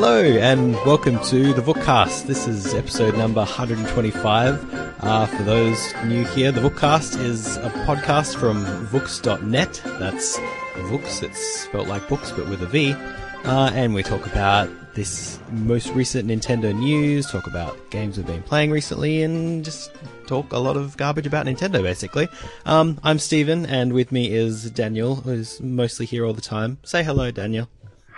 Hello 0.00 0.22
and 0.22 0.76
welcome 0.86 1.18
to 1.24 1.52
the 1.52 1.60
Vookcast. 1.60 2.26
This 2.26 2.46
is 2.46 2.72
episode 2.72 3.18
number 3.18 3.40
125. 3.40 5.02
Uh, 5.02 5.26
for 5.26 5.42
those 5.42 5.92
new 6.04 6.22
here, 6.22 6.52
the 6.52 6.60
Vookcast 6.60 7.20
is 7.20 7.56
a 7.56 7.70
podcast 7.84 8.36
from 8.36 8.64
Vooks.net. 8.86 9.82
That's 9.98 10.38
Vooks, 10.86 11.24
it's 11.24 11.44
spelt 11.62 11.88
like 11.88 12.08
books 12.08 12.30
but 12.30 12.48
with 12.48 12.62
a 12.62 12.66
V. 12.66 12.92
Uh, 12.92 13.72
and 13.74 13.92
we 13.92 14.04
talk 14.04 14.24
about 14.24 14.70
this 14.94 15.40
most 15.50 15.88
recent 15.90 16.28
Nintendo 16.28 16.72
news, 16.72 17.28
talk 17.28 17.48
about 17.48 17.90
games 17.90 18.18
we've 18.18 18.26
been 18.26 18.44
playing 18.44 18.70
recently, 18.70 19.24
and 19.24 19.64
just 19.64 19.90
talk 20.28 20.52
a 20.52 20.58
lot 20.58 20.76
of 20.76 20.96
garbage 20.96 21.26
about 21.26 21.46
Nintendo, 21.46 21.82
basically. 21.82 22.28
Um, 22.66 23.00
I'm 23.02 23.18
Steven, 23.18 23.66
and 23.66 23.92
with 23.92 24.12
me 24.12 24.30
is 24.32 24.70
Daniel, 24.70 25.16
who's 25.16 25.60
mostly 25.60 26.06
here 26.06 26.24
all 26.24 26.34
the 26.34 26.40
time. 26.40 26.78
Say 26.84 27.02
hello, 27.02 27.32
Daniel. 27.32 27.68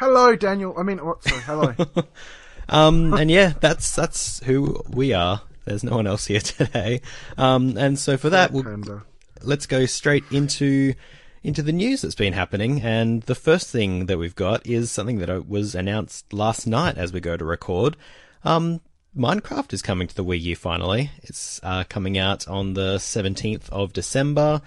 Hello, 0.01 0.35
Daniel. 0.35 0.73
I 0.79 0.83
mean, 0.83 0.97
what? 1.05 1.23
Sorry, 1.23 1.43
hello. 1.43 1.75
Um, 2.73 3.15
and 3.15 3.29
yeah, 3.29 3.55
that's 3.59 3.97
that's 3.97 4.39
who 4.45 4.81
we 4.89 5.13
are. 5.13 5.43
There's 5.65 5.83
no 5.83 5.97
one 5.97 6.07
else 6.07 6.27
here 6.27 6.39
today. 6.41 7.01
Um, 7.37 7.77
and 7.77 7.99
so 7.99 8.17
for 8.17 8.31
that, 8.31 8.53
we'll, 8.53 9.03
let's 9.43 9.67
go 9.67 9.87
straight 9.87 10.23
into 10.31 10.95
into 11.43 11.63
the 11.63 11.73
news 11.73 12.03
that's 12.03 12.15
been 12.15 12.33
happening. 12.33 12.81
And 12.81 13.23
the 13.25 13.35
first 13.35 13.71
thing 13.71 14.07
that 14.07 14.19
we've 14.19 14.37
got 14.37 14.65
is 14.65 14.93
something 14.93 15.19
that 15.19 15.49
was 15.49 15.75
announced 15.75 16.33
last 16.33 16.65
night 16.65 16.97
as 16.97 17.13
we 17.13 17.19
go 17.19 17.37
to 17.37 17.45
record. 17.45 17.97
Um, 18.45 18.83
Minecraft 19.17 19.73
is 19.73 19.83
coming 19.83 20.07
to 20.07 20.15
the 20.15 20.25
Wii 20.25 20.41
U 20.41 20.55
finally. 20.55 21.11
It's 21.25 21.59
uh, 21.65 21.83
coming 21.89 22.17
out 22.19 22.47
on 22.47 22.75
the 22.75 22.99
17th 22.99 23.69
of 23.71 23.93
December 23.93 24.63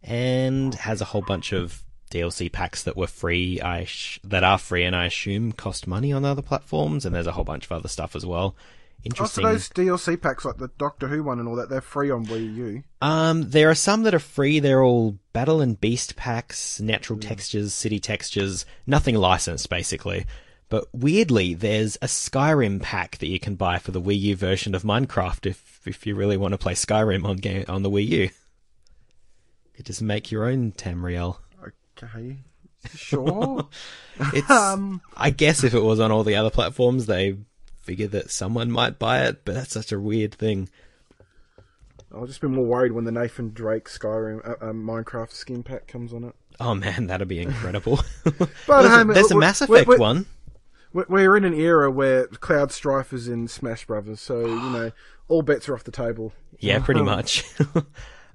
and 0.00 0.76
has 0.76 1.00
a 1.00 1.06
whole 1.06 1.22
bunch 1.22 1.52
of 1.52 1.82
DLC 2.08 2.50
packs 2.50 2.82
that 2.82 2.96
were 2.96 3.06
free. 3.06 3.60
I 3.60 3.84
sh- 3.84 4.20
that 4.24 4.44
are 4.44 4.58
free 4.58 4.84
and 4.84 4.96
I 4.96 5.06
assume 5.06 5.52
cost 5.52 5.86
money 5.86 6.12
on 6.12 6.24
other 6.24 6.42
platforms. 6.42 7.04
And 7.06 7.14
there's 7.14 7.26
a 7.26 7.32
whole 7.32 7.44
bunch 7.44 7.66
of 7.66 7.72
other 7.72 7.88
stuff 7.88 8.16
as 8.16 8.24
well. 8.26 8.56
Oh, 8.56 8.62
so 9.02 9.04
Interesting. 9.04 9.44
those 9.44 9.68
DLC 9.68 10.20
packs, 10.20 10.44
like 10.44 10.56
the 10.56 10.70
Doctor 10.76 11.06
Who 11.08 11.22
one 11.22 11.38
and 11.38 11.48
all 11.48 11.54
that, 11.56 11.68
they're 11.68 11.80
free 11.80 12.10
on 12.10 12.26
Wii 12.26 12.54
U. 12.56 12.82
Um, 13.00 13.50
there 13.50 13.70
are 13.70 13.74
some 13.74 14.02
that 14.02 14.14
are 14.14 14.18
free. 14.18 14.58
They're 14.58 14.82
all 14.82 15.18
Battle 15.32 15.60
and 15.60 15.80
Beast 15.80 16.16
packs, 16.16 16.80
natural 16.80 17.18
textures, 17.18 17.72
city 17.72 18.00
textures, 18.00 18.66
nothing 18.86 19.14
licensed 19.14 19.70
basically. 19.70 20.26
But 20.68 20.88
weirdly, 20.92 21.54
there's 21.54 21.96
a 21.96 22.06
Skyrim 22.06 22.82
pack 22.82 23.18
that 23.18 23.28
you 23.28 23.38
can 23.38 23.54
buy 23.54 23.78
for 23.78 23.92
the 23.92 24.02
Wii 24.02 24.20
U 24.20 24.36
version 24.36 24.74
of 24.74 24.82
Minecraft 24.82 25.46
if 25.46 25.80
if 25.86 26.06
you 26.06 26.14
really 26.14 26.36
want 26.36 26.52
to 26.52 26.58
play 26.58 26.74
Skyrim 26.74 27.24
on 27.24 27.36
game 27.36 27.64
on 27.68 27.82
the 27.82 27.90
Wii 27.90 28.08
U. 28.08 28.30
You 29.76 29.84
just 29.84 30.02
make 30.02 30.32
your 30.32 30.46
own 30.46 30.72
Tamriel. 30.72 31.38
Okay, 32.02 32.36
sure. 32.94 33.68
It's 34.32 34.50
Um, 34.50 35.00
I 35.16 35.30
guess 35.30 35.62
if 35.62 35.74
it 35.74 35.80
was 35.82 36.00
on 36.00 36.10
all 36.10 36.24
the 36.24 36.34
other 36.36 36.50
platforms, 36.50 37.06
they 37.06 37.36
figured 37.82 38.10
that 38.10 38.30
someone 38.30 38.70
might 38.70 38.98
buy 38.98 39.24
it, 39.26 39.44
but 39.44 39.54
that's 39.54 39.72
such 39.72 39.92
a 39.92 40.00
weird 40.00 40.34
thing. 40.34 40.68
I'll 42.12 42.26
just 42.26 42.40
be 42.40 42.48
more 42.48 42.64
worried 42.64 42.92
when 42.92 43.04
the 43.04 43.12
Nathan 43.12 43.50
Drake 43.50 43.88
Skyrim 43.88 44.40
uh, 44.48 44.52
uh, 44.64 44.72
Minecraft 44.72 45.30
skin 45.30 45.62
pack 45.62 45.86
comes 45.86 46.12
on 46.12 46.24
it. 46.24 46.34
Oh 46.58 46.74
man, 46.74 47.06
that'd 47.06 47.28
be 47.28 47.40
incredible. 47.40 48.00
But 48.24 48.48
there's, 48.66 48.86
um, 48.92 49.10
a, 49.10 49.14
there's 49.14 49.30
a 49.30 49.36
Mass 49.38 49.60
Effect 49.60 49.86
we- 49.88 49.96
one. 49.96 50.26
We're- 50.92 51.06
We're 51.08 51.36
in 51.36 51.44
an 51.44 51.54
era 51.54 51.90
where 51.90 52.26
Cloud 52.26 52.72
Strife 52.72 53.12
is 53.12 53.28
in 53.28 53.46
Smash 53.46 53.86
Brothers, 53.86 54.20
so 54.20 54.40
you 54.40 54.70
know 54.70 54.90
all 55.28 55.42
bets 55.42 55.68
are 55.68 55.74
off 55.74 55.84
the 55.84 55.92
table. 55.92 56.32
Yeah, 56.58 56.78
pretty 56.80 57.02
much. 57.04 57.44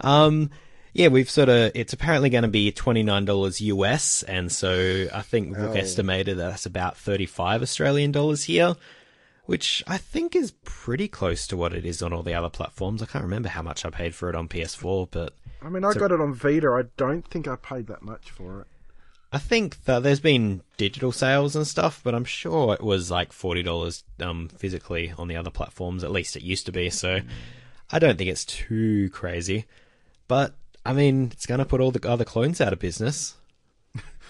um, 0.01 0.49
yeah, 0.93 1.07
we've 1.09 1.29
sort 1.29 1.49
of. 1.49 1.71
It's 1.75 1.93
apparently 1.93 2.29
going 2.29 2.43
to 2.43 2.47
be 2.47 2.71
twenty 2.71 3.03
nine 3.03 3.25
dollars 3.25 3.59
US, 3.61 4.23
and 4.23 4.51
so 4.51 5.07
I 5.13 5.21
think 5.21 5.49
we've 5.57 5.65
Oh. 5.65 5.73
estimated 5.73 6.37
that 6.37 6.49
that's 6.51 6.65
about 6.65 6.97
thirty 6.97 7.25
five 7.25 7.61
Australian 7.61 8.11
dollars 8.11 8.43
here, 8.45 8.75
which 9.45 9.83
I 9.87 9.97
think 9.97 10.35
is 10.35 10.51
pretty 10.63 11.07
close 11.07 11.47
to 11.47 11.57
what 11.57 11.73
it 11.73 11.85
is 11.85 12.01
on 12.01 12.13
all 12.13 12.23
the 12.23 12.33
other 12.35 12.49
platforms. 12.49 13.01
I 13.01 13.05
can't 13.07 13.23
remember 13.23 13.49
how 13.49 13.61
much 13.61 13.85
I 13.85 13.89
paid 13.89 14.15
for 14.15 14.29
it 14.29 14.35
on 14.35 14.47
PS4, 14.47 15.07
but 15.11 15.33
I 15.61 15.69
mean, 15.69 15.83
I 15.83 15.93
got 15.93 16.11
it 16.11 16.21
on 16.21 16.33
Vita. 16.33 16.69
I 16.69 16.83
don't 16.97 17.27
think 17.27 17.47
I 17.47 17.55
paid 17.55 17.87
that 17.87 18.01
much 18.01 18.29
for 18.29 18.61
it. 18.61 18.67
I 19.31 19.39
think 19.39 19.85
that 19.85 20.03
there's 20.03 20.19
been 20.19 20.61
digital 20.77 21.11
sales 21.11 21.55
and 21.55 21.65
stuff, 21.65 22.01
but 22.03 22.13
I'm 22.13 22.25
sure 22.25 22.75
it 22.75 22.83
was 22.83 23.09
like 23.09 23.33
forty 23.33 23.63
dollars 23.63 24.03
um, 24.19 24.47
physically 24.49 25.11
on 25.17 25.27
the 25.27 25.37
other 25.37 25.49
platforms. 25.49 26.03
At 26.03 26.11
least 26.11 26.35
it 26.35 26.43
used 26.43 26.67
to 26.67 26.71
be. 26.71 26.91
So 26.91 27.21
I 27.91 27.97
don't 27.97 28.15
think 28.17 28.29
it's 28.29 28.45
too 28.45 29.09
crazy. 29.09 29.65
But 30.27 30.53
I 30.85 30.93
mean, 30.93 31.29
it's 31.31 31.45
going 31.45 31.59
to 31.59 31.65
put 31.65 31.81
all 31.81 31.91
the 31.91 32.07
other 32.09 32.25
clones 32.25 32.59
out 32.59 32.73
of 32.73 32.79
business. 32.79 33.35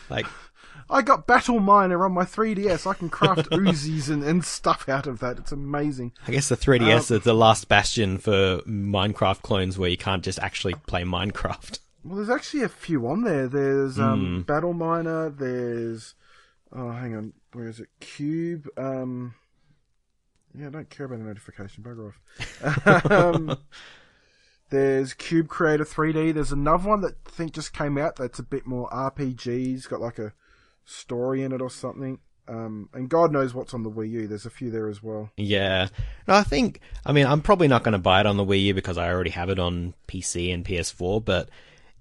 Like, 0.10 0.26
I 0.90 1.02
got 1.02 1.26
Battle 1.26 1.60
Miner 1.60 2.06
on 2.06 2.12
my 2.12 2.26
3DS. 2.26 2.90
I 2.90 2.94
can 2.94 3.10
craft 3.10 3.50
Uzis 3.52 4.10
and, 4.10 4.24
and 4.24 4.44
stuff 4.46 4.88
out 4.88 5.08
of 5.08 5.20
that. 5.20 5.40
It's 5.40 5.52
amazing. 5.52 6.12
I 6.28 6.32
guess 6.32 6.50
the 6.50 6.58
3DS 6.58 7.12
is 7.12 7.24
the 7.24 7.34
last 7.34 7.68
bastion 7.68 8.18
for 8.18 8.60
Minecraft 8.68 9.42
clones 9.42 9.78
where 9.78 9.90
you 9.90 9.98
can't 9.98 10.24
just 10.24 10.40
actually 10.40 10.76
play 10.88 11.04
Minecraft. 11.04 11.80
Well, 12.06 12.18
there's 12.18 12.30
actually 12.30 12.64
a 12.64 12.68
few 12.70 13.08
on 13.08 13.24
there. 13.24 13.48
There's 13.48 13.98
um, 13.98 14.44
Battle 14.46 14.74
Miner. 14.74 15.30
There's 15.30 16.16
oh, 16.74 16.92
hang 16.92 17.16
on, 17.16 17.32
where 17.54 17.70
is 17.70 17.80
it? 17.80 17.88
Cube. 18.02 18.68
Um, 18.78 19.36
yeah, 20.54 20.68
I 20.68 20.70
don't 20.70 20.90
care 20.90 21.06
about 21.06 21.20
the 21.20 21.24
notification. 21.24 21.82
Bugger 21.82 22.12
off. 22.12 23.10
um, 23.10 23.58
there's 24.74 25.14
Cube 25.14 25.48
Creator 25.48 25.86
3D. 25.86 26.34
There's 26.34 26.52
another 26.52 26.90
one 26.90 27.02
that 27.02 27.14
I 27.28 27.30
think 27.30 27.54
just 27.54 27.74
came 27.74 27.98
out. 27.98 28.16
That's 28.16 28.40
a 28.40 28.44
bit 28.44 28.66
more 28.66 28.90
RPGs. 28.90 29.88
Got 29.88 30.02
like 30.02 30.18
a 30.18 30.34
story 30.84 31.44
in 31.44 31.52
it 31.52 31.62
or 31.62 31.70
something. 31.70 32.18
Um, 32.48 32.90
and 32.92 33.08
God 33.08 33.32
knows 33.32 33.54
what's 33.54 33.74
on 33.74 33.84
the 33.84 33.92
Wii 33.92 34.10
U. 34.10 34.28
There's 34.28 34.46
a 34.48 34.50
few 34.50 34.72
there 34.72 34.90
as 34.90 35.02
well. 35.04 35.30
Yeah. 35.38 35.90
No, 36.28 36.34
I 36.34 36.44
think, 36.44 36.80
I 37.06 37.12
mean, 37.14 37.26
I'm 37.28 37.42
probably 37.42 37.68
not 37.68 37.84
going 37.84 37.94
to 37.94 38.00
buy 38.00 38.20
it 38.20 38.26
on 38.26 38.36
the 38.36 38.44
Wii 38.44 38.64
U 38.64 38.74
because 38.74 38.98
I 38.98 39.10
already 39.12 39.30
have 39.30 39.50
it 39.50 39.60
on 39.60 39.94
PC 40.08 40.52
and 40.54 40.66
PS4, 40.66 41.24
but 41.24 41.50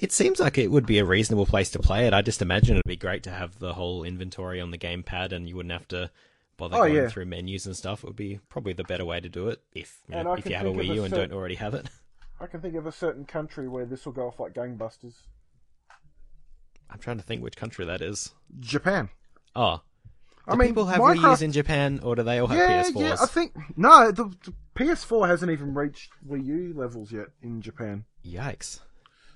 it 0.00 0.10
seems 0.10 0.40
like 0.40 0.56
it 0.58 0.70
would 0.72 0.86
be 0.86 0.98
a 0.98 1.04
reasonable 1.04 1.46
place 1.46 1.70
to 1.72 1.78
play 1.78 2.06
it. 2.06 2.14
I 2.14 2.22
just 2.22 2.42
imagine 2.42 2.74
it'd 2.76 2.84
be 2.88 2.96
great 2.96 3.22
to 3.24 3.30
have 3.30 3.58
the 3.60 3.74
whole 3.74 4.02
inventory 4.02 4.60
on 4.60 4.70
the 4.72 4.78
gamepad 4.78 5.30
and 5.32 5.46
you 5.48 5.54
wouldn't 5.54 5.72
have 5.74 5.86
to 5.88 6.10
bother 6.56 6.76
Oh, 6.76 6.80
going 6.80 6.94
yeah. 6.94 7.08
through 7.08 7.26
menus 7.26 7.66
and 7.66 7.76
stuff. 7.76 8.02
It 8.02 8.06
would 8.08 8.16
be 8.16 8.40
probably 8.48 8.72
the 8.72 8.82
better 8.84 9.04
way 9.04 9.20
to 9.20 9.28
do 9.28 9.48
it 9.48 9.60
if, 9.74 9.98
you 10.08 10.24
know, 10.24 10.32
if 10.32 10.46
you 10.48 10.56
have 10.56 10.66
a 10.66 10.70
Wii 10.70 10.90
a 10.90 10.94
U 10.94 11.04
and 11.04 11.14
don't 11.14 11.32
already 11.32 11.54
have 11.56 11.74
it. 11.74 11.86
I 12.42 12.46
can 12.46 12.60
think 12.60 12.74
of 12.74 12.86
a 12.86 12.92
certain 12.92 13.24
country 13.24 13.68
where 13.68 13.86
this 13.86 14.04
will 14.04 14.12
go 14.12 14.26
off 14.26 14.40
like 14.40 14.52
gangbusters. 14.52 15.14
I'm 16.90 16.98
trying 16.98 17.18
to 17.18 17.22
think 17.22 17.42
which 17.42 17.56
country 17.56 17.84
that 17.86 18.02
is. 18.02 18.34
Japan. 18.60 19.08
Oh. 19.54 19.80
I 20.46 20.52
Do 20.52 20.58
mean, 20.58 20.68
people 20.68 20.86
have 20.86 21.00
Wii 21.00 21.16
Minecraft- 21.16 21.30
U's 21.30 21.42
in 21.42 21.52
Japan 21.52 22.00
or 22.02 22.16
do 22.16 22.24
they 22.24 22.38
all 22.40 22.48
have 22.48 22.58
yeah, 22.58 22.82
PS4s? 22.82 23.00
yeah. 23.00 23.16
I 23.20 23.26
think 23.26 23.52
no, 23.76 24.10
the, 24.10 24.24
the 24.44 24.52
PS4 24.74 25.28
hasn't 25.28 25.52
even 25.52 25.72
reached 25.72 26.10
Wii 26.28 26.44
U 26.44 26.74
levels 26.76 27.12
yet 27.12 27.26
in 27.42 27.62
Japan. 27.62 28.04
Yikes. 28.26 28.80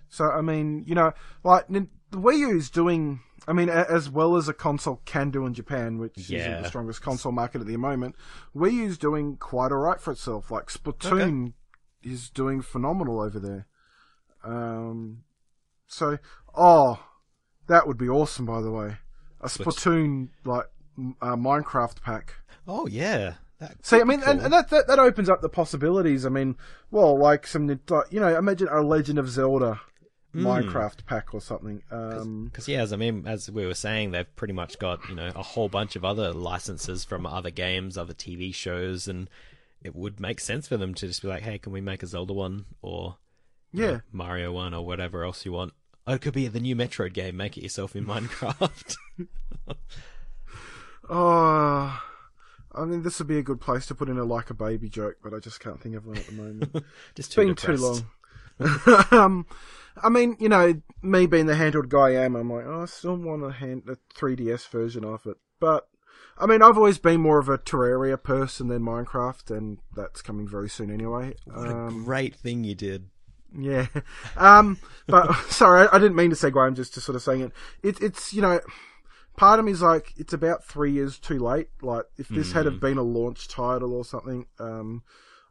So 0.08 0.24
I 0.24 0.40
mean, 0.40 0.82
you 0.86 0.96
know, 0.96 1.12
like 1.44 1.68
the 1.68 1.86
Wii 2.12 2.38
U 2.38 2.56
is 2.56 2.70
doing. 2.70 3.20
I 3.48 3.52
mean, 3.52 3.68
a, 3.68 3.86
as 3.88 4.10
well 4.10 4.34
as 4.36 4.48
a 4.48 4.52
console 4.52 5.00
can 5.04 5.30
do 5.30 5.46
in 5.46 5.54
Japan, 5.54 5.98
which 5.98 6.18
isn't 6.18 6.62
the 6.62 6.68
strongest 6.68 7.00
console 7.02 7.30
market 7.30 7.60
at 7.60 7.68
the 7.68 7.76
moment. 7.76 8.16
Wii 8.56 8.72
U's 8.72 8.98
doing 8.98 9.36
quite 9.36 9.70
alright 9.70 10.00
for 10.00 10.10
itself. 10.10 10.50
Like 10.50 10.66
Splatoon 10.66 11.52
is 12.02 12.30
doing 12.30 12.62
phenomenal 12.62 13.20
over 13.20 13.38
there. 13.38 13.66
Um, 14.44 15.22
so 15.86 16.18
oh, 16.54 17.04
that 17.66 17.86
would 17.86 17.98
be 17.98 18.08
awesome. 18.08 18.46
By 18.46 18.60
the 18.60 18.70
way, 18.70 18.96
a 19.40 19.46
Splatoon 19.48 20.28
like 20.44 20.66
uh, 21.20 21.36
Minecraft 21.36 22.02
pack. 22.02 22.34
Oh, 22.66 22.86
yeah. 22.86 23.34
That 23.58 23.84
See, 23.86 24.00
I 24.00 24.04
mean, 24.04 24.22
and, 24.22 24.38
cool. 24.38 24.44
and 24.44 24.52
that, 24.52 24.68
that 24.70 24.86
that 24.86 24.98
opens 24.98 25.30
up 25.30 25.40
the 25.40 25.48
possibilities. 25.48 26.26
I 26.26 26.28
mean, 26.28 26.56
well, 26.90 27.18
like 27.18 27.46
some, 27.46 27.68
like, 27.88 28.12
you 28.12 28.20
know, 28.20 28.36
imagine 28.36 28.68
a 28.68 28.82
Legend 28.82 29.18
of 29.18 29.30
Zelda 29.30 29.80
Hmm. 30.36 30.46
Minecraft 30.46 31.06
pack 31.06 31.32
or 31.32 31.40
something. 31.40 31.82
Um, 31.90 32.44
Because 32.46 32.68
yeah, 32.68 32.82
as 32.82 32.92
I 32.92 32.96
mean, 32.96 33.26
as 33.26 33.50
we 33.50 33.64
were 33.64 33.74
saying, 33.74 34.10
they've 34.10 34.36
pretty 34.36 34.52
much 34.52 34.78
got 34.78 35.00
you 35.08 35.14
know 35.14 35.32
a 35.34 35.42
whole 35.42 35.70
bunch 35.70 35.96
of 35.96 36.04
other 36.04 36.32
licenses 36.32 37.04
from 37.04 37.24
other 37.24 37.50
games, 37.50 37.96
other 37.96 38.12
TV 38.12 38.54
shows, 38.54 39.08
and 39.08 39.30
it 39.86 39.96
would 39.96 40.20
make 40.20 40.40
sense 40.40 40.68
for 40.68 40.76
them 40.76 40.92
to 40.94 41.06
just 41.06 41.22
be 41.22 41.28
like, 41.28 41.42
"Hey, 41.42 41.58
can 41.58 41.72
we 41.72 41.80
make 41.80 42.02
a 42.02 42.06
Zelda 42.06 42.32
one 42.32 42.66
or 42.82 43.16
yeah, 43.72 43.86
know, 43.86 44.00
Mario 44.12 44.52
one 44.52 44.74
or 44.74 44.84
whatever 44.84 45.24
else 45.24 45.46
you 45.46 45.52
want?" 45.52 45.72
Oh, 46.06 46.14
it 46.14 46.20
could 46.20 46.34
be 46.34 46.46
the 46.48 46.60
new 46.60 46.76
Metroid 46.76 47.14
game. 47.14 47.36
Make 47.36 47.56
it 47.56 47.62
yourself 47.62 47.96
in 47.96 48.04
Minecraft. 48.06 48.96
oh, 51.08 52.02
I 52.74 52.84
mean, 52.84 53.02
this 53.02 53.18
would 53.18 53.28
be 53.28 53.38
a 53.38 53.42
good 53.42 53.60
place 53.60 53.86
to 53.86 53.94
put 53.94 54.08
in 54.08 54.18
a 54.18 54.24
like 54.24 54.50
a 54.50 54.54
baby 54.54 54.88
joke, 54.88 55.16
but 55.22 55.32
I 55.32 55.38
just 55.38 55.60
can't 55.60 55.80
think 55.80 55.96
of 55.96 56.06
one 56.06 56.18
at 56.18 56.26
the 56.26 56.32
moment. 56.32 56.84
just 57.14 57.32
too 57.32 57.46
been 57.46 57.54
too 57.54 57.76
long. 57.76 58.06
um, 59.10 59.46
I 60.02 60.08
mean, 60.08 60.36
you 60.38 60.48
know, 60.48 60.80
me 61.02 61.26
being 61.26 61.46
the 61.46 61.54
handheld 61.54 61.88
guy 61.88 62.10
I 62.10 62.24
am, 62.24 62.36
I'm 62.36 62.52
like, 62.52 62.66
oh, 62.66 62.82
I 62.82 62.86
still 62.86 63.16
want 63.16 63.44
a 63.44 63.52
hand 63.52 63.84
a 63.88 63.96
3DS 64.18 64.68
version 64.68 65.04
of 65.04 65.26
it, 65.26 65.36
but. 65.60 65.88
I 66.38 66.46
mean, 66.46 66.62
I've 66.62 66.76
always 66.76 66.98
been 66.98 67.20
more 67.20 67.38
of 67.38 67.48
a 67.48 67.58
Terraria 67.58 68.22
person 68.22 68.68
than 68.68 68.82
Minecraft, 68.82 69.56
and 69.56 69.78
that's 69.94 70.20
coming 70.22 70.46
very 70.46 70.68
soon 70.68 70.90
anyway. 70.90 71.34
What 71.44 71.70
a 71.70 71.74
Um, 71.74 72.04
great 72.04 72.34
thing 72.34 72.64
you 72.64 72.74
did. 72.74 73.08
Yeah. 73.56 73.86
Um, 74.36 74.78
but 75.06 75.34
sorry, 75.48 75.88
I, 75.90 75.98
didn't 75.98 76.16
mean 76.16 76.30
to 76.30 76.36
segue. 76.36 76.60
I'm 76.66 76.74
just, 76.74 76.92
just 76.94 77.06
sort 77.06 77.16
of 77.16 77.22
saying 77.22 77.40
it. 77.40 77.52
it. 77.82 78.02
It's 78.02 78.34
you 78.34 78.42
know, 78.42 78.60
part 79.36 79.58
of 79.58 79.64
me 79.64 79.72
is 79.72 79.80
like, 79.80 80.12
it's 80.16 80.32
about 80.34 80.64
three 80.64 80.92
years 80.92 81.18
too 81.18 81.38
late. 81.38 81.68
Like, 81.80 82.04
if 82.18 82.28
this 82.28 82.52
had 82.52 82.66
Hmm. 82.66 82.72
have 82.72 82.80
been 82.80 82.98
a 82.98 83.02
launch 83.02 83.48
title 83.48 83.94
or 83.94 84.04
something, 84.04 84.46
um, 84.58 85.02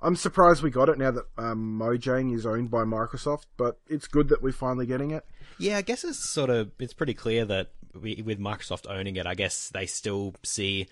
I'm 0.05 0.15
surprised 0.15 0.61
we 0.61 0.69
got 0.69 0.87
it 0.89 0.97
now 0.99 1.11
that 1.11 1.25
um, 1.37 1.79
Mojang 1.79 2.33
is 2.33 2.45
owned 2.45 2.69
by 2.69 2.83
Microsoft. 2.83 3.45
But 3.57 3.79
it's 3.87 4.07
good 4.07 4.29
that 4.29 4.41
we're 4.43 4.51
finally 4.53 4.85
getting 4.85 5.11
it. 5.11 5.25
Yeah, 5.57 5.77
I 5.77 5.81
guess 5.81 6.03
it's 6.03 6.19
sort 6.19 6.49
of 6.49 6.71
it's 6.79 6.93
pretty 6.93 7.13
clear 7.15 7.43
that 7.45 7.71
we, 7.99 8.21
with 8.23 8.39
Microsoft 8.39 8.85
owning 8.89 9.15
it, 9.15 9.25
I 9.25 9.35
guess 9.35 9.69
they 9.69 9.85
still 9.87 10.35
see 10.43 10.87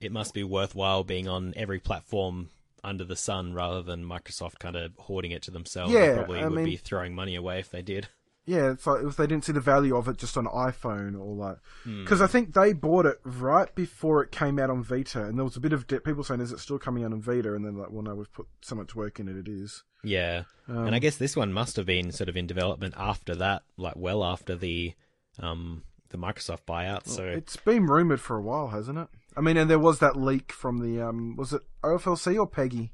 it 0.00 0.10
must 0.10 0.34
be 0.34 0.42
worthwhile 0.42 1.04
being 1.04 1.28
on 1.28 1.54
every 1.56 1.78
platform 1.78 2.50
under 2.82 3.04
the 3.04 3.16
sun 3.16 3.54
rather 3.54 3.82
than 3.82 4.04
Microsoft 4.04 4.58
kind 4.58 4.76
of 4.76 4.92
hoarding 4.98 5.30
it 5.30 5.42
to 5.42 5.50
themselves. 5.50 5.92
Yeah, 5.92 6.06
they 6.08 6.14
probably 6.14 6.40
I 6.40 6.46
would 6.46 6.56
mean- 6.56 6.64
be 6.64 6.76
throwing 6.76 7.14
money 7.14 7.34
away 7.36 7.60
if 7.60 7.70
they 7.70 7.82
did. 7.82 8.08
Yeah, 8.48 8.70
it's 8.70 8.86
like 8.86 9.02
if 9.02 9.16
they 9.16 9.26
didn't 9.26 9.44
see 9.44 9.52
the 9.52 9.58
value 9.60 9.96
of 9.96 10.06
it 10.06 10.18
just 10.18 10.36
on 10.36 10.46
iPhone 10.46 11.18
or 11.20 11.34
like, 11.34 11.56
Hmm. 11.82 12.02
because 12.04 12.20
I 12.22 12.28
think 12.28 12.54
they 12.54 12.72
bought 12.72 13.04
it 13.04 13.18
right 13.24 13.74
before 13.74 14.22
it 14.22 14.30
came 14.30 14.60
out 14.60 14.70
on 14.70 14.84
Vita, 14.84 15.24
and 15.24 15.36
there 15.36 15.44
was 15.44 15.56
a 15.56 15.60
bit 15.60 15.72
of 15.72 15.88
de- 15.88 16.00
people 16.00 16.22
saying, 16.22 16.40
"Is 16.40 16.52
it 16.52 16.60
still 16.60 16.78
coming 16.78 17.02
out 17.04 17.12
on 17.12 17.20
Vita?" 17.20 17.54
And 17.54 17.64
then 17.64 17.76
like, 17.76 17.90
well, 17.90 18.02
no, 18.04 18.14
we've 18.14 18.32
put 18.32 18.46
so 18.62 18.76
much 18.76 18.94
work 18.94 19.18
in 19.18 19.26
it. 19.28 19.36
It 19.36 19.48
is. 19.48 19.82
Yeah, 20.04 20.44
Um, 20.68 20.86
and 20.86 20.94
I 20.94 21.00
guess 21.00 21.16
this 21.16 21.34
one 21.34 21.52
must 21.52 21.74
have 21.74 21.86
been 21.86 22.12
sort 22.12 22.28
of 22.28 22.36
in 22.36 22.46
development 22.46 22.94
after 22.96 23.34
that, 23.34 23.64
like 23.76 23.96
well 23.96 24.22
after 24.22 24.54
the 24.54 24.94
um 25.40 25.82
the 26.10 26.18
Microsoft 26.18 26.60
buyout. 26.68 27.08
So 27.08 27.24
It's 27.24 27.56
been 27.56 27.86
rumored 27.86 28.20
for 28.20 28.36
a 28.36 28.42
while, 28.42 28.68
hasn't 28.68 28.96
it? 28.98 29.08
I 29.36 29.40
mean, 29.40 29.56
and 29.56 29.68
there 29.68 29.80
was 29.80 29.98
that 29.98 30.14
leak 30.16 30.52
from 30.52 30.78
the 30.78 31.02
um, 31.02 31.34
was 31.34 31.52
it 31.52 31.62
OFLC 31.82 32.38
or 32.38 32.48
PEGI? 32.48 32.90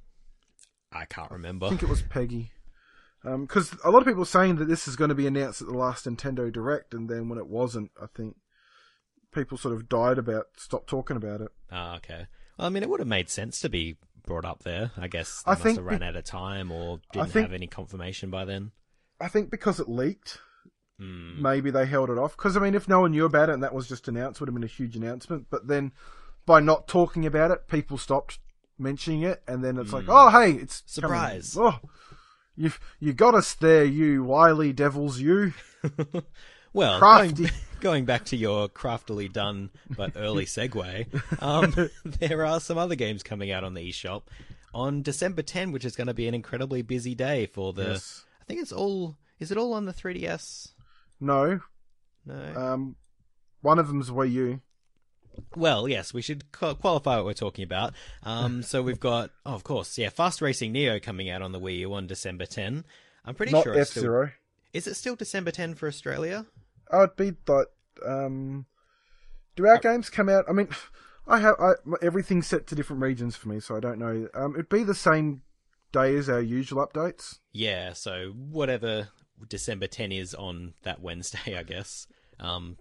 I 0.90 1.04
can't 1.04 1.30
remember. 1.30 1.66
I 1.66 1.68
think 1.70 1.82
it 1.82 1.88
was 1.90 2.02
PEGI. 2.02 2.48
Because 3.24 3.74
a 3.84 3.90
lot 3.90 4.00
of 4.00 4.04
people 4.06 4.20
were 4.20 4.24
saying 4.26 4.56
that 4.56 4.66
this 4.68 4.88
is 4.88 4.96
going 4.96 5.10
to 5.10 5.14
be 5.14 5.26
announced 5.26 5.62
at 5.62 5.68
the 5.68 5.76
last 5.76 6.06
Nintendo 6.06 6.52
Direct, 6.52 6.92
and 6.94 7.08
then 7.08 7.28
when 7.28 7.38
it 7.38 7.46
wasn't, 7.46 7.90
I 8.00 8.06
think 8.14 8.36
people 9.32 9.56
sort 9.56 9.74
of 9.74 9.88
died 9.88 10.18
about, 10.18 10.46
stopped 10.56 10.88
talking 10.88 11.16
about 11.16 11.40
it. 11.40 11.48
Ah, 11.70 11.96
okay. 11.96 12.26
Well, 12.58 12.66
I 12.66 12.70
mean, 12.70 12.82
it 12.82 12.88
would 12.88 13.00
have 13.00 13.08
made 13.08 13.28
sense 13.30 13.60
to 13.60 13.68
be 13.68 13.96
brought 14.26 14.44
up 14.44 14.62
there. 14.64 14.90
I 14.96 15.08
guess 15.08 15.42
they 15.44 15.50
I 15.50 15.54
must 15.54 15.62
think 15.62 15.78
have 15.78 15.84
ran 15.86 16.00
be- 16.00 16.04
out 16.06 16.16
of 16.16 16.24
time 16.24 16.70
or 16.72 17.00
didn't 17.12 17.30
think- 17.30 17.46
have 17.46 17.54
any 17.54 17.66
confirmation 17.66 18.28
by 18.30 18.44
then. 18.44 18.72
I 19.20 19.28
think 19.28 19.50
because 19.50 19.78
it 19.78 19.88
leaked, 19.88 20.38
Hmm. 20.98 21.40
maybe 21.40 21.70
they 21.70 21.86
held 21.86 22.10
it 22.10 22.18
off. 22.18 22.36
Because 22.36 22.56
I 22.56 22.60
mean, 22.60 22.74
if 22.74 22.88
no 22.88 23.00
one 23.00 23.12
knew 23.12 23.24
about 23.24 23.48
it 23.48 23.52
and 23.54 23.62
that 23.62 23.74
was 23.74 23.88
just 23.88 24.08
announced, 24.08 24.40
would 24.40 24.48
have 24.48 24.54
been 24.54 24.64
a 24.64 24.66
huge 24.66 24.96
announcement. 24.96 25.46
But 25.48 25.68
then, 25.68 25.92
by 26.44 26.58
not 26.60 26.88
talking 26.88 27.24
about 27.24 27.50
it, 27.52 27.68
people 27.68 27.98
stopped 27.98 28.38
mentioning 28.78 29.22
it, 29.22 29.42
and 29.46 29.62
then 29.64 29.78
it's 29.78 29.92
like, 29.92 30.06
oh 30.08 30.28
hey, 30.28 30.52
it's 30.52 30.82
coming. 31.00 31.18
Hmm. 31.18 31.24
Surprise. 31.24 31.56
Oh, 31.58 31.78
you 32.56 32.72
you 33.00 33.12
got 33.12 33.34
us 33.34 33.54
there, 33.54 33.84
you 33.84 34.24
wily 34.24 34.72
devils, 34.72 35.18
you. 35.20 35.52
Well, 36.74 37.00
Crafty. 37.00 37.42
Going, 37.44 37.50
going 37.80 38.04
back 38.06 38.24
to 38.26 38.36
your 38.36 38.66
craftily 38.66 39.28
done 39.28 39.68
but 39.94 40.12
early 40.16 40.46
segue, 40.46 41.06
um, 41.42 41.90
there 42.18 42.46
are 42.46 42.60
some 42.60 42.78
other 42.78 42.94
games 42.94 43.22
coming 43.22 43.50
out 43.50 43.62
on 43.62 43.74
the 43.74 43.90
eShop 43.90 44.22
on 44.72 45.02
December 45.02 45.42
10, 45.42 45.70
which 45.72 45.84
is 45.84 45.96
going 45.96 46.06
to 46.06 46.14
be 46.14 46.26
an 46.26 46.32
incredibly 46.34 46.80
busy 46.80 47.14
day 47.14 47.44
for 47.44 47.74
the. 47.74 47.82
Yes. 47.82 48.24
I 48.40 48.44
think 48.46 48.62
it's 48.62 48.72
all. 48.72 49.18
Is 49.38 49.50
it 49.50 49.58
all 49.58 49.74
on 49.74 49.84
the 49.84 49.92
3DS? 49.92 50.70
No, 51.20 51.60
No. 52.24 52.52
um, 52.56 52.96
one 53.60 53.78
of 53.78 53.88
them's 53.88 54.08
Wii 54.10 54.32
U. 54.32 54.60
Well, 55.56 55.88
yes, 55.88 56.14
we 56.14 56.22
should 56.22 56.50
qualify 56.52 57.16
what 57.16 57.24
we're 57.24 57.32
talking 57.34 57.64
about. 57.64 57.94
Um, 58.22 58.62
so 58.62 58.82
we've 58.82 59.00
got, 59.00 59.30
oh, 59.44 59.54
of 59.54 59.64
course, 59.64 59.96
yeah, 59.98 60.08
Fast 60.08 60.40
Racing 60.40 60.72
Neo 60.72 60.98
coming 60.98 61.30
out 61.30 61.42
on 61.42 61.52
the 61.52 61.60
Wii 61.60 61.78
U 61.80 61.94
on 61.94 62.06
December 62.06 62.46
10. 62.46 62.84
I'm 63.24 63.34
pretty 63.34 63.52
Not 63.52 63.64
sure 63.64 63.78
F. 63.78 63.88
Zero. 63.88 64.30
Is 64.72 64.86
it 64.86 64.94
still 64.94 65.16
December 65.16 65.50
10 65.50 65.74
for 65.74 65.86
Australia? 65.86 66.46
Oh, 66.90 67.04
it'd 67.04 67.16
be 67.16 67.32
like, 67.46 67.68
um, 68.06 68.66
do 69.56 69.66
our 69.66 69.78
games 69.78 70.10
come 70.10 70.28
out? 70.28 70.44
I 70.48 70.52
mean, 70.52 70.68
I 71.26 71.38
have 71.40 71.54
I, 71.60 71.74
everything's 72.00 72.46
set 72.46 72.66
to 72.68 72.74
different 72.74 73.02
regions 73.02 73.36
for 73.36 73.48
me, 73.48 73.60
so 73.60 73.76
I 73.76 73.80
don't 73.80 73.98
know. 73.98 74.28
Um, 74.34 74.54
it'd 74.54 74.68
be 74.68 74.82
the 74.82 74.94
same 74.94 75.42
day 75.92 76.16
as 76.16 76.28
our 76.28 76.40
usual 76.40 76.86
updates. 76.86 77.38
Yeah, 77.52 77.92
so 77.92 78.32
whatever 78.34 79.08
December 79.48 79.86
10 79.86 80.12
is 80.12 80.34
on 80.34 80.74
that 80.82 81.00
Wednesday, 81.00 81.56
I 81.58 81.62
guess. 81.62 82.06
Um, 82.40 82.76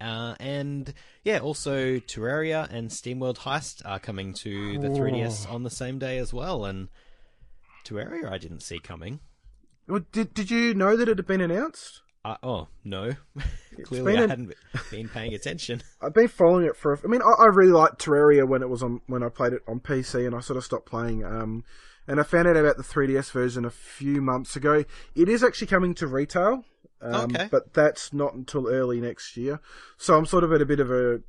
uh, 0.00 0.34
and 0.40 0.92
yeah, 1.24 1.38
also 1.38 1.98
Terraria 1.98 2.68
and 2.72 2.90
SteamWorld 2.90 3.38
Heist 3.38 3.82
are 3.84 3.98
coming 3.98 4.32
to 4.34 4.78
the 4.78 4.88
3DS 4.88 5.50
on 5.50 5.62
the 5.62 5.70
same 5.70 5.98
day 5.98 6.18
as 6.18 6.32
well. 6.32 6.64
And 6.64 6.88
Terraria, 7.84 8.30
I 8.30 8.38
didn't 8.38 8.60
see 8.62 8.78
coming. 8.78 9.20
Well, 9.86 10.04
did 10.12 10.34
Did 10.34 10.50
you 10.50 10.74
know 10.74 10.96
that 10.96 11.08
it 11.08 11.16
had 11.18 11.26
been 11.26 11.40
announced? 11.40 12.02
Uh, 12.24 12.36
oh 12.42 12.68
no, 12.84 13.12
clearly 13.84 14.18
I 14.18 14.24
a- 14.24 14.28
hadn't 14.28 14.52
been 14.90 15.08
paying 15.08 15.32
attention. 15.34 15.82
I've 16.02 16.12
been 16.12 16.28
following 16.28 16.66
it 16.66 16.76
for. 16.76 16.92
a- 16.92 17.00
I 17.02 17.06
mean, 17.06 17.22
I, 17.22 17.44
I 17.44 17.46
really 17.46 17.72
liked 17.72 18.04
Terraria 18.04 18.46
when 18.46 18.60
it 18.62 18.68
was 18.68 18.82
on 18.82 19.00
when 19.06 19.22
I 19.22 19.28
played 19.28 19.52
it 19.54 19.62
on 19.66 19.80
PC, 19.80 20.26
and 20.26 20.34
I 20.34 20.40
sort 20.40 20.56
of 20.58 20.64
stopped 20.64 20.86
playing. 20.86 21.24
Um, 21.24 21.64
and 22.08 22.18
I 22.18 22.24
found 22.24 22.48
out 22.48 22.56
about 22.56 22.76
the 22.76 22.82
3DS 22.82 23.30
version 23.30 23.64
a 23.64 23.70
few 23.70 24.20
months 24.20 24.56
ago. 24.56 24.84
It 25.14 25.28
is 25.28 25.44
actually 25.44 25.68
coming 25.68 25.94
to 25.94 26.06
retail, 26.08 26.64
um, 27.00 27.30
Okay. 27.32 27.48
but 27.50 27.74
that's 27.74 28.12
not 28.12 28.34
until 28.34 28.66
early 28.68 29.00
next 29.00 29.36
year. 29.36 29.60
So 29.96 30.16
I'm 30.16 30.26
sort 30.26 30.42
of 30.42 30.52
at 30.52 30.60
a 30.60 30.66
bit 30.66 30.80
of 30.80 30.90
a. 30.90 31.20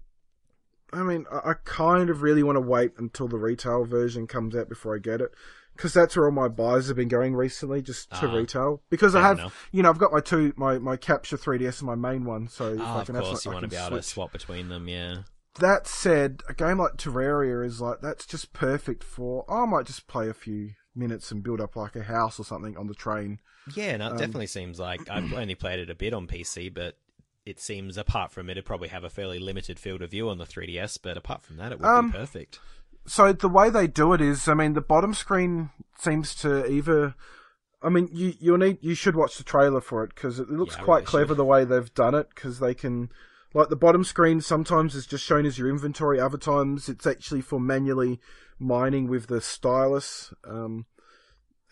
I 0.92 1.04
mean, 1.04 1.26
I, 1.32 1.52
I 1.52 1.54
kind 1.66 2.10
of 2.10 2.24
really 2.24 2.42
want 2.42 2.56
to 2.56 2.62
wait 2.62 2.94
until 2.98 3.28
the 3.28 3.38
retail 3.38 3.86
version 3.86 4.26
comes 4.26 4.56
out 4.56 4.70
before 4.70 4.96
I 4.96 5.00
get 5.00 5.22
it. 5.22 5.30
Because 5.76 5.94
that's 5.94 6.18
where 6.18 6.26
all 6.26 6.32
my 6.32 6.50
buys 6.50 6.88
have 6.88 6.98
been 6.98 7.08
going 7.08 7.36
recently, 7.36 7.82
just 7.82 8.10
to 8.10 8.28
Ah, 8.28 8.36
retail. 8.36 8.82
Because 8.90 9.16
I 9.16 9.22
have, 9.22 9.54
you 9.72 9.82
know, 9.82 9.90
I've 9.90 9.98
got 9.98 10.12
my 10.12 10.20
two, 10.20 10.52
my, 10.58 10.78
my 10.78 10.98
Capture 10.98 11.38
3DS 11.38 11.80
and 11.80 11.88
my 11.88 11.96
main 11.96 12.26
one. 12.26 12.50
So 12.50 12.74
if 12.74 12.82
Ah, 12.82 13.00
I 13.00 13.06
can 13.06 13.16
have 13.16 13.24
course, 13.24 13.44
some- 13.44 13.52
you 13.54 13.58
I 13.58 13.62
want 13.62 13.72
to 13.72 13.78
be 13.78 13.82
able 13.82 13.96
to 13.96 14.04
swap 14.04 14.34
between 14.34 14.68
them, 14.68 14.90
yeah. 14.90 15.20
That 15.56 15.88
said, 15.88 16.42
a 16.48 16.54
game 16.54 16.78
like 16.78 16.94
Terraria 16.98 17.66
is 17.66 17.82
like 17.82 18.02
that's 18.02 18.26
just 18.26 18.54
perfect 18.54 19.04
for. 19.04 19.46
I 19.52 19.66
might 19.66 19.86
just 19.88 20.08
play 20.08 20.30
a 20.30 20.34
few 20.34 20.72
minutes 20.96 21.32
and 21.32 21.44
build 21.44 21.60
up 21.62 21.76
like 21.76 21.96
a 21.96 22.04
house 22.04 22.40
or 22.40 22.46
something 22.46 22.78
on 22.78 22.88
the 22.88 22.94
train. 22.94 23.40
Yeah, 23.76 23.94
Um, 23.94 24.00
no, 24.00 24.08
it 24.08 24.18
definitely 24.18 24.48
seems 24.48 24.80
like 24.80 25.10
I've 25.10 25.34
only 25.34 25.56
played 25.56 25.80
it 25.80 25.90
a 25.90 25.96
bit 25.96 26.14
on 26.14 26.28
PC, 26.28 26.74
but 26.74 26.98
it 27.46 27.60
seems 27.60 27.98
apart 27.98 28.32
from 28.32 28.48
it, 28.50 28.54
it'd 28.54 28.66
probably 28.66 28.90
have 28.90 29.04
a 29.04 29.10
fairly 29.10 29.40
limited 29.40 29.80
field 29.80 30.02
of 30.02 30.12
view 30.12 30.30
on 30.30 30.38
the 30.38 30.46
3DS. 30.46 31.00
But 31.02 31.18
apart 31.18 31.44
from 31.44 31.58
that, 31.58 31.72
it 31.72 31.80
would 31.80 31.88
Um, 31.88 32.12
be 32.12 32.18
perfect. 32.18 32.60
So 33.06 33.34
the 33.34 33.50
way 33.50 33.70
they 33.70 33.88
do 33.88 34.14
it 34.14 34.22
is, 34.22 34.48
I 34.48 34.54
mean, 34.54 34.74
the 34.74 34.82
bottom 34.82 35.14
screen 35.14 35.72
seems 35.98 36.36
to 36.36 36.66
either. 36.72 37.16
I 37.82 37.90
mean, 37.90 38.10
you 38.12 38.34
you'll 38.40 38.58
need 38.58 38.78
you 38.82 38.94
should 38.94 39.16
watch 39.16 39.38
the 39.38 39.44
trailer 39.44 39.82
for 39.82 40.04
it 40.04 40.14
because 40.14 40.40
it 40.40 40.50
looks 40.50 40.76
Yeah, 40.78 40.84
quite 40.84 40.96
really 40.98 41.06
clever 41.06 41.28
should. 41.30 41.38
the 41.38 41.46
way 41.46 41.64
they've 41.66 41.94
done 41.94 42.14
it 42.14 42.30
because 42.36 42.60
they 42.60 42.74
can. 42.74 43.10
Like 43.54 43.70
the 43.70 43.76
bottom 43.76 44.04
screen 44.04 44.42
sometimes 44.42 44.96
is 44.96 45.08
just 45.08 45.24
shown 45.24 45.46
as 45.46 45.58
your 45.58 45.70
inventory. 45.70 46.20
Other 46.20 46.38
times 46.38 46.88
it's 46.88 47.08
actually 47.08 47.42
for 47.42 47.60
manually 47.60 48.20
mining 48.60 49.08
with 49.08 49.28
the 49.28 49.42
stylus. 49.42 50.34
Um, 50.44 50.86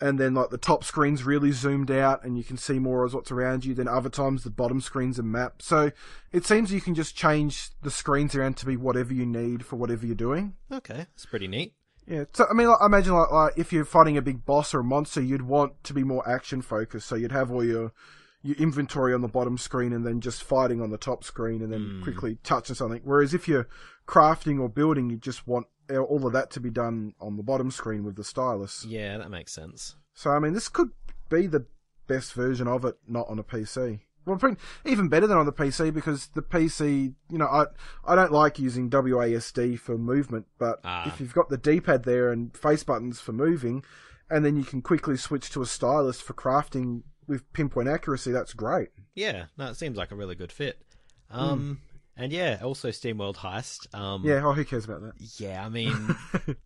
and 0.00 0.18
then 0.18 0.34
like 0.34 0.50
the 0.50 0.58
top 0.58 0.84
screen's 0.84 1.24
really 1.24 1.50
zoomed 1.50 1.90
out 1.90 2.24
and 2.24 2.38
you 2.38 2.44
can 2.44 2.56
see 2.56 2.78
more 2.78 3.04
of 3.04 3.14
what's 3.14 3.30
around 3.30 3.64
you. 3.64 3.74
Then 3.74 3.88
other 3.88 4.08
times 4.08 4.44
the 4.44 4.50
bottom 4.50 4.80
screen's 4.80 5.18
a 5.18 5.22
map. 5.22 5.60
So 5.60 5.92
it 6.32 6.46
seems 6.46 6.72
you 6.72 6.80
can 6.80 6.94
just 6.94 7.16
change 7.16 7.70
the 7.82 7.90
screens 7.90 8.34
around 8.34 8.56
to 8.58 8.66
be 8.66 8.76
whatever 8.76 9.12
you 9.12 9.26
need 9.26 9.64
for 9.64 9.76
whatever 9.76 10.06
you're 10.06 10.14
doing. 10.14 10.54
Okay, 10.72 11.06
that's 11.14 11.26
pretty 11.26 11.48
neat. 11.48 11.74
Yeah, 12.06 12.24
so 12.32 12.46
I 12.48 12.54
mean, 12.54 12.68
like, 12.68 12.80
I 12.80 12.86
imagine 12.86 13.12
like, 13.12 13.30
like 13.30 13.52
if 13.56 13.72
you're 13.72 13.84
fighting 13.84 14.16
a 14.16 14.22
big 14.22 14.46
boss 14.46 14.72
or 14.72 14.80
a 14.80 14.84
monster, 14.84 15.20
you'd 15.20 15.42
want 15.42 15.84
to 15.84 15.92
be 15.92 16.04
more 16.04 16.26
action 16.28 16.62
focused. 16.62 17.08
So 17.08 17.16
you'd 17.16 17.32
have 17.32 17.50
all 17.50 17.64
your 17.64 17.92
your 18.42 18.56
inventory 18.56 19.12
on 19.12 19.20
the 19.20 19.28
bottom 19.28 19.58
screen 19.58 19.92
and 19.92 20.06
then 20.06 20.20
just 20.20 20.42
fighting 20.44 20.80
on 20.80 20.90
the 20.90 20.98
top 20.98 21.24
screen 21.24 21.60
and 21.62 21.72
then 21.72 22.00
quickly 22.02 22.38
touching 22.44 22.74
something. 22.76 23.00
Whereas 23.04 23.34
if 23.34 23.48
you're 23.48 23.66
crafting 24.06 24.60
or 24.60 24.68
building, 24.68 25.10
you 25.10 25.16
just 25.16 25.46
want 25.46 25.66
all 25.90 26.26
of 26.26 26.32
that 26.34 26.50
to 26.52 26.60
be 26.60 26.70
done 26.70 27.14
on 27.20 27.36
the 27.36 27.42
bottom 27.42 27.70
screen 27.70 28.04
with 28.04 28.16
the 28.16 28.24
stylus. 28.24 28.84
Yeah, 28.86 29.18
that 29.18 29.30
makes 29.30 29.52
sense. 29.52 29.96
So 30.14 30.30
I 30.30 30.38
mean, 30.38 30.52
this 30.52 30.68
could 30.68 30.90
be 31.28 31.46
the 31.46 31.66
best 32.06 32.32
version 32.32 32.68
of 32.68 32.84
it, 32.84 32.96
not 33.06 33.28
on 33.28 33.38
a 33.38 33.44
PC. 33.44 34.00
Well, 34.24 34.38
even 34.84 35.08
better 35.08 35.26
than 35.26 35.38
on 35.38 35.46
the 35.46 35.52
PC 35.52 35.92
because 35.92 36.26
the 36.28 36.42
PC, 36.42 37.14
you 37.30 37.38
know, 37.38 37.46
I 37.46 37.64
I 38.06 38.14
don't 38.14 38.32
like 38.32 38.58
using 38.58 38.90
WASD 38.90 39.78
for 39.80 39.96
movement, 39.96 40.46
but 40.58 40.80
Ah. 40.84 41.08
if 41.08 41.18
you've 41.20 41.32
got 41.34 41.48
the 41.48 41.56
D-pad 41.56 42.04
there 42.04 42.30
and 42.30 42.54
face 42.54 42.84
buttons 42.84 43.20
for 43.20 43.32
moving, 43.32 43.82
and 44.28 44.44
then 44.44 44.56
you 44.56 44.64
can 44.64 44.82
quickly 44.82 45.16
switch 45.16 45.48
to 45.50 45.62
a 45.62 45.66
stylus 45.66 46.20
for 46.20 46.34
crafting 46.34 47.04
with 47.28 47.52
pinpoint 47.52 47.88
accuracy, 47.88 48.32
that's 48.32 48.52
great. 48.54 48.88
Yeah, 49.14 49.44
no, 49.56 49.66
it 49.68 49.76
seems 49.76 49.96
like 49.96 50.10
a 50.10 50.16
really 50.16 50.34
good 50.34 50.50
fit. 50.52 50.80
Um, 51.30 51.80
and 52.16 52.32
yeah, 52.32 52.58
also 52.62 52.88
SteamWorld 52.88 53.36
Heist. 53.36 53.94
Um, 53.94 54.24
Yeah, 54.24 54.42
oh, 54.44 54.52
who 54.52 54.64
cares 54.64 54.84
about 54.86 55.02
that? 55.02 55.12
yeah, 55.38 55.64
I 55.64 55.68
mean, 55.68 56.16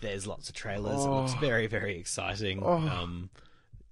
there's 0.00 0.26
lots 0.26 0.48
of 0.48 0.54
trailers. 0.54 1.04
It 1.04 1.08
looks 1.08 1.32
Oh. 1.36 1.40
very, 1.40 1.66
very 1.66 1.98
exciting. 1.98 2.60
Oh. 2.62 2.74
Um, 2.78 3.30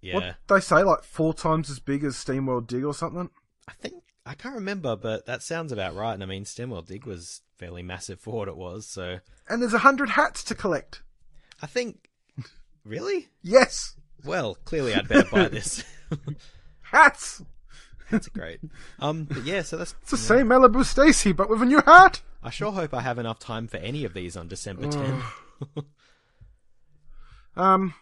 yeah, 0.00 0.14
What 0.14 0.36
they 0.48 0.60
say, 0.60 0.82
like 0.82 1.02
four 1.02 1.34
times 1.34 1.70
as 1.70 1.78
big 1.80 2.04
as 2.04 2.14
SteamWorld 2.14 2.66
Dig 2.66 2.84
or 2.84 2.94
something. 2.94 3.30
I 3.68 3.72
think 3.72 4.02
I 4.26 4.34
can't 4.34 4.54
remember, 4.54 4.96
but 4.96 5.26
that 5.26 5.42
sounds 5.42 5.72
about 5.72 5.94
right. 5.94 6.12
And 6.14 6.22
I 6.22 6.26
mean, 6.26 6.44
SteamWorld 6.44 6.86
Dig 6.86 7.04
was 7.06 7.42
fairly 7.56 7.82
massive 7.82 8.20
for 8.20 8.34
what 8.38 8.48
it 8.48 8.56
was, 8.56 8.86
so 8.86 9.18
And 9.48 9.60
there's 9.62 9.74
a 9.74 9.78
hundred 9.78 10.10
hats 10.10 10.44
to 10.44 10.54
collect. 10.54 11.02
I 11.62 11.66
think. 11.66 12.08
Really? 12.84 13.28
Yes, 13.42 13.96
Well, 14.24 14.56
clearly 14.64 14.94
I'd 14.94 15.08
better 15.08 15.28
buy 15.30 15.48
this. 15.48 15.84
hats. 16.82 17.42
That's 18.10 18.28
great. 18.28 18.60
Um, 19.00 19.24
but 19.24 19.44
yeah, 19.44 19.62
so 19.62 19.76
that's 19.76 19.94
It's 20.02 20.10
the 20.10 20.16
same 20.16 20.48
Malibu 20.48 20.84
Stacy, 20.84 21.32
but 21.32 21.48
with 21.48 21.62
a 21.62 21.66
new 21.66 21.80
hat. 21.84 22.22
I 22.42 22.50
sure 22.50 22.72
hope 22.72 22.92
I 22.94 23.00
have 23.00 23.18
enough 23.18 23.38
time 23.38 23.66
for 23.68 23.78
any 23.78 24.04
of 24.04 24.14
these 24.14 24.36
on 24.36 24.48
December 24.48 24.88
10. 24.88 25.22
Um, 27.56 27.94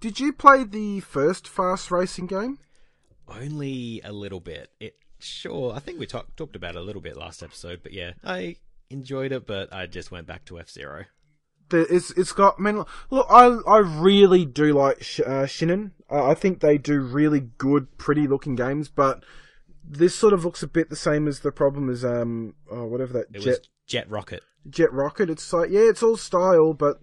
did 0.00 0.18
you 0.20 0.32
play 0.32 0.64
the 0.64 1.00
first 1.00 1.46
fast 1.46 1.90
racing 1.90 2.26
game? 2.26 2.58
Only 3.28 4.00
a 4.02 4.12
little 4.12 4.40
bit. 4.40 4.70
It 4.80 4.96
sure. 5.18 5.74
I 5.74 5.78
think 5.80 5.98
we 5.98 6.06
talked 6.06 6.36
talked 6.36 6.56
about 6.56 6.74
it 6.76 6.78
a 6.78 6.82
little 6.82 7.02
bit 7.02 7.16
last 7.16 7.42
episode, 7.42 7.80
but 7.82 7.92
yeah, 7.92 8.12
I 8.24 8.56
enjoyed 8.88 9.32
it, 9.32 9.46
but 9.46 9.72
I 9.72 9.86
just 9.86 10.10
went 10.10 10.26
back 10.26 10.44
to 10.46 10.58
F 10.58 10.70
Zero. 10.70 11.04
The, 11.70 11.80
it's 11.94 12.10
it's 12.12 12.32
got. 12.32 12.56
I 12.58 12.62
mean, 12.62 12.84
look, 13.10 13.26
I 13.30 13.46
I 13.66 13.78
really 13.78 14.44
do 14.44 14.72
like 14.72 15.02
Sh- 15.02 15.20
uh. 15.26 15.46
I 16.10 16.30
I 16.30 16.34
think 16.34 16.60
they 16.60 16.78
do 16.78 17.00
really 17.00 17.40
good, 17.58 17.96
pretty 17.98 18.26
looking 18.26 18.54
games, 18.56 18.88
but 18.88 19.24
this 19.84 20.14
sort 20.14 20.32
of 20.32 20.44
looks 20.44 20.62
a 20.62 20.66
bit 20.68 20.90
the 20.90 20.96
same 20.96 21.26
as 21.26 21.40
the 21.40 21.50
problem 21.52 21.88
as 21.88 22.04
um 22.04 22.54
oh, 22.70 22.84
whatever 22.86 23.12
that 23.14 23.26
It 23.34 23.40
jet 23.40 23.46
was 23.46 23.60
Jett 23.86 24.10
Rocket. 24.10 24.42
jet 24.68 24.92
rocket. 24.92 25.30
It's 25.30 25.52
like 25.52 25.70
yeah, 25.70 25.88
it's 25.88 26.02
all 26.02 26.16
style, 26.16 26.74
but 26.74 27.00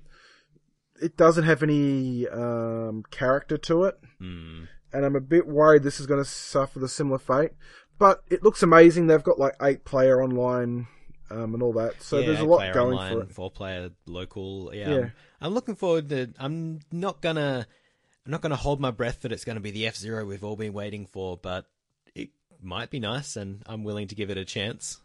it 1.02 1.18
doesn't 1.18 1.44
have 1.44 1.64
any 1.64 2.28
um 2.28 3.04
character 3.12 3.58
to 3.58 3.84
it. 3.86 4.00
Hmm. 4.20 4.64
and 4.94 5.06
I'm 5.06 5.16
a 5.16 5.22
bit 5.22 5.48
worried 5.48 5.84
this 5.84 6.00
is 6.00 6.08
going 6.08 6.24
to 6.24 6.30
suffer 6.30 6.80
the 6.80 6.88
similar 6.88 7.20
fate. 7.20 7.52
But 8.00 8.24
it 8.30 8.44
looks 8.44 8.62
amazing. 8.64 9.08
They've 9.08 9.24
got 9.24 9.40
like 9.40 9.56
eight 9.62 9.84
player 9.86 10.22
online 10.24 10.88
um, 11.30 11.54
and 11.54 11.64
all 11.64 11.74
that, 11.74 12.02
so 12.02 12.20
yeah, 12.20 12.28
there's 12.28 12.40
a 12.40 12.46
lot 12.46 12.74
going 12.74 12.94
online, 12.94 13.14
for 13.14 13.22
it. 13.24 13.32
Four 13.32 13.52
player 13.52 13.90
local. 14.06 14.72
Yeah, 14.74 14.90
Yeah. 14.90 14.98
I'm, 14.98 15.12
I'm 15.42 15.54
looking 15.54 15.76
forward 15.76 16.10
to. 16.10 16.30
I'm 16.40 16.80
not 16.92 17.22
gonna. 17.22 17.68
I'm 18.26 18.32
not 18.32 18.42
gonna 18.42 18.56
hold 18.56 18.80
my 18.80 18.92
breath 18.92 19.22
that 19.22 19.32
it's 19.32 19.46
gonna 19.46 19.60
be 19.60 19.72
the 19.72 19.88
F 19.88 19.96
Zero 19.96 20.26
we've 20.26 20.44
all 20.44 20.56
been 20.56 20.74
waiting 20.74 21.06
for, 21.06 21.38
but 21.38 21.66
it 22.16 22.30
might 22.62 22.90
be 22.90 23.00
nice, 23.00 23.36
and 23.36 23.64
I'm 23.66 23.84
willing 23.84 24.08
to 24.08 24.16
give 24.16 24.30
it 24.30 24.38
a 24.38 24.46
chance. 24.46 25.00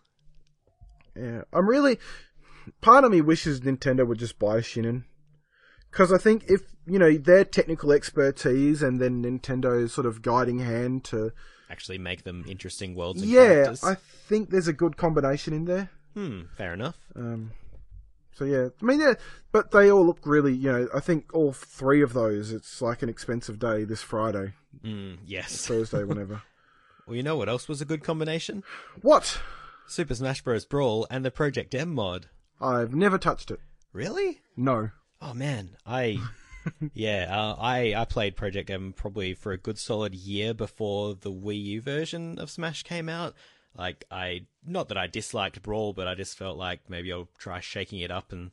Yeah, 1.17 1.43
I'm 1.53 1.69
really. 1.69 1.99
Part 2.81 3.05
of 3.05 3.11
me 3.11 3.21
wishes 3.21 3.61
Nintendo 3.61 4.07
would 4.07 4.19
just 4.19 4.39
buy 4.39 4.59
Shin'en, 4.59 5.05
because 5.91 6.13
I 6.13 6.19
think 6.19 6.45
if 6.49 6.63
you 6.87 6.99
know 6.99 7.17
their 7.17 7.45
technical 7.45 7.93
expertise 7.93 8.83
and 8.83 9.01
then 9.01 9.23
Nintendo's 9.23 9.93
sort 9.93 10.07
of 10.07 10.23
guiding 10.23 10.61
hand 10.61 11.05
to, 11.05 11.33
Actually, 11.71 11.99
make 11.99 12.25
them 12.25 12.45
interesting 12.47 12.95
worlds. 12.95 13.23
And 13.23 13.31
yeah, 13.31 13.47
characters. 13.47 13.85
I 13.85 13.95
think 13.95 14.51
there's 14.51 14.69
a 14.69 14.73
good 14.73 14.97
combination 14.97 15.53
in 15.55 15.65
there. 15.65 15.91
Hmm. 16.15 16.43
Fair 16.57 16.75
enough. 16.75 16.97
Um, 17.17 17.53
so 18.35 18.45
yeah, 18.45 18.69
I 18.81 18.85
mean, 18.85 19.01
yeah, 19.01 19.15
but 19.53 19.71
they 19.71 19.91
all 19.91 20.05
look 20.07 20.21
really, 20.25 20.55
you 20.55 20.71
know, 20.73 20.89
I 20.95 21.01
think 21.01 21.35
all 21.35 21.53
three 21.53 22.03
of 22.03 22.13
those, 22.13 22.51
it's 22.53 22.81
like 22.83 23.03
an 23.03 23.09
expensive 23.09 23.59
day 23.59 23.85
this 23.85 24.03
Friday, 24.03 24.53
Mm, 24.85 25.19
yes. 25.27 25.67
Thursday, 25.67 26.05
whenever. 26.05 26.43
Well, 27.05 27.17
you 27.17 27.25
know 27.25 27.37
what 27.37 27.49
else 27.49 27.69
was 27.69 27.81
a 27.81 27.85
good 27.85 28.05
combination? 28.05 28.63
What? 29.01 29.41
Super 29.89 30.15
Smash 30.15 30.41
Bros. 30.43 30.65
Brawl 30.65 31.05
and 31.11 31.25
the 31.25 31.33
Project 31.33 31.75
M 31.75 31.93
mod. 31.93 32.29
I've 32.61 32.95
never 32.95 33.19
touched 33.19 33.51
it. 33.51 33.59
Really? 33.93 34.41
No. 34.57 34.91
Oh 35.21 35.35
man, 35.35 35.71
I 35.85 36.21
yeah, 36.95 37.27
uh, 37.29 37.57
I 37.61 37.93
I 37.97 38.05
played 38.05 38.37
Project 38.37 38.71
M 38.71 38.93
probably 38.97 39.35
for 39.35 39.51
a 39.51 39.59
good 39.59 39.79
solid 39.81 40.15
year 40.15 40.55
before 40.55 41.17
the 41.17 41.33
Wii 41.33 41.61
U 41.65 41.81
version 41.83 42.39
of 42.39 42.51
Smash 42.51 42.85
came 42.85 43.09
out. 43.09 43.35
Like 43.77 44.05
I 44.11 44.47
not 44.67 44.89
that 44.89 44.99
I 44.99 45.07
disliked 45.07 45.63
Brawl, 45.63 45.93
but 45.93 46.07
I 46.07 46.15
just 46.15 46.37
felt 46.37 46.59
like 46.59 46.89
maybe 46.89 47.13
I'll 47.13 47.29
try 47.39 47.61
shaking 47.61 48.01
it 48.01 48.11
up 48.11 48.33
and 48.33 48.51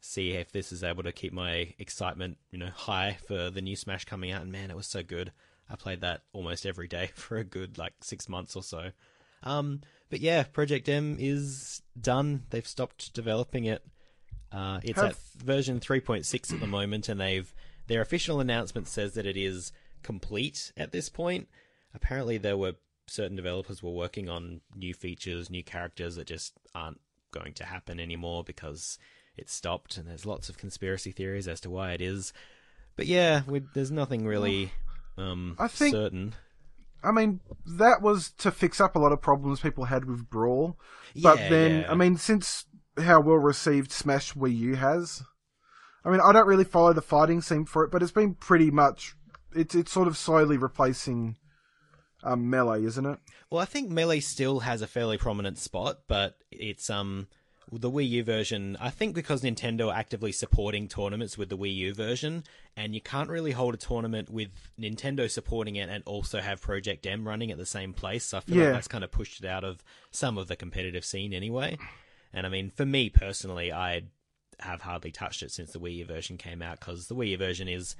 see 0.00 0.32
if 0.32 0.50
this 0.50 0.72
is 0.72 0.82
able 0.82 1.02
to 1.04 1.12
keep 1.12 1.32
my 1.32 1.74
excitement, 1.78 2.38
you 2.50 2.58
know, 2.58 2.70
high 2.74 3.18
for 3.26 3.50
the 3.50 3.60
new 3.60 3.76
Smash 3.76 4.04
coming 4.04 4.32
out. 4.32 4.42
And 4.42 4.50
man, 4.50 4.70
it 4.70 4.76
was 4.76 4.86
so 4.86 5.02
good. 5.02 5.32
I 5.70 5.76
played 5.76 6.00
that 6.00 6.22
almost 6.32 6.66
every 6.66 6.88
day 6.88 7.10
for 7.14 7.38
a 7.38 7.44
good 7.44 7.78
like 7.78 7.94
six 8.00 8.28
months 8.28 8.56
or 8.56 8.62
so. 8.62 8.90
Um, 9.42 9.80
but 10.10 10.20
yeah, 10.20 10.42
Project 10.44 10.88
M 10.88 11.16
is 11.18 11.82
done. 12.00 12.44
They've 12.50 12.66
stopped 12.66 13.14
developing 13.14 13.64
it. 13.64 13.84
Uh, 14.52 14.80
it's 14.82 14.98
at 14.98 15.16
version 15.38 15.80
3.6 15.80 16.52
at 16.52 16.60
the 16.60 16.66
moment, 16.66 17.08
and 17.08 17.18
they've 17.18 17.52
their 17.86 18.02
official 18.02 18.38
announcement 18.38 18.86
says 18.86 19.14
that 19.14 19.26
it 19.26 19.36
is 19.36 19.72
complete 20.02 20.72
at 20.76 20.92
this 20.92 21.08
point. 21.08 21.48
Apparently, 21.94 22.36
there 22.38 22.56
were 22.56 22.74
certain 23.06 23.36
developers 23.36 23.82
were 23.82 23.90
working 23.90 24.28
on 24.28 24.60
new 24.74 24.94
features, 24.94 25.50
new 25.50 25.62
characters 25.64 26.16
that 26.16 26.26
just 26.26 26.54
aren't 26.74 27.00
going 27.32 27.52
to 27.54 27.64
happen 27.64 27.98
anymore 27.98 28.44
because 28.44 28.98
it 29.36 29.48
stopped, 29.48 29.96
and 29.96 30.06
there's 30.08 30.26
lots 30.26 30.48
of 30.48 30.58
conspiracy 30.58 31.10
theories 31.12 31.48
as 31.48 31.60
to 31.62 31.70
why 31.70 31.92
it 31.92 32.00
is. 32.00 32.32
But 32.96 33.06
yeah, 33.06 33.42
there's 33.74 33.90
nothing 33.90 34.26
really 34.26 34.72
um, 35.16 35.56
I 35.58 35.68
think- 35.68 35.94
certain. 35.94 36.34
I 37.04 37.10
mean, 37.10 37.40
that 37.66 38.00
was 38.00 38.30
to 38.38 38.52
fix 38.52 38.80
up 38.80 38.94
a 38.94 38.98
lot 39.00 39.10
of 39.10 39.20
problems 39.20 39.58
people 39.58 39.86
had 39.86 40.04
with 40.04 40.30
Brawl. 40.30 40.78
But 41.20 41.38
Yeah, 41.40 41.48
then, 41.48 41.80
yeah. 41.80 41.90
I 41.90 41.96
mean, 41.96 42.16
since 42.16 42.66
how 42.96 43.20
well 43.20 43.38
received 43.38 43.90
Smash 43.90 44.34
Wii 44.34 44.56
U 44.56 44.74
has, 44.76 45.24
I 46.04 46.10
mean, 46.10 46.20
I 46.20 46.30
don't 46.30 46.46
really 46.46 46.62
follow 46.62 46.92
the 46.92 47.02
fighting 47.02 47.40
scene 47.40 47.64
for 47.64 47.82
it, 47.82 47.90
but 47.90 48.04
it's 48.04 48.12
been 48.12 48.34
pretty 48.34 48.70
much, 48.70 49.16
it's, 49.52 49.74
it's 49.74 49.90
sort 49.90 50.06
of 50.06 50.16
slowly 50.16 50.56
replacing 50.56 51.38
um, 52.22 52.48
Melee, 52.50 52.84
isn't 52.84 53.04
it? 53.06 53.18
Well, 53.50 53.60
I 53.60 53.64
think 53.66 53.90
Melee 53.90 54.20
still 54.20 54.60
has 54.60 54.82
a 54.82 54.86
fairly 54.86 55.18
prominent 55.18 55.58
spot, 55.58 56.00
but 56.08 56.38
it's 56.50 56.88
um 56.90 57.28
the 57.70 57.90
Wii 57.90 58.08
U 58.10 58.24
version. 58.24 58.76
I 58.80 58.90
think 58.90 59.14
because 59.14 59.42
Nintendo 59.42 59.88
are 59.88 59.94
actively 59.96 60.32
supporting 60.32 60.88
tournaments 60.88 61.38
with 61.38 61.48
the 61.48 61.56
Wii 61.56 61.74
U 61.76 61.94
version, 61.94 62.44
and 62.76 62.94
you 62.94 63.00
can't 63.00 63.30
really 63.30 63.52
hold 63.52 63.72
a 63.74 63.78
tournament 63.78 64.28
with 64.28 64.50
Nintendo 64.78 65.30
supporting 65.30 65.76
it 65.76 65.88
and 65.88 66.02
also 66.04 66.40
have 66.40 66.60
Project 66.60 67.06
M 67.06 67.26
running 67.26 67.50
at 67.50 67.58
the 67.58 67.64
same 67.66 67.92
place. 67.94 68.24
So 68.24 68.38
I 68.38 68.40
feel 68.40 68.56
Yeah. 68.58 68.64
like 68.64 68.72
that's 68.74 68.88
kind 68.88 69.04
of 69.04 69.10
pushed 69.10 69.42
it 69.42 69.46
out 69.46 69.64
of 69.64 69.82
some 70.10 70.36
of 70.38 70.48
the 70.48 70.56
competitive 70.56 71.04
scene 71.04 71.32
anyway. 71.32 71.78
And 72.32 72.46
I 72.46 72.50
mean, 72.50 72.70
for 72.70 72.84
me 72.84 73.08
personally, 73.10 73.72
I 73.72 74.02
have 74.60 74.82
hardly 74.82 75.10
touched 75.10 75.42
it 75.42 75.50
since 75.50 75.72
the 75.72 75.80
Wii 75.80 75.96
U 75.98 76.04
version 76.04 76.36
came 76.38 76.62
out 76.62 76.78
because 76.80 77.08
the 77.08 77.14
Wii 77.14 77.30
U 77.30 77.36
version 77.38 77.68
is 77.68 77.96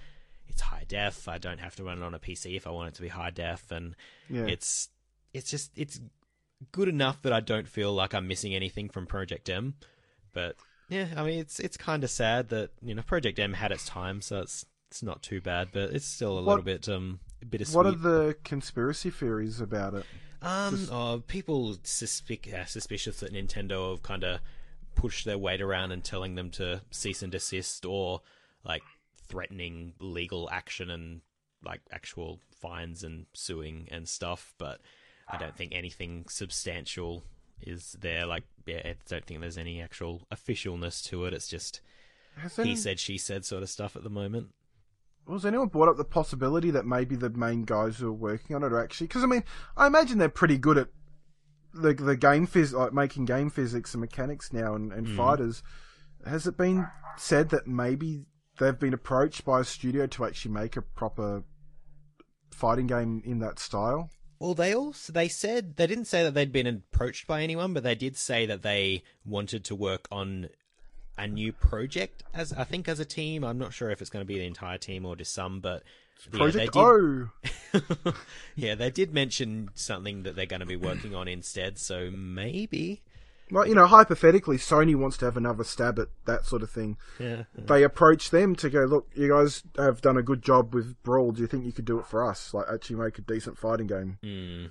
it's 0.49 0.61
high 0.61 0.85
def. 0.87 1.29
I 1.29 1.39
don't 1.39 1.61
have 1.61 1.77
to 1.77 1.85
run 1.85 1.99
it 1.99 2.05
on 2.05 2.15
a 2.15 2.19
PC 2.19 2.57
if 2.57 2.67
I 2.67 2.71
want 2.71 2.89
it 2.89 2.95
to 2.95 3.03
be 3.03 3.09
high 3.09 3.31
def, 3.31 3.71
and 3.71 3.95
Yeah. 4.29 4.47
it's 4.47 4.89
it's 5.35 5.51
just 5.51 5.71
it's 5.77 6.01
good 6.71 6.89
enough 6.89 7.23
that 7.23 7.33
I 7.33 7.41
don't 7.41 7.67
feel 7.69 7.93
like 7.93 8.15
I'm 8.15 8.29
missing 8.29 8.55
anything 8.55 8.89
from 8.89 9.07
Project 9.07 9.49
M. 9.49 9.75
But 10.33 10.57
yeah, 10.89 11.09
I 11.17 11.23
mean 11.25 11.39
it's 11.39 11.59
it's 11.61 11.77
kind 11.77 12.05
of 12.05 12.11
sad 12.11 12.49
that 12.51 12.71
you 12.83 12.95
know 12.95 13.03
Project 13.03 13.39
M 13.39 13.55
had 13.55 13.73
its 13.73 13.87
time, 13.87 14.21
so 14.21 14.41
it's 14.41 14.67
it's 14.91 15.03
not 15.03 15.23
too 15.23 15.41
bad, 15.41 15.69
but 15.73 15.91
it's 15.95 16.05
still 16.07 16.33
a 16.39 16.43
What- 16.43 16.59
little 16.59 16.65
bit 16.65 16.89
um 16.89 17.21
bittersweet. 17.49 17.77
What 17.77 17.87
are 17.87 17.93
the 17.93 18.37
conspiracy 18.45 19.11
theories 19.11 19.61
about 19.61 19.95
it? 19.95 20.07
Um, 20.43 20.89
oh, 20.91 21.23
people 21.27 21.77
suspic- 21.85 22.53
uh, 22.53 22.65
suspicious 22.65 23.21
that 23.21 23.33
Nintendo 23.33 23.91
have 23.93 24.03
kind 24.03 24.25
of 24.25 24.41
pushed 24.97 25.25
their 25.25 25.39
weight 25.39 25.61
around 25.63 25.93
and 25.93 26.03
telling 26.05 26.35
them 26.35 26.51
to 26.51 26.83
cease 26.91 27.23
and 27.23 27.31
desist, 27.33 27.85
or 27.87 28.23
like 28.65 28.83
threatening 29.33 29.95
legal 29.99 30.47
action 30.53 30.91
and 30.91 31.23
like 31.65 31.81
actual 31.91 32.39
fines 32.55 33.03
and 33.03 33.25
suing 33.33 33.89
and 33.91 34.07
stuff. 34.07 34.53
But 34.59 34.81
I 35.27 35.39
don't 35.39 35.57
think 35.57 35.73
anything 35.75 36.27
substantial 36.29 37.25
is 37.62 37.97
there. 37.99 38.27
Like, 38.27 38.45
yeah, 38.67 38.83
I 38.85 38.95
don't 39.09 39.25
think 39.25 39.41
there's 39.41 39.57
any 39.57 39.81
actual 39.81 40.27
officialness 40.33 41.03
to 41.09 41.25
it. 41.25 41.33
It's 41.33 41.49
just 41.49 41.81
Has, 42.37 42.57
he 42.57 42.77
said, 42.77 43.01
she 43.01 43.17
said 43.17 43.47
sort 43.47 43.62
of 43.62 43.71
stuff 43.71 43.97
at 43.97 44.05
the 44.05 44.11
moment. 44.11 44.49
has 45.31 45.47
anyone 45.47 45.69
brought 45.69 45.89
up 45.89 45.97
the 45.97 46.05
possibility 46.05 46.71
that 46.71 46.85
maybe 46.85 47.17
the 47.17 47.31
main 47.31 47.62
guys 47.62 47.97
who 47.97 48.09
are 48.09 48.12
working 48.12 48.55
on 48.55 48.62
it 48.62 48.73
are 48.73 48.85
actually? 48.85 49.07
Because 49.07 49.25
I 49.25 49.29
mean, 49.29 49.45
I 49.79 49.87
imagine 49.87 50.19
they're 50.19 50.29
pretty 50.29 50.59
good 50.59 50.77
at 50.77 50.89
the 51.73 51.95
the 51.95 52.17
game 52.19 52.47
phys 52.47 52.75
like 52.75 52.93
making 52.93 53.25
game 53.25 53.49
physics 53.49 53.95
and 53.95 54.03
mechanics 54.03 54.53
now 54.53 54.75
and, 54.75 54.93
and 54.93 55.07
mm. 55.07 55.17
fighters. 55.17 55.62
Has 56.27 56.47
it 56.47 56.59
been 56.59 56.87
said 57.17 57.49
that 57.49 57.67
maybe 57.67 58.27
they've 58.59 58.78
been 58.78 58.94
approached 58.94 59.44
by 59.44 59.61
a 59.61 59.64
studio 59.64 60.06
to 60.06 60.25
actually 60.25 60.52
make 60.52 60.76
a 60.76 60.82
proper 60.82 61.42
fighting 62.50 62.87
game 62.87 63.23
in 63.25 63.38
that 63.40 63.59
style? 63.59 64.11
Well, 64.38 64.54
they 64.54 64.75
also 64.75 65.12
they 65.12 65.28
said 65.28 65.76
they 65.76 65.87
didn't 65.87 66.06
say 66.06 66.25
that 66.25 66.35
they'd 66.35 66.52
been 66.52 66.66
approached 66.66 67.26
by 67.26 67.42
anyone, 67.42 67.75
but 67.75 67.85
they 67.85 67.94
did 67.94 68.16
say 68.16 68.47
that 68.47 68.62
they 68.62 69.04
wanted 69.25 69.64
to 69.64 69.75
work 69.75 70.09
on 70.11 70.49
a 71.16 71.28
new 71.28 71.52
project 71.52 72.25
as 72.35 72.52
I 72.52 72.64
think 72.64 72.88
as 72.88 72.99
a 72.99 73.04
team. 73.04 73.44
I'm 73.44 73.59
not 73.59 73.73
sure 73.73 73.90
if 73.90 74.00
it's 74.00 74.11
going 74.11 74.25
to 74.25 74.26
be 74.26 74.38
the 74.38 74.47
entire 74.47 74.78
team 74.78 75.06
or 75.06 75.14
just 75.14 75.32
some, 75.32 75.61
but 75.61 75.82
yeah, 76.32 76.38
Project 76.38 76.75
they 76.75 76.80
O. 76.80 77.28
yeah, 78.56 78.75
they 78.75 78.90
did 78.90 79.12
mention 79.12 79.71
something 79.75 80.23
that 80.25 80.37
they're 80.37 80.47
going 80.47 80.61
to 80.61 80.66
be 80.66 80.76
working 80.76 81.14
on 81.14 81.28
instead. 81.28 81.78
So 81.78 82.11
maybe, 82.11 83.02
Like 83.52 83.68
you 83.68 83.75
know, 83.75 83.87
hypothetically, 83.87 84.56
Sony 84.56 84.97
wants 84.97 85.16
to 85.18 85.26
have 85.26 85.37
another 85.37 85.62
stab 85.62 85.99
at 85.99 86.09
that 86.25 86.47
sort 86.47 86.62
of 86.62 86.71
thing. 86.71 86.97
yeah, 87.21 87.42
They 87.54 87.82
approach 87.82 88.30
them 88.30 88.56
to 88.56 88.71
go, 88.71 88.85
look, 88.85 89.11
you 89.14 89.28
guys 89.28 89.62
have 89.76 90.00
done 90.00 90.16
a 90.16 90.23
good 90.23 90.40
job 90.42 90.75
with 90.75 91.00
Brawl. 91.02 91.32
Do 91.32 91.42
you 91.42 91.47
think 91.47 91.64
you 91.66 91.73
could 91.73 91.85
do 91.85 91.99
it 91.99 92.06
for 92.06 92.26
us? 92.28 92.54
Like, 92.54 92.66
actually 92.73 92.97
make 92.97 93.18
a 93.18 93.23
decent 93.23 93.59
fighting 93.59 93.87
game, 93.87 94.18
Hmm. 94.23 94.66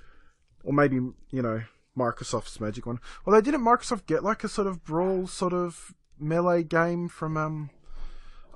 or 0.64 0.74
maybe 0.74 0.96
you 0.96 1.42
know, 1.42 1.62
Microsoft's 1.98 2.60
Magic 2.60 2.86
one. 2.86 3.00
Well, 3.26 3.36
they 3.36 3.42
didn't 3.44 3.62
Microsoft 3.64 4.06
get 4.08 4.24
like 4.24 4.44
a 4.44 4.50
sort 4.50 4.68
of 4.68 4.84
Brawl 4.84 5.28
sort 5.28 5.54
of 5.54 5.94
melee 6.20 6.64
game 6.64 7.08
from 7.08 7.38
um. 7.38 7.70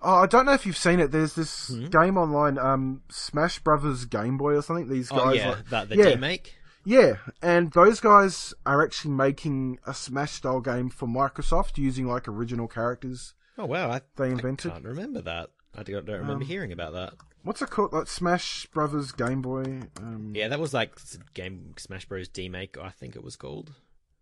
Oh, 0.02 0.18
I 0.18 0.26
don't 0.28 0.46
know 0.46 0.54
if 0.54 0.66
you've 0.68 0.78
seen 0.78 1.00
it. 1.00 1.12
There's 1.12 1.34
this 1.34 1.70
game 1.90 2.16
online, 2.18 2.60
um, 2.60 3.02
Smash 3.10 3.60
Brothers 3.60 4.06
Game 4.06 4.38
Boy 4.38 4.54
or 4.54 4.62
something. 4.62 4.88
These 4.88 5.10
guys, 5.10 5.20
oh 5.24 5.32
yeah, 5.32 5.50
like, 5.50 5.70
that 5.70 5.90
the 5.90 5.98
yeah, 5.98 6.04
remake. 6.10 6.56
Yeah, 6.86 7.16
and 7.42 7.72
those 7.74 8.00
guys 8.00 8.54
are 8.66 8.84
actually 8.84 9.12
making 9.16 9.80
a 9.88 9.94
Smash 9.94 10.34
style 10.34 10.62
game 10.62 10.90
for 10.90 11.08
Microsoft 11.08 11.78
using 11.78 12.06
like 12.08 12.28
original 12.28 12.68
characters. 12.68 13.34
Oh 13.58 13.66
wow, 13.66 13.90
I, 13.90 14.02
They 14.18 14.30
invented- 14.32 14.72
I 14.72 14.76
can't 14.76 14.86
remember 14.86 15.22
that. 15.22 15.50
I 15.78 15.84
don't, 15.84 16.06
don't 16.06 16.20
remember 16.20 16.44
Um, 16.44 16.48
hearing 16.48 16.72
about 16.72 16.94
that. 16.94 17.14
What's 17.44 17.62
it 17.62 17.70
called? 17.70 17.92
Like 17.94 18.08
Smash 18.08 18.66
Brothers 18.68 19.12
Game 19.12 19.42
Boy. 19.42 19.82
Um, 19.98 20.32
Yeah, 20.36 20.48
that 20.48 20.60
was 20.60 20.74
like 20.74 20.96
game 21.34 21.74
Smash 21.78 22.06
Bros. 22.06 22.28
D-Make, 22.28 22.78
I 22.78 22.90
think 22.90 23.16
it 23.16 23.24
was 23.24 23.36
called. 23.36 23.74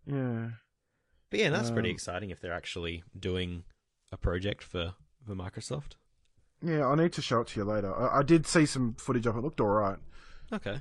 yeah. 0.06 0.50
But 1.30 1.40
yeah, 1.40 1.50
that's 1.50 1.70
pretty 1.70 1.88
Um, 1.90 1.94
exciting 1.94 2.30
if 2.30 2.40
they're 2.40 2.52
actually 2.52 3.02
doing 3.18 3.64
a 4.12 4.16
project 4.16 4.62
for 4.62 4.94
for 5.26 5.34
Microsoft. 5.34 5.92
Yeah, 6.62 6.86
I 6.86 6.94
need 6.94 7.12
to 7.14 7.22
show 7.22 7.40
it 7.40 7.48
to 7.48 7.60
you 7.60 7.64
later. 7.64 7.94
I, 7.94 8.20
I 8.20 8.22
did 8.22 8.46
see 8.46 8.66
some 8.66 8.94
footage 8.94 9.26
of 9.26 9.34
it. 9.36 9.38
it 9.38 9.42
looked 9.42 9.60
alright. 9.60 9.98
Okay. 10.52 10.80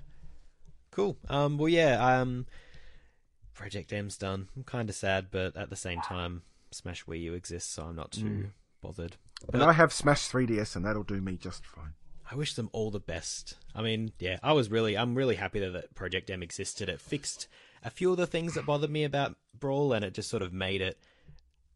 Cool. 0.94 1.18
Um. 1.30 1.58
Well, 1.58 1.70
yeah. 1.70 2.20
Um. 2.20 2.46
Project 3.54 3.94
M's 3.94 4.18
done. 4.18 4.50
I'm 4.56 4.64
kind 4.64 4.90
of 4.90 4.96
sad, 4.96 5.28
but 5.32 5.56
at 5.56 5.70
the 5.70 5.76
same 5.76 6.02
time, 6.02 6.42
Smash 6.72 7.06
Wii 7.06 7.22
U 7.22 7.34
exists, 7.34 7.72
so 7.72 7.84
I'm 7.84 7.96
not 7.96 8.12
too 8.12 8.26
Mm. 8.26 8.50
bothered. 8.82 9.18
And 9.44 9.52
But- 9.60 9.62
I 9.62 9.74
have 9.74 9.94
Smash 9.94 10.28
3DS, 10.28 10.76
and 10.76 10.84
that'll 10.86 11.04
do 11.04 11.22
me 11.22 11.38
just 11.38 11.64
fine. 11.66 11.94
I 12.32 12.36
wish 12.36 12.56
them 12.56 12.70
all 12.74 12.90
the 12.90 13.00
best. 13.00 13.56
I 13.76 13.84
mean, 13.84 14.14
yeah, 14.18 14.40
I 14.42 14.54
was 14.54 14.70
really, 14.72 14.98
I'm 14.98 15.14
really 15.14 15.36
happy 15.36 15.60
that, 15.60 15.72
that 15.74 15.94
Project 15.94 16.30
M 16.32 16.42
existed. 16.42 16.90
It 16.90 17.00
fixed 17.00 17.48
a 17.84 17.92
few 17.92 18.10
of 18.12 18.18
the 18.18 18.26
things 18.26 18.56
that 18.56 18.66
bothered 18.66 18.90
me 18.90 19.04
about 19.04 19.36
Brawl, 19.54 19.94
and 19.94 20.04
it 20.04 20.14
just 20.16 20.30
sort 20.30 20.42
of 20.42 20.52
made 20.52 20.82
it, 20.82 20.98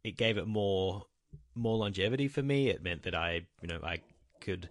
it 0.04 0.18
gave 0.18 0.38
it 0.38 0.48
more, 0.48 1.06
more 1.54 1.78
longevity 1.78 2.28
for 2.28 2.42
me. 2.42 2.70
It 2.70 2.82
meant 2.82 3.04
that 3.04 3.14
I, 3.14 3.46
you 3.62 3.68
know, 3.68 3.82
I 3.84 4.00
could, 4.42 4.70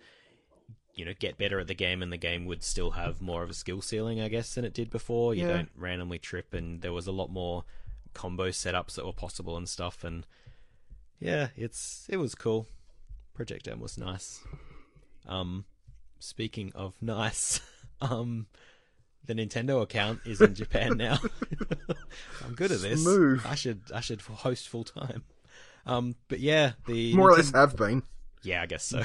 you 0.97 1.05
know, 1.05 1.13
get 1.19 1.39
better 1.39 1.61
at 1.61 1.67
the 1.69 1.75
game, 1.75 2.03
and 2.03 2.11
the 2.13 2.17
game 2.17 2.45
would 2.47 2.63
still 2.65 2.93
have 2.93 3.21
more 3.21 3.43
of 3.45 3.51
a 3.51 3.55
skill 3.55 3.81
ceiling, 3.83 4.21
I 4.21 4.29
guess, 4.29 4.55
than 4.55 4.65
it 4.65 4.73
did 4.75 4.91
before. 4.91 5.35
You 5.35 5.47
Yeah. 5.47 5.53
don't 5.57 5.71
randomly 5.77 6.19
trip, 6.19 6.53
and 6.55 6.81
there 6.83 6.93
was 6.93 7.07
a 7.07 7.13
lot 7.13 7.31
more 7.31 7.65
combo 8.15 8.49
setups 8.49 8.95
that 8.95 9.05
were 9.07 9.13
possible 9.13 9.57
and 9.57 9.69
stuff, 9.69 10.03
and 10.03 10.27
yeah, 11.21 11.49
it's 11.57 12.07
it 12.09 12.17
was 12.17 12.35
cool. 12.35 12.67
Project 13.35 13.69
M 13.69 13.79
was 13.79 13.99
nice. 13.99 14.41
Um, 15.27 15.67
speaking 16.19 16.73
of 16.75 16.95
nice, 17.03 17.61
um, 18.01 18.47
the 19.27 19.35
Nintendo 19.35 19.83
account 19.83 20.21
is 20.25 20.41
in 20.41 20.55
Japan 20.55 20.97
now. 20.97 21.19
I'm 22.45 22.55
good 22.55 22.73
at 22.73 22.81
this. 22.81 23.03
Smooth. 23.03 23.43
I 23.45 23.55
should 23.55 23.83
I 23.95 24.01
should 24.01 24.23
host 24.23 24.69
full 24.69 24.85
time. 24.85 25.25
Um, 25.85 26.17
but 26.29 26.41
yeah, 26.41 26.73
the 26.87 27.15
More 27.15 27.31
or 27.31 27.37
less 27.37 27.53
have 27.53 27.77
been. 27.77 28.03
yeah, 28.43 28.63
I 28.63 28.67
guess 28.67 28.83
so. 28.85 29.03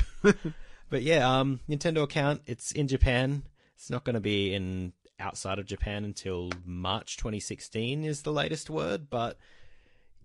But 0.92 1.02
yeah, 1.02 1.40
um, 1.40 1.62
Nintendo 1.68 2.04
account. 2.04 2.42
It's 2.46 2.72
in 2.72 2.88
Japan. 2.88 3.44
It's 3.76 3.90
not 3.90 4.04
going 4.04 4.14
to 4.14 4.20
be 4.20 4.54
in 4.54 4.94
outside 5.20 5.58
of 5.58 5.66
Japan 5.66 6.04
until 6.04 6.52
March 6.66 7.18
2016 7.18 8.04
is 8.04 8.22
the 8.22 8.34
latest 8.34 8.70
word, 8.70 9.10
but 9.10 9.38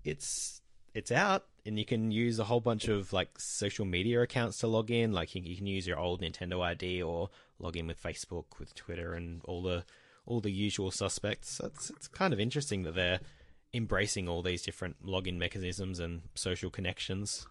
it's 0.04 0.60
it's 0.92 1.12
out, 1.12 1.44
and 1.64 1.78
you 1.78 1.84
can 1.84 2.10
use 2.10 2.38
a 2.38 2.44
whole 2.44 2.60
bunch 2.60 2.88
of 2.88 3.12
like 3.12 3.38
social 3.38 3.84
media 3.84 4.20
accounts 4.22 4.58
to 4.58 4.66
log 4.66 4.90
in. 4.90 5.12
Like 5.12 5.34
you, 5.34 5.56
can 5.56 5.66
use 5.66 5.86
your 5.86 5.98
old 5.98 6.20
Nintendo 6.20 6.60
ID 6.60 7.00
or 7.02 7.30
log 7.58 7.76
in 7.76 7.86
with 7.86 8.02
Facebook, 8.02 8.58
with 8.58 8.74
Twitter, 8.74 9.14
and 9.14 9.42
all 9.44 9.62
the 9.62 9.84
all 10.26 10.40
the 10.40 10.50
usual 10.50 10.90
suspects. 10.90 11.60
It's 11.62 11.90
it's 11.90 12.08
kind 12.08 12.32
of 12.32 12.40
interesting 12.40 12.82
that 12.82 12.96
they're 12.96 13.20
embracing 13.72 14.28
all 14.28 14.42
these 14.42 14.62
different 14.62 15.06
login 15.06 15.36
mechanisms 15.36 16.00
and 16.00 16.22
social 16.34 16.70
connections. 16.70 17.46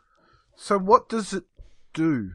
So 0.58 0.78
what 0.78 1.08
does 1.08 1.32
it 1.32 1.46
do? 1.94 2.34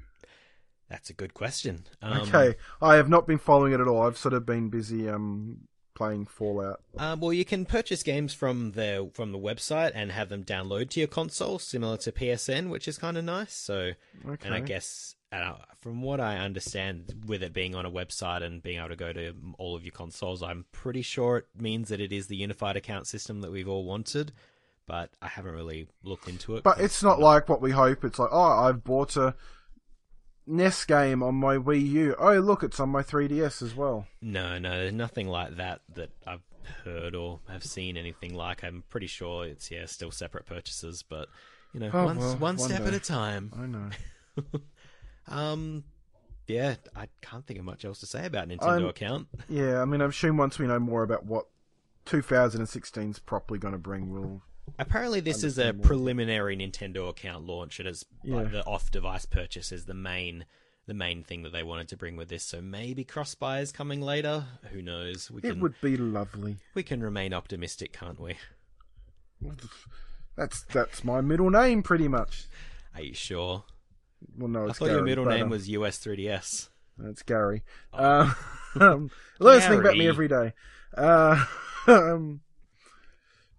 That's 0.90 1.08
a 1.08 1.14
good 1.14 1.32
question. 1.32 1.84
Um, 2.02 2.22
okay, 2.22 2.56
I 2.82 2.96
have 2.96 3.08
not 3.08 3.26
been 3.26 3.38
following 3.38 3.72
it 3.72 3.80
at 3.80 3.88
all. 3.88 4.02
I've 4.02 4.18
sort 4.18 4.34
of 4.34 4.44
been 4.44 4.68
busy 4.68 5.08
um 5.08 5.68
playing 5.94 6.26
Fallout. 6.26 6.80
Um, 6.98 7.20
well, 7.20 7.32
you 7.32 7.44
can 7.44 7.64
purchase 7.66 8.02
games 8.02 8.34
from 8.34 8.72
the 8.72 9.10
from 9.14 9.32
the 9.32 9.38
website 9.38 9.92
and 9.94 10.10
have 10.10 10.28
them 10.28 10.42
download 10.44 10.90
to 10.90 11.00
your 11.00 11.08
console, 11.08 11.58
similar 11.58 11.96
to 11.98 12.10
PSN, 12.12 12.70
which 12.70 12.88
is 12.88 12.98
kind 12.98 13.16
of 13.16 13.24
nice. 13.24 13.52
So, 13.52 13.92
Okay. 14.26 14.46
and 14.46 14.54
I 14.54 14.60
guess 14.60 15.14
uh, 15.30 15.54
from 15.78 16.02
what 16.02 16.18
I 16.18 16.38
understand, 16.38 17.24
with 17.26 17.42
it 17.42 17.52
being 17.52 17.74
on 17.74 17.86
a 17.86 17.90
website 17.90 18.42
and 18.42 18.62
being 18.62 18.78
able 18.78 18.88
to 18.88 18.96
go 18.96 19.12
to 19.12 19.32
all 19.58 19.76
of 19.76 19.84
your 19.84 19.92
consoles, 19.92 20.42
I'm 20.42 20.64
pretty 20.72 21.02
sure 21.02 21.36
it 21.38 21.46
means 21.56 21.90
that 21.90 22.00
it 22.00 22.12
is 22.12 22.26
the 22.26 22.36
unified 22.36 22.76
account 22.76 23.06
system 23.06 23.42
that 23.42 23.52
we've 23.52 23.68
all 23.68 23.84
wanted. 23.84 24.32
But 24.86 25.10
I 25.22 25.28
haven't 25.28 25.52
really 25.52 25.86
looked 26.02 26.28
into 26.28 26.56
it. 26.56 26.64
But 26.64 26.80
it's 26.80 27.00
not 27.02 27.18
I'm 27.18 27.22
like 27.22 27.48
what 27.48 27.60
we 27.60 27.70
hope. 27.70 28.04
It's 28.04 28.18
like, 28.18 28.30
oh, 28.32 28.40
I've 28.40 28.82
bought 28.82 29.16
a 29.16 29.36
NES 30.50 30.84
game 30.84 31.22
on 31.22 31.34
my 31.36 31.56
Wii 31.56 31.86
U. 31.90 32.16
Oh, 32.18 32.38
look, 32.40 32.62
it's 32.62 32.80
on 32.80 32.88
my 32.90 33.02
3DS 33.02 33.62
as 33.62 33.74
well. 33.74 34.06
No, 34.20 34.58
no, 34.58 34.70
there's 34.70 34.92
nothing 34.92 35.28
like 35.28 35.56
that 35.56 35.80
that 35.94 36.10
I've 36.26 36.42
heard 36.84 37.14
or 37.14 37.40
have 37.48 37.64
seen 37.64 37.96
anything 37.96 38.34
like. 38.34 38.62
I'm 38.64 38.82
pretty 38.90 39.06
sure 39.06 39.46
it's 39.46 39.70
yeah, 39.70 39.86
still 39.86 40.10
separate 40.10 40.46
purchases, 40.46 41.02
but 41.02 41.28
you 41.72 41.80
know, 41.80 41.90
Oh, 41.92 42.04
one 42.04 42.18
well, 42.18 42.30
one 42.32 42.40
one 42.40 42.58
step 42.58 42.82
at 42.82 42.94
a 42.94 43.00
time. 43.00 43.52
I 43.56 43.66
know. 43.66 43.90
Um, 45.28 45.84
yeah, 46.48 46.74
I 46.96 47.06
can't 47.22 47.46
think 47.46 47.58
of 47.60 47.64
much 47.64 47.84
else 47.84 48.00
to 48.00 48.06
say 48.06 48.26
about 48.26 48.48
Nintendo 48.48 48.62
I'm- 48.66 48.86
account. 48.86 49.28
Yeah, 49.48 49.80
I 49.80 49.84
mean, 49.84 50.00
I'm 50.00 50.10
sure 50.10 50.32
once 50.32 50.58
we 50.58 50.66
know 50.66 50.80
more 50.80 51.04
about 51.04 51.24
what 51.24 51.46
2016 52.06 53.10
is 53.10 53.18
properly 53.20 53.60
going 53.60 53.72
to 53.72 53.78
bring, 53.78 54.10
we'll. 54.10 54.42
Apparently, 54.78 55.20
this 55.20 55.44
is 55.44 55.58
a 55.58 55.72
more. 55.72 55.82
preliminary 55.82 56.56
Nintendo 56.56 57.08
account 57.08 57.46
launch. 57.46 57.80
It 57.80 57.86
is 57.86 58.04
like 58.24 58.50
the 58.50 58.64
off-device 58.64 59.26
purchase 59.26 59.72
is 59.72 59.84
the 59.84 59.94
main 59.94 60.46
the 60.86 60.94
main 60.94 61.22
thing 61.22 61.42
that 61.42 61.52
they 61.52 61.62
wanted 61.62 61.86
to 61.88 61.96
bring 61.96 62.16
with 62.16 62.28
this. 62.28 62.42
So 62.42 62.60
maybe 62.60 63.04
cross 63.04 63.34
buy 63.34 63.60
is 63.60 63.70
coming 63.70 64.00
later. 64.00 64.44
Who 64.72 64.82
knows? 64.82 65.30
We 65.30 65.38
It 65.38 65.50
can 65.52 65.60
would 65.60 65.74
be 65.80 65.96
lovely. 65.96 66.56
we 66.74 66.82
can 66.82 67.00
remain 67.02 67.32
optimistic, 67.32 67.92
can't 67.92 68.18
we? 68.18 68.36
That's 70.36 70.62
that's 70.64 71.04
my 71.04 71.20
middle 71.20 71.50
name, 71.50 71.82
pretty 71.82 72.08
much. 72.08 72.46
Are 72.94 73.02
you 73.02 73.14
sure? 73.14 73.64
Well, 74.36 74.48
no, 74.48 74.68
I 74.68 74.72
thought 74.72 74.90
your 74.90 75.02
middle 75.04 75.24
name 75.24 75.44
um, 75.44 75.50
was 75.50 75.68
US 75.68 75.98
3DS. 75.98 76.68
It's 77.04 77.22
Gary. 77.22 77.62
Uh, 77.92 78.34
um, 78.78 79.10
learn 79.38 79.60
something 79.60 79.80
about 79.80 79.96
me 79.96 80.06
every 80.08 80.28
day. 80.28 80.52
Uh, 80.96 81.44
um, 81.86 82.40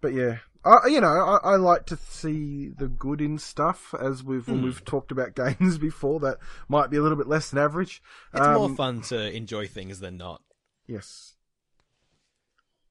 but 0.01 0.13
yeah, 0.13 0.39
I, 0.63 0.87
you 0.87 1.01
know, 1.01 1.07
I, 1.43 1.53
I 1.53 1.55
like 1.55 1.85
to 1.87 1.97
see 1.97 2.69
the 2.69 2.87
good 2.87 3.19
in 3.21 3.37
stuff. 3.39 3.93
As 3.99 4.23
we've 4.23 4.45
Hmm. 4.45 4.63
we've 4.63 4.83
talked 4.85 5.11
about 5.11 5.35
games 5.59 5.77
before, 5.77 6.19
that 6.19 6.37
might 6.69 6.89
be 6.89 6.97
a 6.97 7.01
little 7.01 7.17
bit 7.17 7.27
less 7.27 7.49
than 7.49 7.59
average. 7.59 8.01
It's 8.33 8.45
Um, 8.45 8.53
more 8.55 8.69
fun 8.69 9.01
to 9.03 9.35
enjoy 9.35 9.67
things 9.67 9.99
than 9.99 10.17
not. 10.17 10.41
Yes, 10.87 11.35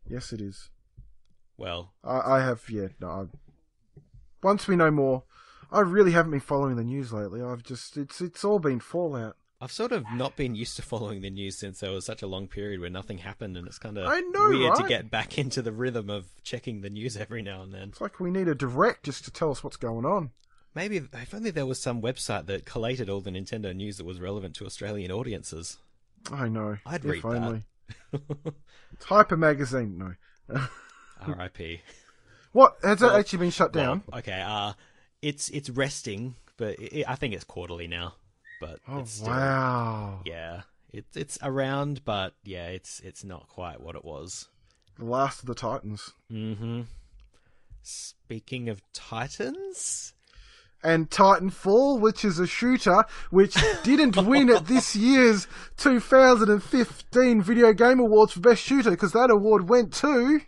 yes, 0.09 0.33
it 0.33 0.41
is. 0.41 0.71
Well, 1.57 1.93
I, 2.03 2.37
I 2.37 2.41
have, 2.41 2.69
yeah. 2.71 2.89
No, 3.01 3.09
I, 3.09 3.25
once 4.43 4.67
we 4.67 4.75
know 4.77 4.91
more, 4.91 5.25
I 5.71 5.81
really 5.81 6.13
haven't 6.13 6.31
been 6.33 6.41
following 6.41 6.77
the 6.77 6.85
news 6.85 7.13
lately. 7.13 7.43
I've 7.43 7.63
just 7.63 7.97
it's 7.97 8.21
it's 8.21 8.43
all 8.45 8.59
been 8.59 8.81
Fallout. 8.81 9.37
I've 9.61 9.73
sort 9.73 9.93
of 9.93 10.05
not 10.15 10.37
been 10.37 10.55
used 10.55 10.77
to 10.77 10.83
following 10.83 11.21
the 11.21 11.29
news 11.31 11.59
since 11.59 11.81
there 11.81 11.91
was 11.93 12.07
such 12.07 12.23
a 12.23 12.27
long 12.27 12.49
period 12.49 12.81
where 12.81 12.89
nothing 12.89 13.19
happened, 13.19 13.57
and 13.59 13.67
it's 13.67 13.79
kind 13.79 13.99
of 13.99 14.07
I 14.07 14.21
know, 14.21 14.49
weird 14.49 14.75
to 14.77 14.89
get 14.89 15.11
back 15.11 15.37
into 15.39 15.61
the 15.61 15.73
rhythm 15.73 16.09
of 16.09 16.27
checking 16.43 16.81
the 16.81 16.89
news 16.91 17.17
every 17.17 17.43
now 17.43 17.63
and 17.63 17.75
then. 17.75 17.89
It's 17.91 18.01
like 18.01 18.21
we 18.21 18.31
need 18.31 18.49
a 18.49 18.55
direct 18.55 19.05
just 19.05 19.25
to 19.25 19.31
tell 19.31 19.51
us 19.51 19.63
what's 19.63 19.77
going 19.77 20.07
on. 20.07 20.31
Maybe 20.75 20.97
if 21.13 21.35
only 21.35 21.51
there 21.51 21.67
was 21.67 21.81
some 21.81 22.01
website 22.01 22.47
that 22.47 22.65
collated 22.65 23.11
all 23.11 23.21
the 23.21 23.31
Nintendo 23.33 23.75
news 23.75 23.99
that 23.99 24.07
was 24.07 24.21
relevant 24.21 24.55
to 24.57 24.67
Australian 24.67 25.11
audiences. 25.11 25.77
I 26.33 26.49
know. 26.49 26.79
I'd 26.87 27.05
if 27.05 27.23
read 27.23 27.23
that. 27.23 27.43
only. 27.43 27.63
It's 28.93 29.05
Hyper 29.05 29.37
Magazine. 29.37 29.99
No. 30.49 30.61
R.I.P. 31.27 31.81
What 32.53 32.77
has 32.83 33.01
Well- 33.01 33.15
it 33.15 33.19
actually 33.21 33.39
been 33.41 33.51
shut 33.51 33.73
down? 33.73 34.03
Well, 34.07 34.19
okay, 34.21 34.43
uh, 34.45 34.73
it's 35.23 35.49
it's 35.51 35.71
resting, 35.71 36.35
but 36.57 36.79
it, 36.79 37.05
I 37.09 37.15
think 37.15 37.35
it's 37.35 37.45
quarterly 37.45 37.87
now. 37.87 38.15
But 38.61 38.79
oh 38.87 39.01
it's 39.01 39.13
still, 39.13 39.29
wow! 39.29 40.21
yeah, 40.25 40.63
it's 40.93 41.17
it's 41.17 41.39
around, 41.43 42.05
but 42.05 42.35
yeah, 42.45 42.67
it's 42.67 43.01
it's 43.01 43.25
not 43.25 43.49
quite 43.49 43.81
what 43.81 43.97
it 43.97 44.05
was. 44.05 44.49
The 44.99 45.07
Last 45.07 45.41
of 45.41 45.47
the 45.47 45.55
Titans 45.55 46.13
Mm-hmm. 46.31 46.83
Speaking 47.83 48.69
of 48.69 48.83
Titans, 48.93 50.13
and 50.83 51.11
Titanfall, 51.11 52.01
which 52.01 52.25
is 52.25 52.39
a 52.39 52.47
shooter 52.47 53.05
which 53.31 53.57
didn't 53.83 54.17
win 54.17 54.51
at 54.51 54.67
this 54.67 54.95
year's 54.97 55.47
2015 55.77 57.43
Video 57.43 57.73
Game 57.73 58.01
Awards 58.01 58.33
for 58.33 58.41
Best 58.41 58.63
Shooter 58.63 58.91
because 58.91 59.13
that 59.13 59.31
award 59.31 59.69
went 59.69 59.93
to. 59.95 60.41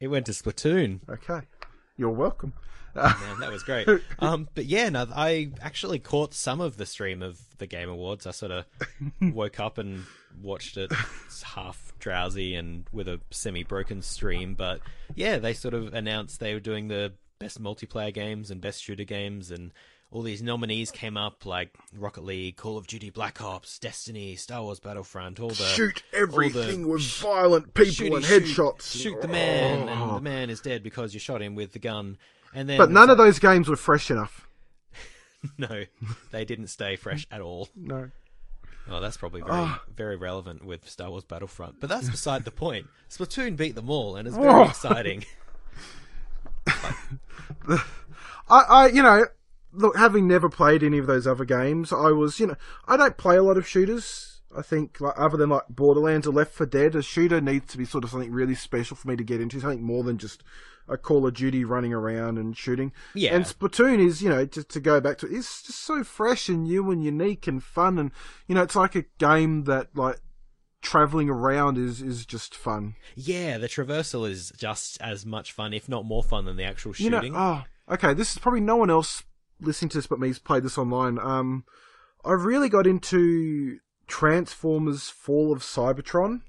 it 0.00 0.08
went 0.08 0.26
to 0.26 0.32
Splatoon. 0.32 1.00
Okay, 1.08 1.46
you're 1.96 2.10
welcome. 2.10 2.52
Man, 2.94 3.40
that 3.40 3.50
was 3.50 3.62
great. 3.62 3.88
Um, 4.18 4.48
but 4.54 4.66
yeah, 4.66 4.88
no, 4.88 5.06
I 5.14 5.50
actually 5.60 5.98
caught 5.98 6.32
some 6.34 6.60
of 6.60 6.76
the 6.76 6.86
stream 6.86 7.22
of 7.22 7.40
the 7.58 7.66
Game 7.66 7.88
Awards. 7.88 8.26
I 8.26 8.30
sort 8.30 8.52
of 8.52 8.64
woke 9.20 9.58
up 9.58 9.78
and 9.78 10.04
watched 10.40 10.76
it 10.76 10.92
half 11.44 11.92
drowsy 11.98 12.54
and 12.54 12.84
with 12.92 13.08
a 13.08 13.20
semi-broken 13.30 14.02
stream. 14.02 14.54
But 14.54 14.80
yeah, 15.14 15.38
they 15.38 15.54
sort 15.54 15.74
of 15.74 15.92
announced 15.94 16.38
they 16.40 16.54
were 16.54 16.60
doing 16.60 16.88
the 16.88 17.14
best 17.38 17.60
multiplayer 17.60 18.14
games 18.14 18.50
and 18.50 18.60
best 18.60 18.82
shooter 18.82 19.04
games 19.04 19.50
and 19.50 19.72
all 20.12 20.22
these 20.22 20.42
nominees 20.42 20.90
came 20.90 21.16
up 21.16 21.46
like 21.46 21.74
Rocket 21.96 22.22
League, 22.22 22.56
Call 22.56 22.76
of 22.76 22.86
Duty, 22.86 23.08
Black 23.08 23.40
Ops, 23.42 23.78
Destiny, 23.78 24.36
Star 24.36 24.62
Wars 24.62 24.78
Battlefront, 24.78 25.40
all 25.40 25.48
the 25.48 25.54
shoot 25.54 26.02
everything 26.12 26.82
the 26.82 26.88
with 26.88 27.02
violent 27.02 27.72
people 27.72 27.92
shooty 28.08 28.16
and 28.16 28.24
shoot, 28.24 28.42
headshots. 28.44 29.00
Shoot 29.02 29.22
the 29.22 29.28
man, 29.28 29.88
Oh. 29.88 29.92
and 29.92 30.16
the 30.18 30.20
man 30.20 30.50
is 30.50 30.60
dead 30.60 30.82
because 30.82 31.14
you 31.14 31.18
shot 31.18 31.40
him 31.40 31.54
with 31.54 31.72
the 31.72 31.78
gun. 31.78 32.18
And 32.54 32.68
then 32.68 32.78
But 32.78 32.90
none 32.90 33.08
of 33.10 33.16
those 33.18 33.38
games 33.38 33.68
were 33.68 33.76
fresh 33.76 34.10
enough. 34.10 34.46
no, 35.58 35.84
they 36.30 36.44
didn't 36.44 36.66
stay 36.68 36.96
fresh 36.96 37.26
at 37.30 37.40
all. 37.40 37.68
No. 37.74 38.10
Oh, 38.90 39.00
that's 39.00 39.16
probably 39.16 39.40
very 39.42 39.52
Ah. 39.54 39.82
very 39.94 40.16
relevant 40.16 40.64
with 40.64 40.88
Star 40.88 41.08
Wars 41.10 41.24
Battlefront. 41.24 41.80
But 41.80 41.88
that's 41.88 42.10
beside 42.10 42.44
the 42.44 42.50
point. 42.50 42.86
Splatoon 43.08 43.56
beat 43.56 43.74
them 43.74 43.88
all, 43.88 44.16
and 44.16 44.26
it's 44.26 44.36
very 44.36 44.48
Oh. 44.48 44.64
exciting. 44.64 45.24
I, 47.68 47.80
I, 48.48 48.86
you 48.88 49.02
know, 49.02 49.26
look, 49.72 49.96
having 49.96 50.26
never 50.28 50.48
played 50.48 50.82
any 50.82 50.98
of 50.98 51.06
those 51.06 51.26
other 51.26 51.44
games, 51.44 51.92
I 51.92 52.10
was, 52.10 52.38
you 52.40 52.48
know, 52.48 52.56
I 52.86 52.96
don't 52.96 53.16
play 53.16 53.36
a 53.36 53.42
lot 53.42 53.56
of 53.56 53.66
shooters. 53.66 54.40
I 54.56 54.60
think, 54.62 55.00
like, 55.00 55.14
other 55.16 55.38
than 55.38 55.48
like 55.48 55.62
Borderlands 55.70 56.26
or 56.26 56.32
Left 56.32 56.52
4 56.52 56.66
Dead, 56.66 56.94
a 56.94 57.02
shooter 57.02 57.40
needs 57.40 57.72
to 57.72 57.78
be 57.78 57.86
sort 57.86 58.04
of 58.04 58.10
something 58.10 58.30
really 58.32 58.54
special 58.54 58.96
for 58.96 59.08
me 59.08 59.16
to 59.16 59.24
get 59.24 59.40
into, 59.40 59.60
something 59.60 59.82
more 59.82 60.02
than 60.04 60.18
just 60.18 60.42
a 60.88 60.96
Call 60.96 61.26
of 61.26 61.34
Duty 61.34 61.64
running 61.64 61.92
around 61.92 62.38
and 62.38 62.56
shooting. 62.56 62.92
Yeah. 63.14 63.34
And 63.34 63.44
Splatoon 63.44 64.04
is, 64.04 64.22
you 64.22 64.28
know, 64.28 64.44
just 64.44 64.68
to 64.70 64.80
go 64.80 65.00
back 65.00 65.18
to 65.18 65.26
it, 65.26 65.36
it's 65.36 65.62
just 65.62 65.80
so 65.80 66.04
fresh 66.04 66.48
and 66.48 66.64
new 66.64 66.90
and 66.90 67.02
unique 67.02 67.46
and 67.46 67.62
fun, 67.62 67.98
and 67.98 68.10
you 68.46 68.54
know, 68.54 68.62
it's 68.62 68.76
like 68.76 68.94
a 68.94 69.04
game 69.18 69.64
that 69.64 69.88
like 69.94 70.20
traveling 70.82 71.30
around 71.30 71.78
is 71.78 72.02
is 72.02 72.26
just 72.26 72.54
fun. 72.54 72.94
Yeah, 73.14 73.58
the 73.58 73.68
traversal 73.68 74.28
is 74.28 74.52
just 74.56 75.00
as 75.00 75.24
much 75.24 75.52
fun, 75.52 75.72
if 75.72 75.88
not 75.88 76.04
more 76.04 76.22
fun, 76.22 76.44
than 76.44 76.56
the 76.56 76.64
actual 76.64 76.92
shooting. 76.92 77.22
You 77.24 77.30
know, 77.30 77.64
oh, 77.88 77.94
okay. 77.94 78.14
This 78.14 78.32
is 78.32 78.38
probably 78.38 78.60
no 78.60 78.76
one 78.76 78.90
else 78.90 79.22
listening 79.60 79.90
to 79.90 79.98
this 79.98 80.06
but 80.06 80.20
me's 80.20 80.38
played 80.38 80.64
this 80.64 80.78
online. 80.78 81.18
Um, 81.18 81.64
I 82.24 82.32
really 82.32 82.68
got 82.68 82.86
into 82.86 83.78
Transformers: 84.06 85.08
Fall 85.08 85.52
of 85.52 85.60
Cybertron 85.60 86.42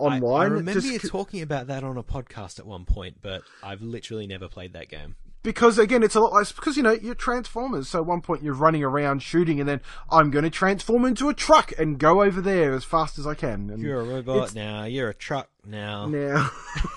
online. 0.00 0.40
I, 0.40 0.54
remember 0.54 0.72
just 0.80 0.86
you 0.86 0.98
talking 0.98 1.42
about 1.42 1.66
that 1.68 1.84
on 1.84 1.96
a 1.96 2.02
podcast 2.02 2.58
at 2.58 2.66
one 2.66 2.84
point, 2.84 3.18
but 3.22 3.42
I've 3.62 3.82
literally 3.82 4.26
never 4.26 4.48
played 4.48 4.72
that 4.72 4.88
game. 4.88 5.16
because 5.42 5.78
again, 5.78 6.02
it's 6.02 6.14
a 6.14 6.20
lot. 6.20 6.38
It's 6.40 6.52
because 6.52 6.76
you 6.76 6.82
know 6.82 6.92
you're 6.92 7.14
Transformers. 7.14 7.88
So 7.88 8.00
at 8.00 8.06
one 8.06 8.20
point 8.20 8.42
you're 8.42 8.54
running 8.54 8.82
around 8.84 9.22
shooting, 9.22 9.60
and 9.60 9.68
then 9.68 9.80
I'm 10.10 10.30
going 10.30 10.44
to 10.44 10.50
transform 10.50 11.04
into 11.04 11.28
a 11.28 11.34
truck 11.34 11.72
and 11.78 11.98
go 11.98 12.22
over 12.22 12.40
there 12.40 12.72
as 12.74 12.84
fast 12.84 13.18
as 13.18 13.26
I 13.26 13.34
can. 13.34 13.70
And 13.70 13.82
You're 13.82 14.00
a 14.00 14.04
robot 14.04 14.36
It's- 14.36 14.54
now. 14.54 14.84
You're 14.84 15.10
a 15.10 15.14
truck 15.14 15.48
now. 15.64 16.06
now 16.06 16.50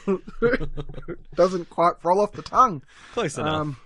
doesn't 1.35 1.69
quite 1.69 1.93
roll 2.03 2.21
off 2.21 2.33
the 2.33 2.41
tongue. 2.41 2.83
Close 3.13 3.37
enough. 3.37 3.53
Um, 3.53 3.77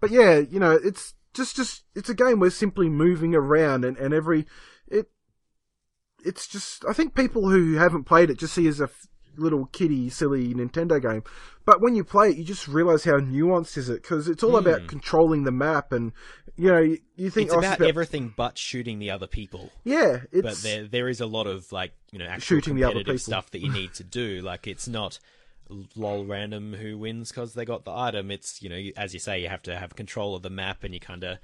but 0.00 0.10
yeah, 0.10 0.38
you 0.38 0.60
know, 0.60 0.72
it's 0.72 1.14
just 1.34 1.56
just 1.56 1.84
it's 1.94 2.08
a 2.08 2.14
game 2.14 2.40
where 2.40 2.50
simply 2.50 2.88
moving 2.88 3.34
around 3.34 3.84
and, 3.84 3.96
and 3.96 4.14
every 4.14 4.46
it's 6.24 6.46
just 6.46 6.84
I 6.88 6.92
think 6.92 7.14
people 7.14 7.48
who 7.48 7.74
haven't 7.74 8.04
played 8.04 8.30
it 8.30 8.38
just 8.38 8.54
see 8.54 8.66
it 8.66 8.70
as 8.70 8.80
a 8.80 8.84
f- 8.84 9.06
little 9.36 9.66
kiddie 9.66 10.10
silly 10.10 10.52
Nintendo 10.54 11.00
game. 11.00 11.22
But 11.64 11.80
when 11.80 11.94
you 11.94 12.04
play 12.04 12.30
it, 12.30 12.36
you 12.36 12.44
just 12.44 12.66
realize 12.66 13.04
how 13.04 13.18
nuanced 13.18 13.76
is 13.76 13.88
it 13.88 14.02
because 14.02 14.28
it's 14.28 14.42
all 14.42 14.58
hmm. 14.60 14.66
about 14.66 14.86
controlling 14.86 15.44
the 15.44 15.52
map 15.52 15.92
and 15.92 16.12
you 16.56 16.72
know 16.72 16.80
you, 16.80 16.98
you 17.16 17.30
think 17.30 17.46
it's 17.46 17.54
oh, 17.54 17.58
about 17.58 17.80
everything 17.80 18.32
but 18.36 18.58
shooting 18.58 18.98
the 18.98 19.10
other 19.10 19.26
people. 19.26 19.70
yeah 19.84 20.20
it's 20.32 20.42
But 20.42 20.56
there, 20.58 20.86
there 20.86 21.08
is 21.08 21.20
a 21.20 21.26
lot 21.26 21.46
of 21.46 21.70
like 21.72 21.92
you 22.10 22.18
know 22.18 22.26
actual 22.26 22.56
Shooting 22.56 22.74
the 22.74 22.84
other 22.84 22.98
people. 22.98 23.18
stuff 23.18 23.50
that 23.52 23.60
you 23.60 23.72
need 23.72 23.94
to 23.94 24.04
do. 24.04 24.40
Like 24.42 24.66
it's 24.66 24.88
not 24.88 25.18
lol 25.94 26.24
random 26.24 26.72
who 26.72 26.96
wins 26.96 27.30
because 27.30 27.54
they 27.54 27.64
got 27.64 27.84
the 27.84 27.92
item. 27.92 28.30
It's 28.30 28.62
you 28.62 28.68
know 28.68 28.82
as 28.96 29.14
you 29.14 29.20
say 29.20 29.40
you 29.40 29.48
have 29.48 29.62
to 29.62 29.76
have 29.76 29.94
control 29.94 30.34
of 30.34 30.42
the 30.42 30.50
map 30.50 30.82
and 30.84 30.92
you 30.92 31.00
kind 31.00 31.22
of 31.24 31.38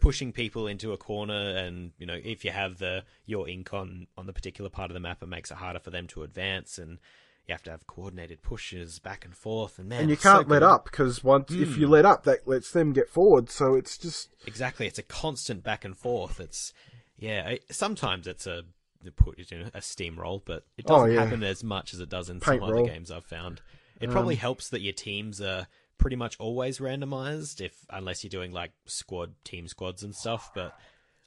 pushing 0.00 0.32
people 0.32 0.66
into 0.66 0.92
a 0.92 0.96
corner 0.96 1.56
and 1.56 1.90
you 1.98 2.06
know 2.06 2.18
if 2.22 2.44
you 2.44 2.50
have 2.52 2.78
the 2.78 3.02
your 3.26 3.48
ink 3.48 3.74
on 3.74 4.06
on 4.16 4.26
the 4.26 4.32
particular 4.32 4.70
part 4.70 4.90
of 4.90 4.94
the 4.94 5.00
map 5.00 5.22
it 5.22 5.26
makes 5.28 5.50
it 5.50 5.56
harder 5.56 5.80
for 5.80 5.90
them 5.90 6.06
to 6.06 6.22
advance 6.22 6.78
and 6.78 6.98
you 7.46 7.52
have 7.54 7.62
to 7.62 7.70
have 7.70 7.86
coordinated 7.86 8.40
pushes 8.42 8.98
back 8.98 9.24
and 9.24 9.34
forth 9.34 9.78
and 9.78 9.88
man 9.88 10.02
and 10.02 10.10
you 10.10 10.16
can't 10.16 10.48
let 10.48 10.60
good. 10.60 10.66
Hmm. 10.66 10.72
up 10.74 10.84
because 10.84 11.24
once 11.24 11.50
if 11.50 11.76
you 11.78 11.88
let 11.88 12.04
up, 12.04 12.24
that 12.24 12.46
lets 12.46 12.70
them 12.70 12.92
get 12.92 13.08
forward. 13.08 13.48
So 13.50 13.74
it's 13.74 13.96
just 13.98 14.28
Exactly, 14.46 14.86
it's 14.86 14.98
a 14.98 15.02
constant 15.02 15.64
back 15.64 15.84
and 15.84 15.96
forth. 15.96 16.38
It's 16.40 16.72
yeah. 17.18 17.48
It, 17.48 17.64
sometimes 17.70 18.26
it's 18.26 18.46
a 18.46 18.64
put 19.16 19.38
it 19.38 19.50
in 19.50 19.62
a 19.62 19.78
steamroll, 19.80 20.42
but 20.44 20.64
it 20.76 20.84
Oh, 20.88 20.98
doesn't 20.98 21.12
yeah. 21.14 21.24
happen 21.24 21.42
as 21.42 21.64
much 21.64 21.94
as 21.94 22.00
it 22.00 22.10
does 22.10 22.28
in 22.28 22.38
Paint 22.40 22.60
some 22.62 22.70
roll. 22.70 22.82
other 22.84 22.92
games 22.92 23.10
I've 23.10 23.24
found. 23.24 23.62
It 24.00 24.10
probably 24.10 24.34
helps 24.36 24.68
that 24.68 24.80
your 24.82 24.92
teams 24.92 25.40
are 25.40 25.66
pretty 25.98 26.16
much 26.16 26.36
always 26.38 26.78
randomized, 26.78 27.60
if 27.60 27.74
unless 27.90 28.22
you're 28.24 28.30
doing 28.30 28.52
like 28.52 28.72
squad 28.86 29.34
team 29.44 29.68
squads 29.68 30.02
and 30.02 30.14
stuff. 30.14 30.50
But 30.54 30.74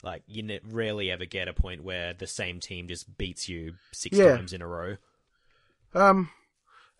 like 0.03 0.23
you 0.27 0.41
ne- 0.43 0.59
rarely 0.67 1.11
ever 1.11 1.25
get 1.25 1.47
a 1.47 1.53
point 1.53 1.83
where 1.83 2.13
the 2.13 2.27
same 2.27 2.59
team 2.59 2.87
just 2.87 3.17
beats 3.17 3.47
you 3.47 3.75
six 3.91 4.17
Yeah. 4.17 4.35
times 4.35 4.53
in 4.53 4.61
a 4.61 4.67
row. 4.67 4.97
Um, 5.93 6.29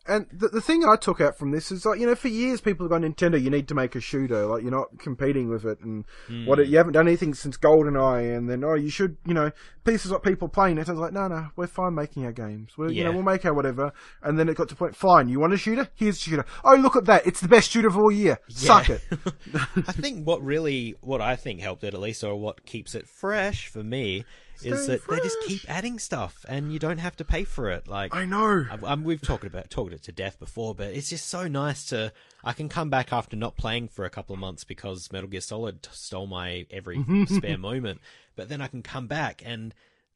and 0.07 0.25
the, 0.31 0.47
the 0.47 0.61
thing 0.61 0.83
I 0.83 0.95
took 0.95 1.21
out 1.21 1.37
from 1.37 1.51
this 1.51 1.71
is 1.71 1.85
like 1.85 1.99
you 1.99 2.07
know 2.07 2.15
for 2.15 2.27
years 2.27 2.59
people 2.59 2.85
have 2.85 2.91
gone 2.91 3.03
Nintendo 3.03 3.41
you 3.41 3.49
need 3.49 3.67
to 3.67 3.75
make 3.75 3.95
a 3.95 3.99
shooter. 3.99 4.45
Like 4.45 4.63
you're 4.63 4.71
not 4.71 4.97
competing 4.99 5.49
with 5.49 5.65
it. 5.65 5.79
And 5.81 6.05
hmm. 6.27 6.45
what 6.45 6.59
it, 6.59 6.67
you 6.67 6.77
haven't 6.77 6.93
done 6.93 7.07
anything 7.07 7.33
since 7.33 7.57
GoldenEye 7.57 8.35
and 8.35 8.49
then 8.49 8.63
oh 8.63 8.75
you 8.75 8.89
should 8.89 9.17
you 9.25 9.33
know 9.33 9.51
pieces 9.83 10.11
of 10.11 10.23
people 10.23 10.47
playing 10.47 10.77
it. 10.77 10.89
I 10.89 10.93
was 10.93 11.01
like 11.01 11.13
no 11.13 11.27
no 11.27 11.47
we're 11.55 11.67
fine 11.67 11.93
making 11.93 12.25
our 12.25 12.31
games. 12.31 12.77
We 12.77 12.93
you 12.93 13.03
know 13.03 13.11
Yeah. 13.11 13.15
we'll 13.15 13.23
make 13.23 13.45
our 13.45 13.53
whatever. 13.53 13.91
And 14.23 14.39
then 14.39 14.49
it 14.49 14.55
got 14.57 14.69
to 14.69 14.75
the 14.75 14.79
point 14.79 14.95
fine 14.95 15.29
you 15.29 15.39
want 15.39 15.53
a 15.53 15.57
shooter? 15.57 15.87
Here's 15.95 16.17
a 16.17 16.19
shooter. 16.19 16.45
Oh 16.63 16.75
look 16.75 16.95
at 16.95 17.05
that. 17.05 17.25
It's 17.27 17.41
the 17.41 17.47
best 17.47 17.71
shooter 17.71 17.87
of 17.87 17.97
all 17.97 18.11
year. 18.11 18.39
Suck 18.49 18.89
it. 18.89 19.01
I 19.87 19.91
think 19.91 20.25
what 20.25 20.43
really, 20.43 20.95
what 21.01 21.21
I 21.21 21.35
think 21.35 21.61
helped 21.61 21.83
it 21.83 21.93
at 21.93 21.99
least, 21.99 22.23
or 22.23 22.35
what 22.35 22.65
keeps 22.65 22.95
it 22.95 23.07
fresh 23.07 23.67
for 23.67 23.83
me, 23.83 24.25
is 24.65 24.87
that 24.87 25.07
they 25.07 25.17
just 25.17 25.37
keep 25.47 25.61
adding 25.69 25.99
stuff, 25.99 26.45
and 26.47 26.71
you 26.71 26.79
don't 26.79 26.97
have 26.99 27.15
to 27.17 27.25
pay 27.25 27.43
for 27.43 27.69
it. 27.69 27.87
Like 27.87 28.15
I 28.15 28.25
know 28.25 28.65
I've- 28.71 28.85
um, 28.85 29.03
we've 29.03 29.21
talked 29.21 29.43
about 29.45 29.69
talked 29.69 29.93
it 29.93 30.03
to 30.03 30.11
death 30.11 30.39
before, 30.39 30.73
but 30.75 30.87
it's 30.93 31.09
just 31.09 31.27
so 31.27 31.47
nice 31.47 31.85
to. 31.87 32.11
I 32.43 32.53
can 32.53 32.69
come 32.69 32.89
back 32.89 33.13
after 33.13 33.35
not 33.35 33.55
playing 33.57 33.89
for 33.89 34.05
a 34.05 34.09
couple 34.09 34.33
of 34.33 34.39
months 34.39 34.63
because 34.63 35.11
Metal 35.11 35.29
Gear 35.29 35.41
Solid 35.41 35.87
stole 35.91 36.27
my 36.27 36.65
every 36.71 37.03
spare 37.27 37.57
moment, 37.57 38.01
but 38.35 38.49
then 38.49 38.61
I 38.61 38.67
can 38.67 38.81
come 38.81 39.07
back 39.07 39.41
and 39.45 39.73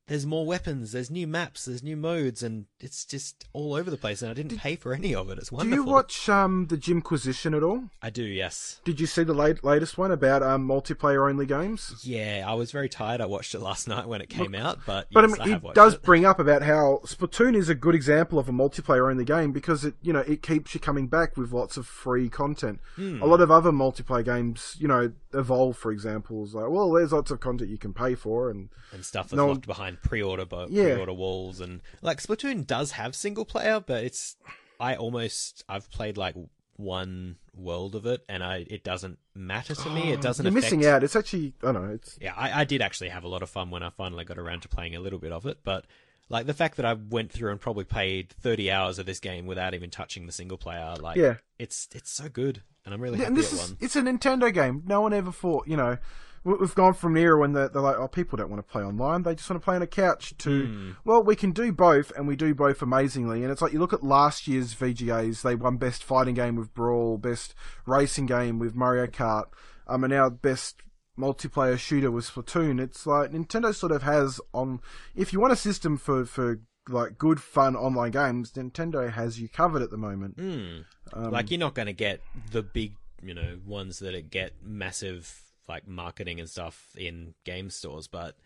there's 0.08 0.26
more 0.26 0.46
weapons, 0.46 0.92
there's 0.92 1.10
new 1.10 1.26
maps, 1.26 1.66
there's 1.66 1.82
new 1.82 1.98
modes, 1.98 2.44
and 2.44 2.66
it's 2.80 3.06
just 3.06 3.46
all 3.54 3.74
over 3.74 3.90
the 3.90 3.98
place. 3.98 4.22
And 4.22 4.30
I 4.30 4.34
didn't 4.36 4.58
pay 4.60 4.76
for 4.76 4.94
any 4.94 5.16
of 5.16 5.30
it. 5.32 5.38
It's 5.40 5.52
wonderful. 5.52 5.84
do 5.84 5.90
you 5.90 5.94
watch 5.94 6.30
um 6.30 6.68
the 6.68 6.78
Jimquisition 6.78 7.54
at 7.56 7.64
all 7.64 7.86
I 8.02 8.10
do, 8.12 8.24
yes. 8.24 8.82
did 8.86 9.00
you 9.00 9.08
see 9.08 9.24
the 9.24 9.34
late, 9.34 9.64
latest 9.64 9.98
one 9.98 10.12
about 10.12 10.44
um 10.44 10.68
multiplayer 10.68 11.28
only 11.30 11.46
games 11.48 12.02
Yeah, 12.04 12.46
I 12.48 12.54
was 12.54 12.72
very 12.72 12.90
tired. 12.90 13.20
I 13.22 13.26
watched 13.26 13.56
it 13.56 13.60
last 13.60 13.88
night 13.88 14.08
when 14.08 14.22
it 14.22 14.30
came 14.30 14.54
out, 14.54 14.80
but 14.86 15.08
But 15.12 15.28
yes, 15.30 15.40
I 15.40 15.44
I, 15.44 15.46
mean, 15.46 15.54
have 15.54 15.66
it 15.66 15.74
does 15.76 15.94
it. 15.96 16.04
bring 16.04 16.26
up 16.26 16.40
about 16.40 16.62
how 16.62 17.00
Splatoon 17.06 17.56
is 17.56 17.70
a 17.70 17.76
good 17.76 17.96
example 17.96 18.38
of 18.38 18.48
a 18.48 18.52
multiplayer 18.52 19.10
only 19.10 19.26
game 19.26 19.52
because 19.52 19.84
it, 19.86 19.96
you 20.04 20.14
know, 20.14 20.20
it 20.20 20.42
keeps 20.44 20.74
you 20.74 20.80
coming 20.80 21.08
back 21.08 21.36
with 21.36 21.52
lots 21.52 21.78
of 21.78 21.88
free 21.88 22.30
content. 22.30 22.80
Hmm. 22.96 23.22
A 23.22 23.26
lot 23.26 23.42
of 23.42 23.50
other 23.50 23.72
multiplayer 23.72 24.24
games, 24.26 24.76
you 24.80 24.88
know, 24.88 25.12
Evolve, 25.34 25.76
for 25.78 25.92
example, 25.92 26.44
is 26.46 26.54
like, 26.54 26.70
well, 26.70 26.92
there's 26.92 27.12
lots 27.12 27.30
of 27.32 27.40
content 27.42 27.70
you 27.70 27.78
can 27.78 27.94
pay 27.94 28.16
for, 28.16 28.50
and 28.50 28.70
and 28.94 29.04
stuff 29.04 29.26
that's 29.30 29.36
No- 29.38 29.48
locked 29.48 29.68
behind 29.68 29.95
pre-order 30.02 30.46
bo- 30.46 30.68
Yeah. 30.70 30.92
pre-order 30.94 31.14
walls 31.14 31.60
and 31.60 31.82
like 32.02 32.22
Splatoon 32.22 32.66
does 32.66 32.92
have 32.92 33.16
single 33.16 33.46
player, 33.46 33.80
but 33.86 34.04
it's 34.04 34.36
I 34.80 34.96
almost 34.96 35.64
I've 35.70 35.90
played 35.90 36.18
like 36.18 36.36
one 36.78 37.38
world 37.56 37.96
of 37.96 38.06
it 38.06 38.22
and 38.28 38.44
I 38.44 38.66
it 38.70 38.84
doesn't 38.84 39.18
matter 39.34 39.76
to 39.76 39.90
me. 39.90 40.12
It 40.12 40.22
doesn't. 40.28 40.46
you're 40.46 40.52
affect... 40.58 40.74
missing 40.74 40.86
out. 40.86 41.04
It's 41.04 41.16
actually, 41.16 41.54
I 41.64 41.72
don't 41.72 41.88
know, 41.88 41.94
it's 41.94 42.18
Yeah, 42.22 42.34
I, 42.36 42.62
I 42.62 42.64
did 42.66 42.82
actually 42.82 43.10
have 43.10 43.24
a 43.24 43.28
lot 43.30 43.42
of 43.44 43.50
fun 43.50 43.70
when 43.72 43.84
I 43.84 43.90
finally 43.90 44.26
got 44.26 44.38
around 44.38 44.62
to 44.62 44.68
playing 44.70 44.96
a 44.96 45.00
little 45.00 45.20
bit 45.20 45.32
of 45.32 45.46
it, 45.46 45.60
but 45.64 45.86
like 46.28 46.48
the 46.48 46.54
fact 46.54 46.78
that 46.78 46.86
I 46.86 46.94
went 46.94 47.32
through 47.32 47.52
and 47.52 47.62
probably 47.62 47.84
played 47.86 48.32
thirty 48.32 48.72
hours 48.72 48.98
of 49.00 49.06
this 49.06 49.20
game 49.20 49.46
without 49.46 49.74
even 49.76 49.90
touching 49.90 50.26
the 50.26 50.32
single 50.32 50.58
player, 50.58 50.96
like 51.00 51.18
Yeah. 51.18 51.36
it's 51.60 51.88
it's 51.94 52.10
so 52.12 52.28
good, 52.30 52.64
and 52.84 52.94
I'm 52.94 53.02
really 53.02 53.20
Yeah, 53.20 53.26
happy 53.26 53.36
and 53.36 53.38
this 53.38 53.54
it 53.54 53.56
is 53.64 53.76
it's 53.80 53.96
a 53.96 54.02
Nintendo 54.02 54.52
game. 54.54 54.82
No 54.88 55.02
one 55.02 55.14
ever 55.14 55.32
thought, 55.32 55.68
you 55.68 55.78
know, 55.78 55.98
we've 56.46 56.76
gone 56.76 56.94
from 56.94 57.16
an 57.16 57.22
era 57.24 57.40
when 57.40 57.54
they're, 57.54 57.68
they're 57.68 57.82
like, 57.82 57.98
oh, 57.98 58.08
people 58.08 58.38
don't 58.38 58.50
want 58.50 58.66
to 58.66 58.72
play 58.72 58.84
online; 58.84 59.24
they 59.24 59.36
just 59.36 59.50
want 59.50 59.62
to 59.62 59.66
play 59.66 59.76
on 59.76 59.82
a 59.82 59.88
couch. 59.88 60.34
To 60.38 60.66
Hmm. 60.66 60.92
well, 61.04 61.24
we 61.24 61.36
can 61.36 61.52
do 61.52 61.72
both, 61.72 62.12
and 62.16 62.28
we 62.28 62.36
do 62.36 62.54
both 62.54 62.82
amazingly. 62.82 63.44
And 63.44 63.52
it's 63.52 63.62
like 63.62 63.74
you 63.74 63.80
look 63.80 63.94
at 63.94 64.04
last 64.04 64.48
year's 64.48 64.74
VGAs; 64.74 65.42
they 65.42 65.56
won 65.56 65.78
best 65.78 66.04
fighting 66.04 66.36
game 66.36 66.56
with 66.56 66.74
Brawl, 66.74 67.18
best 67.18 67.56
racing 67.86 68.28
game 68.28 68.60
with 68.60 68.76
Mario 68.76 69.08
Kart, 69.08 69.46
um, 69.88 70.04
and 70.04 70.14
now 70.14 70.30
best 70.30 70.82
multiplayer 71.18 71.78
shooter 71.78 72.12
with 72.12 72.30
Splatoon. 72.30 72.80
It's 72.80 73.08
like 73.08 73.32
Nintendo 73.32 73.74
sort 73.74 73.92
of 73.92 74.04
has 74.04 74.40
on. 74.54 74.82
If 75.16 75.34
you 75.34 75.40
want 75.40 75.54
a 75.54 75.58
system 75.58 75.98
for 75.98 76.26
for 76.26 76.60
like 76.88 77.18
good 77.18 77.42
fun 77.42 77.76
online 77.76 78.12
games, 78.12 78.52
Nintendo 78.52 79.12
has 79.12 79.40
you 79.40 79.50
covered 79.50 79.82
at 79.82 79.90
the 79.90 79.98
moment. 79.98 80.36
Hmm. 80.40 80.82
Um, 81.14 81.32
like 81.32 81.50
you're 81.50 81.60
not 81.60 81.74
going 81.74 81.88
to 81.88 81.94
get 81.94 82.22
the 82.52 82.62
big, 82.62 82.94
you 83.24 83.34
know, 83.34 83.58
ones 83.66 84.00
that 84.00 84.30
get 84.30 84.54
massive 84.64 85.45
like 85.68 85.88
marketing 85.88 86.40
and 86.40 86.50
stuff 86.50 86.90
in 86.98 87.34
game 87.44 87.70
stores, 87.70 88.08
but 88.08 88.38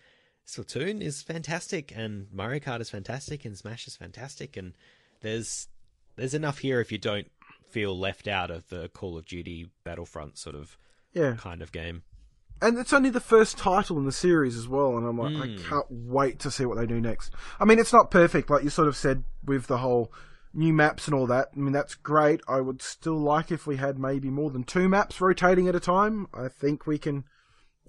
Splatoon 0.47 1.01
is 1.01 1.21
fantastic 1.21 1.93
and 1.95 2.27
Mario 2.33 2.59
Kart 2.59 2.81
is 2.81 2.89
fantastic 2.89 3.45
and 3.45 3.57
Smash 3.57 3.87
is 3.87 3.95
fantastic 3.95 4.57
and 4.57 4.73
there's 5.21 5.67
there's 6.15 6.33
enough 6.33 6.59
here 6.59 6.79
if 6.81 6.91
you 6.91 6.97
don't 6.97 7.29
feel 7.69 7.97
left 7.97 8.27
out 8.27 8.49
of 8.49 8.67
the 8.69 8.89
Call 8.89 9.17
of 9.17 9.25
Duty 9.25 9.69
Battlefront 9.83 10.37
sort 10.37 10.55
of 10.55 10.77
Yeah. 11.13 11.35
kind 11.37 11.61
of 11.61 11.71
game. 11.71 12.03
and 12.61 12.77
it's 12.77 12.91
only 12.91 13.09
the 13.09 13.21
first 13.21 13.57
title 13.57 13.97
in 13.97 14.05
the 14.05 14.11
series 14.11 14.57
as 14.57 14.67
well, 14.67 14.97
and 14.97 15.07
I'm 15.07 15.17
like, 15.17 15.33
Hmm. 15.33 15.41
I 15.43 15.69
can't 15.69 15.85
wait 15.89 16.39
to 16.39 16.51
see 16.51 16.65
what 16.65 16.77
they 16.77 16.85
do 16.85 16.99
next. 16.99 17.33
I 17.57 17.63
mean, 17.63 17.79
it's 17.79 17.93
not 17.93 18.11
perfect, 18.11 18.49
like 18.49 18.63
you 18.65 18.69
sort 18.69 18.89
of 18.89 18.97
said 18.97 19.23
with 19.45 19.67
the 19.67 19.77
whole 19.77 20.11
new 20.53 20.73
maps 20.73 21.05
and 21.07 21.13
all 21.15 21.27
that. 21.27 21.49
I 21.55 21.59
mean, 21.59 21.73
that's 21.73 21.95
great. 21.95 22.41
I 22.47 22.61
would 22.61 22.81
still 22.81 23.17
like 23.19 23.51
if 23.51 23.67
we 23.67 23.77
had 23.77 23.99
maybe 23.99 24.29
more 24.29 24.49
than 24.49 24.63
two 24.63 24.89
maps 24.89 25.21
rotating 25.21 25.67
at 25.67 25.75
a 25.75 25.79
time. 25.79 26.27
I 26.33 26.47
think 26.47 26.87
we 26.87 26.97
can 26.97 27.23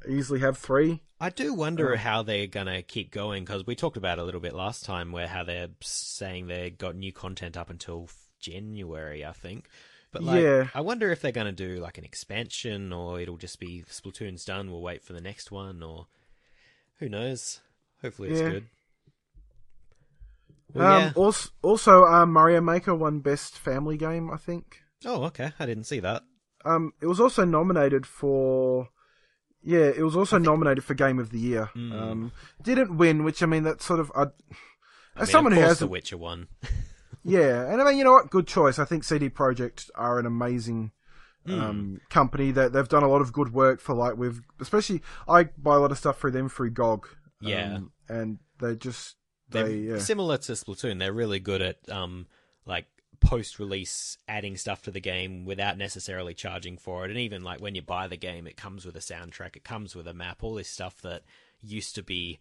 easily 0.08 0.40
have 0.40 0.58
three. 0.58 1.02
I 1.20 1.28
do 1.30 1.52
wonder 1.52 1.96
how 1.96 2.22
they're 2.22 2.46
gonna 2.46 2.82
keep 2.82 3.10
going 3.10 3.44
because 3.44 3.66
we 3.66 3.74
talked 3.74 3.98
about 3.98 4.18
a 4.18 4.24
little 4.24 4.40
bit 4.40 4.54
last 4.54 4.84
time, 4.84 5.12
where 5.12 5.28
how 5.28 5.44
they're 5.44 5.68
saying 5.82 6.46
they 6.46 6.70
got 6.70 6.96
new 6.96 7.12
content 7.12 7.56
up 7.56 7.68
until 7.70 8.08
January, 8.38 9.24
I 9.24 9.32
think. 9.32 9.68
But 10.12 10.22
like, 10.22 10.42
Yeah. 10.42 10.68
I 10.74 10.80
wonder 10.80 11.10
if 11.10 11.20
they're 11.20 11.30
gonna 11.32 11.52
do 11.52 11.76
like 11.76 11.98
an 11.98 12.04
expansion, 12.04 12.92
or 12.92 13.20
it'll 13.20 13.36
just 13.36 13.60
be 13.60 13.84
Splatoon's 13.88 14.44
done. 14.44 14.70
We'll 14.70 14.80
wait 14.80 15.02
for 15.04 15.12
the 15.12 15.20
next 15.20 15.50
one, 15.50 15.82
or 15.82 16.06
who 16.98 17.08
knows? 17.08 17.60
Hopefully, 18.02 18.30
it's 18.30 18.40
Yeah. 18.40 18.50
good. 18.50 18.66
Um, 20.74 20.82
yeah. 20.82 21.12
Also, 21.14 21.50
also 21.62 22.04
um, 22.04 22.32
Mario 22.32 22.60
Maker 22.60 22.94
won 22.94 23.20
Best 23.20 23.58
Family 23.58 23.96
Game, 23.96 24.30
I 24.30 24.36
think. 24.36 24.82
Oh, 25.04 25.24
okay. 25.24 25.52
I 25.58 25.66
didn't 25.66 25.84
see 25.84 26.00
that. 26.00 26.22
Um, 26.64 26.92
it 27.00 27.06
was 27.06 27.20
also 27.20 27.44
nominated 27.44 28.06
for. 28.06 28.88
Yeah, 29.62 29.90
it 29.94 30.02
was 30.02 30.16
also 30.16 30.38
nominated 30.38 30.84
for 30.84 30.94
Game 30.94 31.18
of 31.18 31.30
the 31.30 31.38
Year. 31.38 31.66
Hmm. 31.74 31.92
Um, 31.92 32.32
didn't 32.62 32.96
win, 32.96 33.24
which 33.24 33.42
I 33.42 33.46
mean, 33.46 33.62
that's 33.62 33.84
sort 33.84 34.00
of. 34.00 34.10
I, 34.14 34.22
I 34.22 35.22
as 35.22 35.28
mean, 35.28 35.32
someone 35.32 35.52
of 35.52 35.58
who 35.58 35.64
has 35.64 35.78
The 35.78 35.86
Witcher 35.86 36.16
won. 36.16 36.48
Yeah, 37.22 37.70
and 37.70 37.80
I 37.80 37.84
mean, 37.84 37.98
you 37.98 38.04
know 38.04 38.12
what? 38.12 38.30
Good 38.30 38.46
choice. 38.46 38.78
I 38.78 38.84
think 38.84 39.04
CD 39.04 39.28
Projekt 39.28 39.90
are 39.94 40.18
an 40.18 40.24
amazing 40.24 40.92
um, 41.46 42.00
company. 42.08 42.50
That 42.50 42.72
they've 42.72 42.88
done 42.88 43.02
a 43.02 43.08
lot 43.08 43.20
of 43.20 43.32
good 43.32 43.52
work 43.52 43.80
for 43.80 43.94
like 43.94 44.16
with, 44.16 44.42
especially 44.60 45.02
I 45.28 45.44
buy 45.58 45.76
a 45.76 45.78
lot 45.78 45.92
of 45.92 45.98
stuff 45.98 46.18
through 46.18 46.30
them 46.30 46.48
through 46.48 46.70
GOG. 46.70 47.08
Yeah. 47.40 47.74
um, 47.76 47.92
and 48.08 48.38
they 48.60 48.76
just 48.76 49.16
They're 49.50 49.68
they 49.68 49.76
yeah. 49.76 49.98
similar 49.98 50.38
to 50.38 50.52
Splatoon. 50.52 50.98
They're 50.98 51.12
really 51.12 51.40
good 51.40 51.62
at 51.62 51.78
um 51.90 52.26
like 52.66 52.86
post 53.20 53.58
release 53.58 54.16
adding 54.28 54.56
stuff 54.56 54.82
to 54.82 54.90
the 54.90 55.00
game 55.00 55.44
without 55.44 55.76
necessarily 55.76 56.32
charging 56.34 56.78
for 56.78 57.04
it. 57.04 57.10
And 57.10 57.20
even 57.20 57.42
like 57.44 57.60
when 57.60 57.74
you 57.74 57.82
buy 57.82 58.08
the 58.08 58.16
game, 58.16 58.46
it 58.46 58.56
comes 58.56 58.86
with 58.86 58.96
a 58.96 59.00
soundtrack, 59.00 59.56
it 59.56 59.64
comes 59.64 59.94
with 59.94 60.06
a 60.08 60.14
map, 60.14 60.38
all 60.42 60.54
this 60.54 60.68
stuff 60.70 61.02
that 61.02 61.22
used 61.60 61.94
to 61.96 62.02
be, 62.02 62.38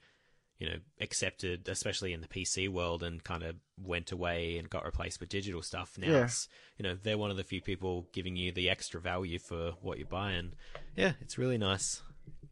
you 0.58 0.70
know, 0.70 0.78
accepted, 1.02 1.68
especially 1.68 2.14
in 2.14 2.22
the 2.22 2.28
PC 2.30 2.70
world, 2.70 3.04
and 3.04 3.22
kind 3.24 3.44
of 3.44 3.56
went 3.82 4.12
away 4.14 4.58
and 4.58 4.70
got 4.70 4.86
replaced 4.86 5.20
with 5.20 5.28
digital 5.30 5.62
stuff. 5.62 5.98
Now 5.98 6.08
Yeah. 6.12 6.24
it's 6.26 6.48
you 6.78 6.84
know 6.84 6.96
they're 6.96 7.18
one 7.18 7.32
of 7.32 7.36
the 7.38 7.44
few 7.44 7.62
people 7.62 8.08
giving 8.14 8.38
you 8.38 8.52
the 8.54 8.70
extra 8.70 9.02
value 9.02 9.40
for 9.40 9.72
what 9.82 9.98
you're 9.98 10.08
buying. 10.08 10.54
yeah, 10.96 11.14
it's 11.20 11.38
really 11.38 11.58
nice. 11.58 12.02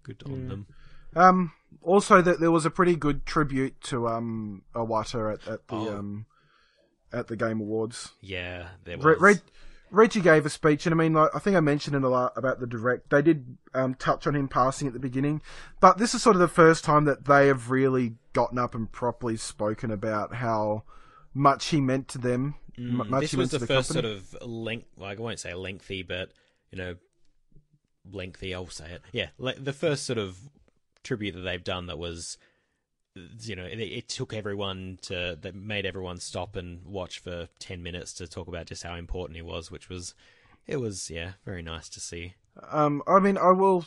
Good 0.03 0.23
on 0.25 0.47
them. 0.49 0.67
Um, 1.17 1.51
also, 1.81 2.21
that 2.21 2.39
there 2.39 2.51
was 2.51 2.65
a 2.65 2.69
pretty 2.69 2.95
good 2.95 3.25
tribute 3.25 3.81
to 3.83 4.07
um 4.07 4.63
Iwata 4.75 5.33
at, 5.33 5.47
at 5.47 5.67
the 5.67 5.75
Oh. 5.75 5.97
um 5.97 6.25
at 7.13 7.27
the 7.27 7.35
Game 7.35 7.59
Awards. 7.61 8.11
Yeah, 8.21 8.67
there 8.83 8.97
was. 8.97 9.05
Re- 9.05 9.15
Reg- 9.19 9.41
Reggie 9.89 10.19
gave 10.19 10.45
a 10.45 10.49
speech, 10.49 10.85
and 10.85 10.93
I 10.93 10.97
mean, 10.97 11.13
like, 11.13 11.31
I 11.33 11.39
think 11.39 11.55
I 11.55 11.61
mentioned 11.61 11.95
it 11.95 12.03
a 12.03 12.09
lot 12.09 12.33
about 12.35 12.59
the 12.59 12.67
direct. 12.67 13.09
They 13.09 13.21
did 13.21 13.57
um, 13.73 13.95
touch 13.95 14.27
on 14.27 14.35
him 14.35 14.49
passing 14.49 14.85
at 14.85 14.93
the 14.93 14.99
beginning, 14.99 15.41
but 15.79 15.97
this 15.97 16.13
is 16.13 16.21
sort 16.21 16.35
of 16.35 16.41
the 16.41 16.49
first 16.49 16.83
time 16.83 17.05
that 17.05 17.23
they 17.23 17.47
have 17.47 17.71
really 17.71 18.15
gotten 18.33 18.59
up 18.59 18.75
and 18.75 18.91
properly 18.91 19.37
spoken 19.37 19.89
about 19.89 20.35
how 20.35 20.83
much 21.33 21.67
he 21.67 21.79
meant 21.79 22.09
to 22.09 22.17
them. 22.17 22.55
Mm, 22.77 23.21
this 23.21 23.31
he 23.31 23.37
was 23.37 23.51
meant 23.53 23.61
the, 23.61 23.65
to 23.65 23.73
first 23.73 23.93
company. 23.93 24.19
sort 24.19 24.41
of 24.43 24.47
length. 24.49 24.87
Like 24.97 25.19
I 25.19 25.21
won't 25.21 25.39
say 25.39 25.53
lengthy, 25.53 26.03
but 26.03 26.31
you 26.69 26.77
know, 26.77 26.95
lengthy. 28.11 28.53
I'll 28.53 28.67
say 28.67 28.91
it. 28.91 29.01
Yeah, 29.13 29.29
le- 29.37 29.55
the 29.55 29.71
first 29.73 30.05
sort 30.05 30.19
of 30.19 30.37
tribute 31.03 31.33
that 31.33 31.41
they've 31.41 31.63
done 31.63 31.87
that 31.87 31.97
was, 31.97 32.37
you 33.41 33.55
know, 33.55 33.65
it, 33.65 33.79
it 33.79 34.09
took 34.09 34.33
everyone 34.33 34.99
to 35.03 35.37
that 35.41 35.55
made 35.55 35.85
everyone 35.85 36.19
stop 36.19 36.55
and 36.55 36.85
watch 36.85 37.19
for 37.19 37.47
ten 37.59 37.81
minutes 37.81 38.13
to 38.13 38.27
talk 38.27 38.47
about 38.47 38.67
just 38.67 38.83
how 38.83 38.95
important 38.95 39.35
he 39.35 39.41
was, 39.41 39.71
which 39.71 39.89
was, 39.89 40.13
it 40.65 40.77
was 40.77 41.09
yeah, 41.09 41.33
very 41.45 41.61
nice 41.61 41.89
to 41.89 41.99
see. 41.99 42.35
Um, 42.71 43.03
I 43.07 43.19
mean, 43.19 43.37
I 43.37 43.51
will 43.51 43.85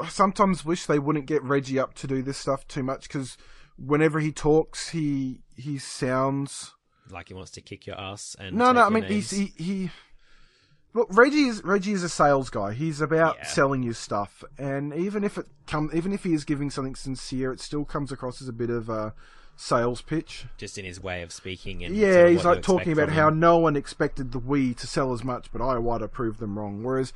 I 0.00 0.08
sometimes 0.08 0.64
wish 0.64 0.86
they 0.86 0.98
wouldn't 0.98 1.26
get 1.26 1.42
Reggie 1.42 1.78
up 1.78 1.94
to 1.94 2.06
do 2.06 2.22
this 2.22 2.38
stuff 2.38 2.68
too 2.68 2.82
much 2.82 3.02
because 3.02 3.36
whenever 3.76 4.20
he 4.20 4.32
talks, 4.32 4.90
he 4.90 5.40
he 5.56 5.78
sounds 5.78 6.74
Like 7.10 7.28
he 7.28 7.34
wants 7.34 7.50
to 7.52 7.60
kick 7.60 7.86
your 7.86 7.98
ass 7.98 8.36
and 8.38 8.56
no, 8.56 8.72
no. 8.72 8.82
I 8.84 8.88
mean, 8.90 9.02
names. 9.02 9.30
he's, 9.30 9.52
he 9.56 9.64
he. 9.64 9.90
Look, 10.92 11.08
Reggie 11.10 11.44
is 11.44 11.62
Reggie 11.64 11.92
is 11.92 12.02
a 12.02 12.08
sales 12.08 12.50
guy. 12.50 12.72
He's 12.72 13.00
about 13.00 13.36
Yeah. 13.38 13.46
selling 13.46 13.82
you 13.82 13.92
stuff, 13.92 14.42
and 14.58 14.92
even 14.94 15.22
if 15.24 15.38
it 15.38 15.46
come, 15.66 15.90
even 15.94 16.12
if 16.12 16.24
he 16.24 16.32
is 16.34 16.44
giving 16.44 16.70
something 16.70 16.96
sincere, 16.96 17.52
it 17.52 17.60
still 17.60 17.84
comes 17.84 18.10
across 18.10 18.42
as 18.42 18.48
a 18.48 18.52
bit 18.52 18.70
of 18.70 18.88
a 18.88 19.14
sales 19.56 20.00
pitch. 20.00 20.46
just 20.56 20.78
in 20.78 20.84
his 20.86 21.00
way 21.02 21.22
of 21.22 21.30
speaking 21.32 21.84
and 21.84 21.94
Yeah, 21.94 22.12
sort 22.14 22.24
of 22.26 22.30
he's 22.32 22.44
like 22.44 22.62
talking 22.62 22.92
about 22.92 23.10
how 23.10 23.28
no 23.28 23.58
one 23.58 23.76
expected 23.76 24.32
the 24.32 24.40
Wii 24.40 24.74
to 24.78 24.86
sell 24.86 25.12
as 25.12 25.22
much, 25.22 25.52
but 25.52 25.60
I 25.60 25.76
want 25.78 26.02
to 26.02 26.08
prove 26.08 26.38
them 26.38 26.58
wrong. 26.58 26.82
Whereas, 26.82 27.12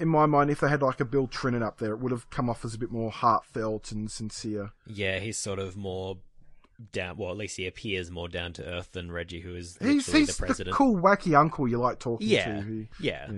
in 0.00 0.08
my 0.08 0.26
mind, 0.26 0.50
if 0.50 0.58
they 0.60 0.68
had 0.68 0.82
like 0.82 0.98
a 1.00 1.04
Bill 1.04 1.28
Trinen 1.28 1.62
up 1.62 1.78
there, 1.78 1.92
it 1.92 2.00
would 2.00 2.10
have 2.12 2.28
come 2.28 2.50
off 2.50 2.64
as 2.64 2.74
a 2.74 2.78
bit 2.78 2.90
more 2.90 3.10
heartfelt 3.12 3.92
and 3.92 4.10
sincere. 4.10 4.72
Yeah, 4.86 5.20
he's 5.20 5.38
sort 5.38 5.58
of 5.60 5.76
more 5.76 6.18
down. 6.92 7.16
Well, 7.16 7.30
at 7.30 7.36
least 7.36 7.56
he 7.56 7.66
appears 7.66 8.10
more 8.10 8.28
down 8.28 8.52
to 8.54 8.64
earth 8.64 8.92
than 8.92 9.10
Reggie, 9.10 9.40
who 9.40 9.54
is 9.54 9.78
He's 9.80 10.10
he's 10.10 10.26
the 10.28 10.32
the, 10.32 10.38
president. 10.46 10.76
cool 10.76 10.96
wacky 10.96 11.38
uncle 11.38 11.68
you 11.68 11.78
like 11.78 11.98
talking 11.98 12.28
yeah, 12.28 12.60
to. 12.60 12.62
He, 12.62 12.88
yeah. 13.00 13.30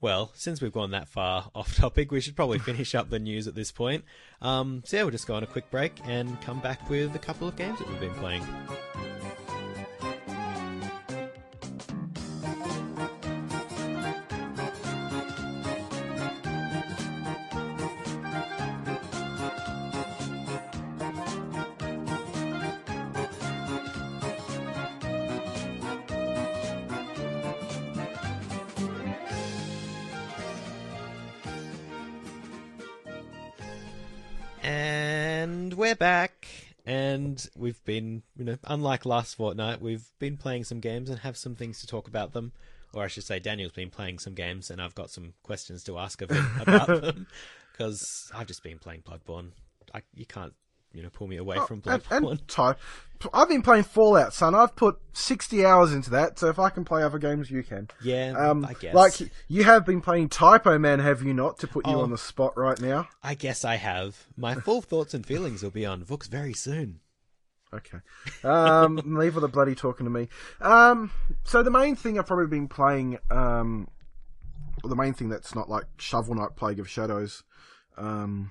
Well, 0.00 0.32
since 0.34 0.60
we've 0.60 0.72
gone 0.72 0.90
that 0.90 1.08
far 1.08 1.50
off 1.54 1.76
topic, 1.76 2.10
we 2.10 2.20
should 2.20 2.36
probably 2.36 2.58
finish 2.58 2.94
up 2.94 3.08
the 3.08 3.18
news 3.18 3.46
at 3.46 3.54
this 3.54 3.72
point. 3.72 4.04
Um, 4.42 4.82
so 4.84 4.96
yeah, 4.98 5.02
we'll 5.04 5.12
just 5.12 5.26
go 5.26 5.34
on 5.34 5.42
a 5.42 5.46
quick 5.46 5.70
break 5.70 5.92
and 6.04 6.40
come 6.42 6.60
back 6.60 6.90
with 6.90 7.14
a 7.14 7.18
couple 7.18 7.48
of 7.48 7.56
games 7.56 7.78
that 7.78 7.88
we've 7.88 8.00
been 8.00 8.14
playing. 8.14 8.44
We've 37.64 37.82
been, 37.86 38.22
you 38.36 38.44
know, 38.44 38.58
unlike 38.64 39.06
last 39.06 39.36
fortnight, 39.36 39.80
we've 39.80 40.04
been 40.18 40.36
playing 40.36 40.64
some 40.64 40.80
games 40.80 41.08
and 41.08 41.20
have 41.20 41.38
some 41.38 41.54
things 41.54 41.80
to 41.80 41.86
talk 41.86 42.06
about 42.08 42.34
them. 42.34 42.52
Or 42.92 43.02
I 43.02 43.06
should 43.06 43.24
say, 43.24 43.38
Daniel's 43.38 43.72
been 43.72 43.88
playing 43.88 44.18
some 44.18 44.34
games, 44.34 44.70
and 44.70 44.82
I've 44.82 44.94
got 44.94 45.08
some 45.08 45.32
questions 45.42 45.82
to 45.84 45.96
ask 45.98 46.20
of 46.20 46.30
him 46.30 46.46
about 46.60 46.86
them. 47.02 47.26
Because 47.72 48.30
I've 48.34 48.48
just 48.48 48.62
been 48.62 48.78
playing 48.78 49.00
Bloodborne. 49.00 49.52
I, 49.94 50.02
you 50.14 50.26
can't, 50.26 50.52
you 50.92 51.02
know, 51.02 51.08
pull 51.08 51.26
me 51.26 51.38
away 51.38 51.56
from 51.66 51.80
and, 51.86 52.04
Bloodborne. 52.04 52.30
and 52.32 52.48
Ty, 52.48 52.74
I've 53.32 53.48
been 53.48 53.62
playing 53.62 53.84
Fallout, 53.84 54.34
son. 54.34 54.54
I've 54.54 54.76
put 54.76 54.98
sixty 55.14 55.64
hours 55.64 55.94
into 55.94 56.10
that, 56.10 56.38
so 56.38 56.48
if 56.48 56.58
I 56.58 56.68
can 56.68 56.84
play 56.84 57.02
other 57.02 57.18
games, 57.18 57.50
you 57.50 57.62
can. 57.62 57.88
yeah, 58.02 58.34
Um, 58.36 58.66
I 58.66 58.74
guess. 58.74 58.94
like 58.94 59.14
you 59.48 59.64
have 59.64 59.86
been 59.86 60.02
playing 60.02 60.28
Typoman, 60.28 61.02
have 61.02 61.22
you 61.22 61.32
not? 61.32 61.58
To 61.60 61.66
put 61.66 61.86
you 61.86 61.94
Oh. 61.94 62.02
on 62.02 62.10
the 62.10 62.18
spot 62.18 62.58
right 62.58 62.78
now. 62.78 63.08
I 63.22 63.34
guess 63.34 63.64
I 63.64 63.76
have. 63.76 64.26
My 64.36 64.54
full 64.54 64.82
thoughts 64.82 65.14
and 65.14 65.24
feelings 65.24 65.62
will 65.62 65.70
be 65.70 65.86
on 65.86 66.04
Vooks 66.04 66.28
very 66.28 66.52
soon. 66.52 67.00
Okay. 67.74 67.98
Um, 68.44 68.96
leave 69.04 69.36
all 69.36 69.40
the 69.40 69.48
bloody 69.48 69.74
talking 69.74 70.04
to 70.04 70.10
me. 70.10 70.28
Um, 70.60 71.10
so 71.44 71.62
the 71.62 71.70
main 71.70 71.96
thing 71.96 72.18
I've 72.18 72.26
probably 72.26 72.46
been 72.46 72.68
playing, 72.68 73.18
um, 73.30 73.88
well, 74.82 74.90
the 74.90 74.96
main 74.96 75.12
thing 75.12 75.28
that's 75.28 75.54
not 75.54 75.68
like 75.68 75.84
Shovel 75.98 76.34
Knight 76.34 76.56
Plague 76.56 76.78
of 76.78 76.88
Shadows. 76.88 77.42
Um, 77.96 78.50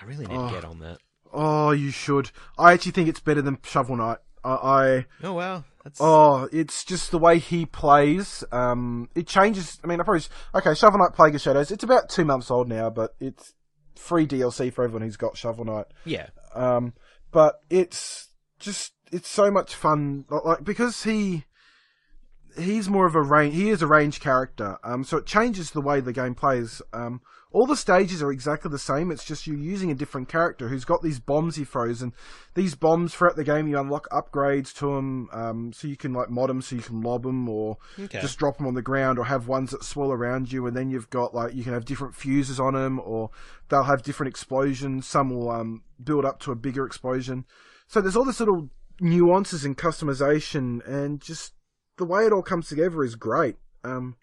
I 0.00 0.04
really 0.04 0.26
need 0.26 0.34
to 0.34 0.50
get 0.50 0.64
on 0.64 0.80
that. 0.80 0.98
oh, 1.32 1.70
you 1.70 1.90
should. 1.90 2.30
I 2.58 2.72
actually 2.72 2.92
think 2.92 3.08
it's 3.08 3.20
better 3.20 3.42
than 3.42 3.58
Shovel 3.62 3.96
Knight. 3.96 4.18
I, 4.42 4.52
I 4.52 5.06
Oh 5.22 5.34
wow, 5.34 5.64
that's 5.84 6.00
oh, 6.00 6.48
it's 6.50 6.82
just 6.84 7.10
the 7.10 7.18
way 7.18 7.38
he 7.38 7.66
plays. 7.66 8.42
Um, 8.50 9.10
it 9.14 9.26
changes. 9.26 9.78
I 9.84 9.86
mean, 9.86 10.00
I 10.00 10.04
probably 10.04 10.22
okay. 10.54 10.74
Shovel 10.74 10.98
Knight 10.98 11.12
Plague 11.12 11.34
of 11.34 11.40
Shadows. 11.40 11.70
It's 11.70 11.84
about 11.84 12.08
two 12.08 12.24
months 12.24 12.50
old 12.50 12.68
now, 12.68 12.88
but 12.88 13.14
it's 13.20 13.52
free 13.96 14.26
DLC 14.26 14.72
for 14.72 14.82
everyone 14.82 15.02
who's 15.02 15.18
got 15.18 15.36
Shovel 15.36 15.66
Knight. 15.66 15.86
yeah. 16.04 16.28
Um, 16.54 16.94
but 17.30 17.60
it's 17.68 18.29
just 18.60 18.92
it's 19.10 19.28
so 19.28 19.50
much 19.50 19.74
fun, 19.74 20.24
like- 20.30 20.62
because 20.64 21.02
he 21.02 21.44
he's 22.58 22.88
more 22.88 23.06
of 23.06 23.14
a 23.14 23.22
range. 23.22 23.54
He 23.54 23.70
is 23.70 23.80
a 23.82 23.86
range 23.86 24.20
character. 24.20 24.76
Um, 24.82 25.04
so 25.04 25.16
it 25.16 25.26
changes 25.26 25.70
the 25.70 25.80
way 25.80 26.00
the 26.00 26.12
game 26.12 26.34
plays. 26.34 26.82
Um, 26.92 27.20
all 27.52 27.66
the 27.66 27.76
stages 27.76 28.22
are 28.22 28.30
exactly 28.32 28.70
the 28.70 28.78
same. 28.78 29.10
It's 29.10 29.24
just 29.24 29.46
you're 29.46 29.56
using 29.56 29.90
a 29.90 29.94
different 29.94 30.28
character 30.28 30.68
who's 30.68 30.84
got 30.84 31.02
these 31.02 31.18
bombs 31.20 31.56
he 31.56 31.64
throws, 31.64 32.02
and 32.02 32.12
these 32.54 32.74
bombs 32.74 33.14
throughout 33.14 33.36
the 33.36 33.44
game 33.44 33.66
you 33.68 33.78
unlock 33.78 34.08
upgrades 34.10 34.72
to 34.78 34.86
them, 34.94 35.28
um, 35.32 35.72
so 35.72 35.88
you 35.88 35.96
can 35.96 36.12
like 36.12 36.28
mod 36.30 36.48
them, 36.50 36.60
so 36.62 36.76
you 36.76 36.82
can 36.82 37.00
lob 37.00 37.22
them, 37.22 37.48
or 37.48 37.78
Okay. 37.98 38.20
just 38.20 38.38
drop 38.38 38.58
them 38.58 38.66
on 38.66 38.74
the 38.74 38.82
ground, 38.82 39.18
or 39.18 39.24
have 39.24 39.48
ones 39.48 39.70
that 39.70 39.82
swirl 39.84 40.12
around 40.12 40.52
you, 40.52 40.66
and 40.66 40.76
then 40.76 40.90
you've 40.90 41.10
got 41.10 41.34
like 41.34 41.54
you 41.54 41.64
can 41.64 41.72
have 41.72 41.84
different 41.84 42.14
fuses 42.14 42.60
on 42.60 42.74
them, 42.74 43.00
or 43.02 43.30
they'll 43.68 43.84
have 43.84 44.02
different 44.02 44.28
explosions. 44.30 45.06
Some 45.06 45.30
will 45.30 45.50
um, 45.50 45.82
build 46.02 46.24
up 46.24 46.38
to 46.40 46.52
a 46.52 46.56
bigger 46.56 46.84
explosion. 46.84 47.44
So 47.90 48.00
there's 48.00 48.14
all 48.14 48.24
this 48.24 48.38
little 48.38 48.70
nuances 49.00 49.64
and 49.64 49.76
customization, 49.76 50.80
and 50.86 51.20
just 51.20 51.54
the 51.96 52.04
way 52.04 52.24
it 52.24 52.32
all 52.32 52.40
comes 52.40 52.68
together 52.68 53.02
is 53.02 53.16
great. 53.16 53.56
Um, 53.82 54.14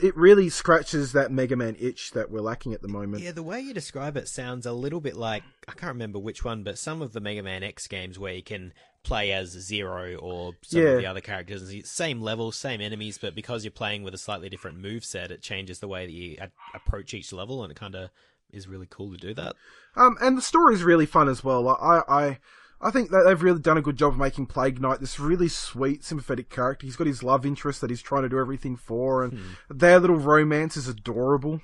it 0.00 0.16
really 0.16 0.48
scratches 0.48 1.10
that 1.10 1.32
Mega 1.32 1.56
Man 1.56 1.74
itch 1.80 2.12
that 2.12 2.30
we're 2.30 2.40
lacking 2.40 2.74
at 2.74 2.80
the 2.80 2.86
moment. 2.86 3.24
Yeah, 3.24 3.32
the 3.32 3.42
way 3.42 3.60
you 3.60 3.74
describe 3.74 4.16
it 4.16 4.28
sounds 4.28 4.66
a 4.66 4.72
little 4.72 5.00
bit 5.00 5.16
like 5.16 5.42
I 5.66 5.72
can't 5.72 5.94
remember 5.94 6.20
which 6.20 6.44
one, 6.44 6.62
but 6.62 6.78
some 6.78 7.02
of 7.02 7.12
the 7.12 7.20
Mega 7.20 7.42
Man 7.42 7.64
X 7.64 7.88
games 7.88 8.20
where 8.20 8.34
you 8.34 8.42
can 8.44 8.72
play 9.02 9.32
as 9.32 9.48
Zero 9.50 10.14
or 10.18 10.52
some 10.62 10.80
Yeah. 10.82 10.88
of 10.90 10.98
the 10.98 11.06
other 11.06 11.20
characters, 11.20 11.74
same 11.90 12.20
level, 12.22 12.52
same 12.52 12.80
enemies, 12.80 13.18
but 13.18 13.34
because 13.34 13.64
you're 13.64 13.72
playing 13.72 14.04
with 14.04 14.14
a 14.14 14.18
slightly 14.18 14.48
different 14.48 14.78
move 14.78 15.04
set, 15.04 15.32
it 15.32 15.42
changes 15.42 15.80
the 15.80 15.88
way 15.88 16.06
that 16.06 16.12
you 16.12 16.36
a- 16.40 16.52
approach 16.76 17.14
each 17.14 17.32
level, 17.32 17.64
and 17.64 17.72
it 17.72 17.76
kind 17.76 17.96
of 17.96 18.10
is 18.52 18.68
really 18.68 18.86
cool 18.88 19.10
to 19.10 19.16
do 19.18 19.34
that. 19.34 19.56
Um, 19.96 20.16
and 20.20 20.38
the 20.38 20.42
story 20.42 20.74
is 20.76 20.84
really 20.84 21.06
fun 21.06 21.28
as 21.28 21.42
well. 21.42 21.68
I, 21.68 22.02
I, 22.08 22.38
I 22.82 22.90
think 22.90 23.10
that 23.10 23.22
they've 23.24 23.42
really 23.42 23.60
done 23.60 23.78
a 23.78 23.82
good 23.82 23.96
job 23.96 24.12
of 24.14 24.18
making 24.18 24.46
Plague 24.46 24.80
Knight 24.80 25.00
this 25.00 25.20
really 25.20 25.48
sweet, 25.48 26.04
sympathetic 26.04 26.50
character. 26.50 26.84
He's 26.84 26.96
got 26.96 27.06
his 27.06 27.22
love 27.22 27.46
interest 27.46 27.80
that 27.80 27.90
he's 27.90 28.02
trying 28.02 28.22
to 28.22 28.28
do 28.28 28.38
everything 28.38 28.76
for, 28.76 29.22
and 29.22 29.38
their 29.70 30.00
little 30.00 30.16
romance 30.16 30.76
is 30.76 30.88
adorable. 30.88 31.60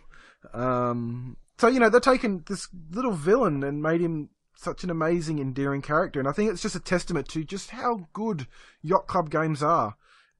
Um, 0.54 1.36
so 1.58 1.66
you 1.66 1.80
know 1.80 1.90
they're 1.90 2.00
taking 2.00 2.44
this 2.46 2.68
little 2.92 3.12
villain 3.12 3.64
and 3.64 3.82
made 3.82 4.00
him 4.00 4.30
such 4.56 4.84
an 4.84 4.90
amazing, 4.90 5.38
endearing 5.38 5.82
character, 5.82 6.18
and 6.20 6.28
I 6.28 6.32
think 6.32 6.50
it's 6.50 6.62
just 6.62 6.76
a 6.76 6.80
testament 6.80 7.28
to 7.30 7.44
just 7.44 7.70
how 7.70 8.08
good 8.12 8.46
Yacht 8.82 9.06
Club 9.06 9.30
games 9.30 9.62
are. 9.62 9.96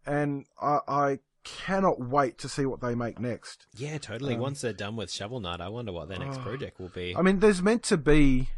And 0.07 0.47
I, 0.63 0.79
I 0.89 1.19
cannot 1.45 2.01
wait 2.01 2.39
to 2.39 2.49
see 2.49 2.67
what 2.67 2.81
they 2.81 2.95
make 2.95 3.19
next. 3.19 3.67
Yeah, 3.77 3.99
totally. 3.99 4.37
Once 4.37 4.61
they're 4.61 4.73
done 4.73 4.97
with 4.97 5.11
Shovel 5.11 5.41
Knight, 5.41 5.61
I 5.61 5.69
wonder 5.69 5.93
what 5.93 6.09
their 6.09 6.19
next 6.19 6.41
project 6.41 6.79
will 6.81 6.89
be. 6.89 7.15
I 7.17 7.23
mean, 7.23 7.41
there's 7.41 7.63
meant 7.63 7.83
to 7.85 7.97
be, 7.97 8.49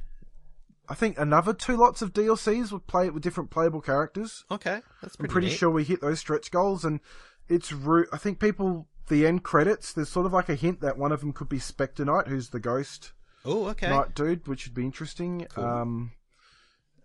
I 0.90 0.94
think, 0.94 1.18
another 1.18 1.55
two 1.55 1.76
lots 1.76 2.03
of 2.03 2.12
DLCs 2.12 2.72
would 2.72 2.87
play 2.87 3.07
it 3.07 3.14
with 3.14 3.22
different 3.22 3.50
playable 3.50 3.81
characters. 3.81 4.44
okay, 4.50 4.81
that's 5.00 5.16
pretty. 5.16 5.31
I'm 5.31 5.33
pretty, 5.33 5.46
neat. 5.48 5.57
sure 5.57 5.70
we 5.70 5.85
hit 5.85 6.00
those 6.00 6.18
stretch 6.18 6.50
goals, 6.50 6.85
and 6.85 7.00
it's. 7.48 7.72
Ru- 7.72 8.09
I 8.12 8.18
think 8.18 8.40
people 8.40 8.88
the 9.09 9.26
end 9.26 9.42
credits. 9.42 9.92
There's 9.92 10.09
sort 10.09 10.26
of 10.26 10.33
like 10.33 10.48
a 10.48 10.55
hint 10.55 10.81
that 10.81 10.98
one 10.98 11.12
of 11.12 11.20
them 11.20 11.33
could 11.33 11.48
be 11.48 11.59
Spectre 11.59 12.05
Knight, 12.05 12.26
who's 12.29 12.48
the 12.50 12.61
ghost 12.61 13.12
Oh, 13.44 13.68
okay. 13.68 13.88
knight 13.88 14.14
dude, 14.14 14.46
which 14.46 14.66
would 14.66 14.74
be 14.74 14.85
interesting. 14.85 15.46
Um, 15.57 16.12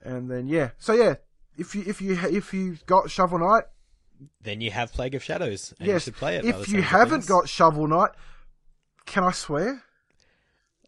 and 0.01 0.29
then 0.29 0.47
yeah, 0.47 0.71
so 0.77 0.93
yeah, 0.93 1.15
if 1.57 1.75
you 1.75 1.83
if 1.85 2.01
you 2.01 2.13
if 2.13 2.53
you 2.53 2.77
got 2.85 3.09
Shovel 3.09 3.39
Knight, 3.39 3.63
Then 4.41 4.61
you 4.61 4.71
have 4.71 4.91
Plague 4.93 5.15
of 5.15 5.23
Shadows, 5.23 5.73
and 5.79 5.87
you 5.87 5.99
should 5.99 6.15
play 6.15 6.37
it. 6.37 6.45
If 6.45 6.69
you 6.69 6.81
haven't 6.81 7.27
got 7.27 7.49
Shovel 7.49 7.87
Knight, 7.87 8.11
can 9.05 9.23
I 9.23 9.31
swear? 9.31 9.83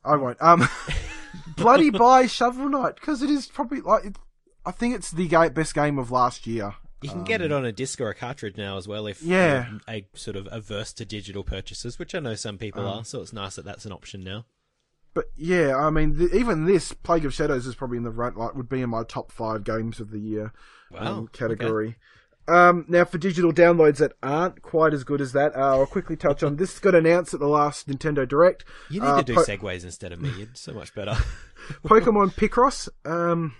I 0.04 0.16
won't. 0.16 0.38
Um, 0.42 0.68
bloody 1.56 1.89
buy 1.89 2.28
Shovel 2.28 2.69
Knight 2.69 2.95
because 2.95 3.21
it 3.21 3.30
is 3.30 3.47
probably 3.47 3.82
like 3.82 4.06
it, 4.06 4.17
I 4.65 4.71
think 4.71 4.95
it's 4.95 5.12
the 5.12 5.28
ga- 5.28 5.50
best 5.50 5.73
game 5.73 5.97
of 5.97 6.12
last 6.12 6.45
year. 6.47 6.76
You 7.04 7.10
can 7.10 7.23
get 7.23 7.41
it 7.41 7.52
on 7.52 7.63
a 7.63 7.71
disc 7.71 8.02
or 8.02 8.10
a 8.10 8.15
cartridge 8.15 8.58
now 8.58 8.76
as 8.78 8.88
well 8.88 9.06
if 9.06 9.21
Um, 9.21 9.30
Yeah. 9.30 9.69
you're 9.69 9.82
a 9.88 10.08
sort 10.15 10.36
of 10.36 10.47
averse 10.52 10.93
to 10.93 11.06
digital 11.06 11.43
purchases, 11.43 12.00
which 12.00 12.15
I 12.15 12.19
know 12.19 12.34
some 12.34 12.58
people 12.58 12.88
Um, 12.88 13.00
are. 13.00 13.06
So 13.06 13.21
it's 13.21 13.32
nice 13.34 13.56
that 13.56 13.65
that's 13.65 13.86
an 13.86 13.91
option 13.91 14.23
now. 14.23 14.45
But 15.13 15.26
yeah, 15.36 15.76
I 15.78 15.89
mean, 15.91 16.17
th 16.17 16.34
even 16.34 16.65
this 16.65 16.93
Plague 16.93 17.26
of 17.26 17.34
Shadows 17.34 17.65
is 17.67 17.76
probably 17.76 17.97
in 17.97 18.04
the 18.04 18.10
right 18.12 18.36
Like, 18.36 18.56
would 18.56 18.67
be 18.69 18.82
in 18.82 18.89
my 18.89 19.04
top 19.04 19.32
five 19.32 19.63
games 19.63 20.00
of 20.00 20.10
the 20.12 20.19
year 20.19 20.54
Wow, 20.91 21.00
um, 21.19 21.30
okay. 21.36 21.95
Um, 22.48 22.86
now, 22.88 23.04
for 23.04 23.18
digital 23.18 23.52
downloads 23.52 23.98
that 23.98 24.14
aren't 24.24 24.62
quite 24.62 24.94
as 24.94 25.04
good 25.04 25.20
as 25.20 25.34
that, 25.34 25.56
uh, 25.56 25.78
I'll 25.80 25.86
quickly 25.86 26.16
touch 26.16 26.44
on 26.44 26.56
this. 26.56 26.80
Got 26.80 26.96
announced 26.96 27.34
at 27.34 27.40
the 27.42 27.48
last 27.48 27.90
Nintendo 27.90 28.28
Direct. 28.28 28.64
You 28.90 29.02
need 29.02 29.08
Uh, 29.08 29.18
to 29.18 29.24
do 29.24 29.36
Po- 29.36 29.44
segues 29.44 29.84
instead 29.84 30.12
of 30.14 30.22
me. 30.22 30.30
You're 30.38 30.48
so 30.54 30.72
much 30.74 30.96
better. 30.96 31.18
Pokemon 31.86 32.34
Picross. 32.36 32.88
Um, 33.06 33.56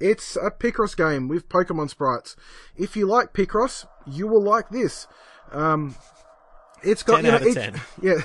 it's 0.00 0.36
a 0.36 0.50
Picross 0.50 0.96
game 0.96 1.28
with 1.28 1.48
Pokemon 1.48 1.88
sprites. 1.90 2.36
If 2.76 2.96
you 2.96 3.06
like 3.06 3.32
Picross, 3.32 3.86
you 4.06 4.26
will 4.26 4.42
like 4.42 4.68
this. 4.68 5.06
Um, 5.52 5.94
it's 6.82 7.02
got 7.02 7.22
10 7.22 7.24
you 7.24 7.30
know, 7.30 7.36
out 7.36 7.42
of 7.42 7.48
each- 7.48 7.54
10. 7.54 7.80
Yeah. 8.02 8.20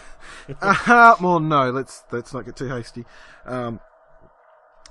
uh, 0.61 1.15
well, 1.21 1.39
no, 1.39 1.69
let's 1.71 2.03
let's 2.11 2.33
not 2.33 2.45
get 2.45 2.55
too 2.55 2.67
hasty. 2.67 3.05
Um, 3.45 3.79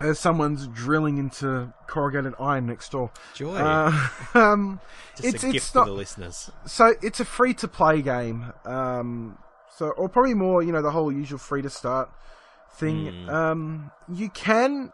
as 0.00 0.18
someone's 0.18 0.66
drilling 0.68 1.18
into 1.18 1.72
corrugated 1.86 2.34
iron 2.38 2.66
next 2.66 2.92
door. 2.92 3.10
Joy. 3.34 3.56
Uh, 3.56 4.08
um, 4.34 4.80
Just 5.16 5.34
it's 5.34 5.44
a 5.44 5.46
gift 5.46 5.56
it's 5.56 5.70
for 5.70 5.78
not 5.78 5.86
the 5.86 5.92
listeners. 5.92 6.50
so 6.66 6.94
it's 7.02 7.20
a 7.20 7.24
free 7.24 7.54
to 7.54 7.68
play 7.68 8.02
game. 8.02 8.52
Um, 8.64 9.38
so 9.76 9.90
or 9.90 10.08
probably 10.08 10.34
more, 10.34 10.62
you 10.62 10.72
know, 10.72 10.82
the 10.82 10.90
whole 10.90 11.12
usual 11.12 11.38
free 11.38 11.62
to 11.62 11.70
start 11.70 12.10
thing. 12.74 13.28
Um, 13.28 13.90
you 14.12 14.28
can. 14.28 14.92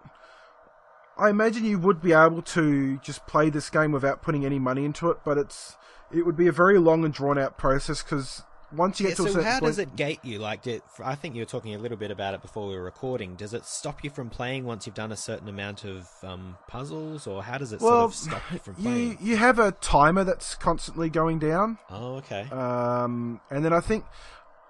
I 1.16 1.30
imagine 1.30 1.64
you 1.64 1.78
would 1.78 2.00
be 2.00 2.12
able 2.12 2.42
to 2.42 2.98
just 2.98 3.24
play 3.26 3.48
this 3.48 3.70
game 3.70 3.92
without 3.92 4.20
putting 4.20 4.44
any 4.44 4.58
money 4.58 4.84
into 4.84 5.10
it, 5.10 5.18
but 5.24 5.38
it's 5.38 5.76
it 6.12 6.26
would 6.26 6.36
be 6.36 6.48
a 6.48 6.52
very 6.52 6.78
long 6.78 7.04
and 7.04 7.14
drawn 7.14 7.38
out 7.38 7.56
process 7.56 8.02
because 8.02 8.42
once 8.76 9.00
you 9.00 9.04
Yeah, 9.04 9.10
get 9.10 9.16
to 9.16 9.22
a 9.24 9.26
so 9.26 9.32
certain 9.34 9.46
how 9.46 9.60
point, 9.60 9.70
does 9.70 9.78
it 9.78 9.96
gate 9.96 10.20
you? 10.22 10.38
Like, 10.38 10.62
did, 10.62 10.82
I 11.02 11.14
think 11.14 11.34
you 11.34 11.42
were 11.42 11.46
talking 11.46 11.74
a 11.74 11.78
little 11.78 11.96
bit 11.96 12.10
about 12.10 12.34
it 12.34 12.42
before 12.42 12.68
we 12.68 12.74
were 12.74 12.82
recording. 12.82 13.34
Does 13.34 13.54
it 13.54 13.64
stop 13.64 14.04
you 14.04 14.10
from 14.10 14.30
playing 14.30 14.64
once 14.64 14.86
you've 14.86 14.94
done 14.94 15.12
a 15.12 15.16
certain 15.16 15.48
amount 15.48 15.84
of 15.84 16.08
um, 16.22 16.56
puzzles, 16.68 17.26
or 17.26 17.42
how 17.42 17.58
does 17.58 17.72
it 17.72 17.80
well, 17.80 18.10
sort 18.10 18.10
of 18.10 18.14
stop 18.14 18.42
you 18.52 18.58
from 18.58 18.74
you 18.78 19.16
you 19.20 19.36
have 19.36 19.58
a 19.58 19.72
timer 19.72 20.24
that's 20.24 20.54
constantly 20.54 21.08
going 21.08 21.38
down. 21.38 21.78
Oh, 21.90 22.16
okay. 22.16 22.48
Um, 22.50 23.40
and 23.50 23.64
then 23.64 23.72
I 23.72 23.80
think 23.80 24.04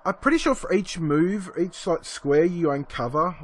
I'm 0.05 0.15
pretty 0.15 0.39
sure 0.39 0.55
for 0.55 0.73
each 0.73 0.99
move, 0.99 1.51
each 1.59 1.87
like 1.87 2.05
square 2.05 2.45
you 2.45 2.71
uncover, 2.71 3.37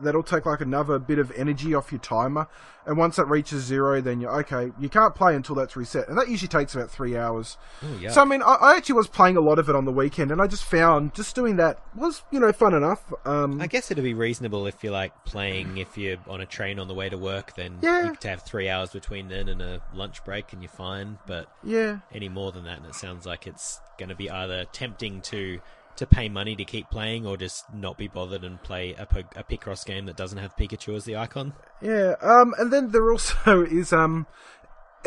that'll 0.00 0.22
take 0.22 0.46
like 0.46 0.60
another 0.60 0.98
bit 0.98 1.18
of 1.18 1.30
energy 1.32 1.74
off 1.74 1.90
your 1.92 2.00
timer. 2.00 2.48
And 2.84 2.96
once 2.96 3.16
that 3.16 3.24
reaches 3.26 3.64
zero, 3.64 4.00
then 4.00 4.20
you're 4.20 4.30
okay. 4.42 4.70
You 4.78 4.88
can't 4.88 5.12
play 5.12 5.34
until 5.34 5.56
that's 5.56 5.74
reset, 5.74 6.08
and 6.08 6.16
that 6.16 6.28
usually 6.28 6.46
takes 6.46 6.72
about 6.72 6.88
three 6.88 7.16
hours. 7.16 7.56
oh, 7.82 7.98
yeah. 8.00 8.10
So 8.12 8.22
I 8.22 8.24
mean, 8.24 8.42
I, 8.42 8.54
I 8.60 8.76
actually 8.76 8.94
was 8.94 9.08
playing 9.08 9.36
a 9.36 9.40
lot 9.40 9.58
of 9.58 9.68
it 9.68 9.74
on 9.74 9.86
the 9.86 9.90
weekend, 9.92 10.30
and 10.30 10.40
I 10.40 10.46
just 10.46 10.62
found 10.64 11.12
just 11.12 11.34
doing 11.34 11.56
that 11.56 11.80
was 11.96 12.22
you 12.30 12.38
know 12.38 12.52
fun 12.52 12.74
enough. 12.74 13.12
Um, 13.26 13.60
I 13.60 13.66
guess 13.66 13.90
it'd 13.90 14.04
be 14.04 14.14
reasonable 14.14 14.68
if 14.68 14.84
you're 14.84 14.92
like 14.92 15.24
playing 15.24 15.78
if 15.78 15.98
you're 15.98 16.18
on 16.28 16.40
a 16.40 16.46
train 16.46 16.78
on 16.78 16.86
the 16.86 16.94
way 16.94 17.08
to 17.08 17.18
work, 17.18 17.56
then 17.56 17.78
Yeah. 17.82 18.04
you 18.04 18.10
could 18.12 18.22
have 18.22 18.42
three 18.42 18.68
hours 18.68 18.90
between 18.90 19.26
then 19.28 19.48
and 19.48 19.60
a 19.60 19.80
lunch 19.92 20.24
break, 20.24 20.52
and 20.52 20.62
you're 20.62 20.70
fine. 20.70 21.18
But 21.26 21.48
yeah, 21.64 21.98
any 22.12 22.28
more 22.28 22.52
than 22.52 22.62
that, 22.66 22.76
and 22.78 22.86
it 22.86 22.94
sounds 22.94 23.26
like 23.26 23.48
it's 23.48 23.80
going 23.98 24.10
to 24.10 24.14
be 24.14 24.30
either 24.30 24.64
tempting 24.66 25.22
to 25.22 25.58
to 25.96 26.06
pay 26.06 26.28
money 26.28 26.56
to 26.56 26.64
keep 26.64 26.90
playing, 26.90 27.26
or 27.26 27.36
just 27.36 27.64
not 27.72 27.96
be 27.96 28.08
bothered 28.08 28.44
and 28.44 28.62
play 28.62 28.94
a, 28.94 29.02
a 29.36 29.44
Picross 29.44 29.84
game 29.84 30.06
that 30.06 30.16
doesn't 30.16 30.38
have 30.38 30.56
Pikachu 30.56 30.94
as 30.96 31.04
the 31.04 31.16
icon. 31.16 31.52
Yeah, 31.80 32.14
um, 32.20 32.54
and 32.58 32.72
then 32.72 32.90
there 32.90 33.10
also 33.10 33.62
is 33.70 33.92
um, 33.92 34.26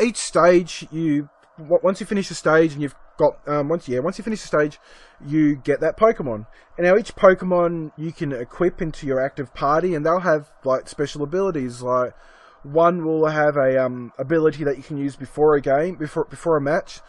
each 0.00 0.16
stage 0.16 0.86
you 0.90 1.28
once 1.58 2.00
you 2.00 2.06
finish 2.06 2.30
a 2.30 2.34
stage 2.34 2.72
and 2.72 2.80
you've 2.80 2.94
got 3.18 3.36
um, 3.46 3.68
once 3.68 3.86
yeah 3.86 3.98
once 3.98 4.18
you 4.18 4.24
finish 4.24 4.42
a 4.42 4.46
stage, 4.46 4.78
you 5.24 5.56
get 5.56 5.80
that 5.80 5.96
Pokemon. 5.96 6.46
And 6.76 6.86
now 6.86 6.96
each 6.96 7.14
Pokemon 7.14 7.92
you 7.96 8.12
can 8.12 8.32
equip 8.32 8.80
into 8.80 9.06
your 9.06 9.20
active 9.20 9.54
party, 9.54 9.94
and 9.94 10.04
they'll 10.04 10.20
have 10.20 10.50
like 10.64 10.88
special 10.88 11.22
abilities. 11.22 11.82
Like 11.82 12.14
one 12.62 13.04
will 13.04 13.26
have 13.26 13.56
a 13.56 13.82
um 13.84 14.12
ability 14.18 14.64
that 14.64 14.76
you 14.76 14.82
can 14.82 14.96
use 14.96 15.16
before 15.16 15.54
a 15.54 15.60
game 15.60 15.96
before 15.96 16.24
before 16.24 16.56
a 16.56 16.60
match. 16.60 17.00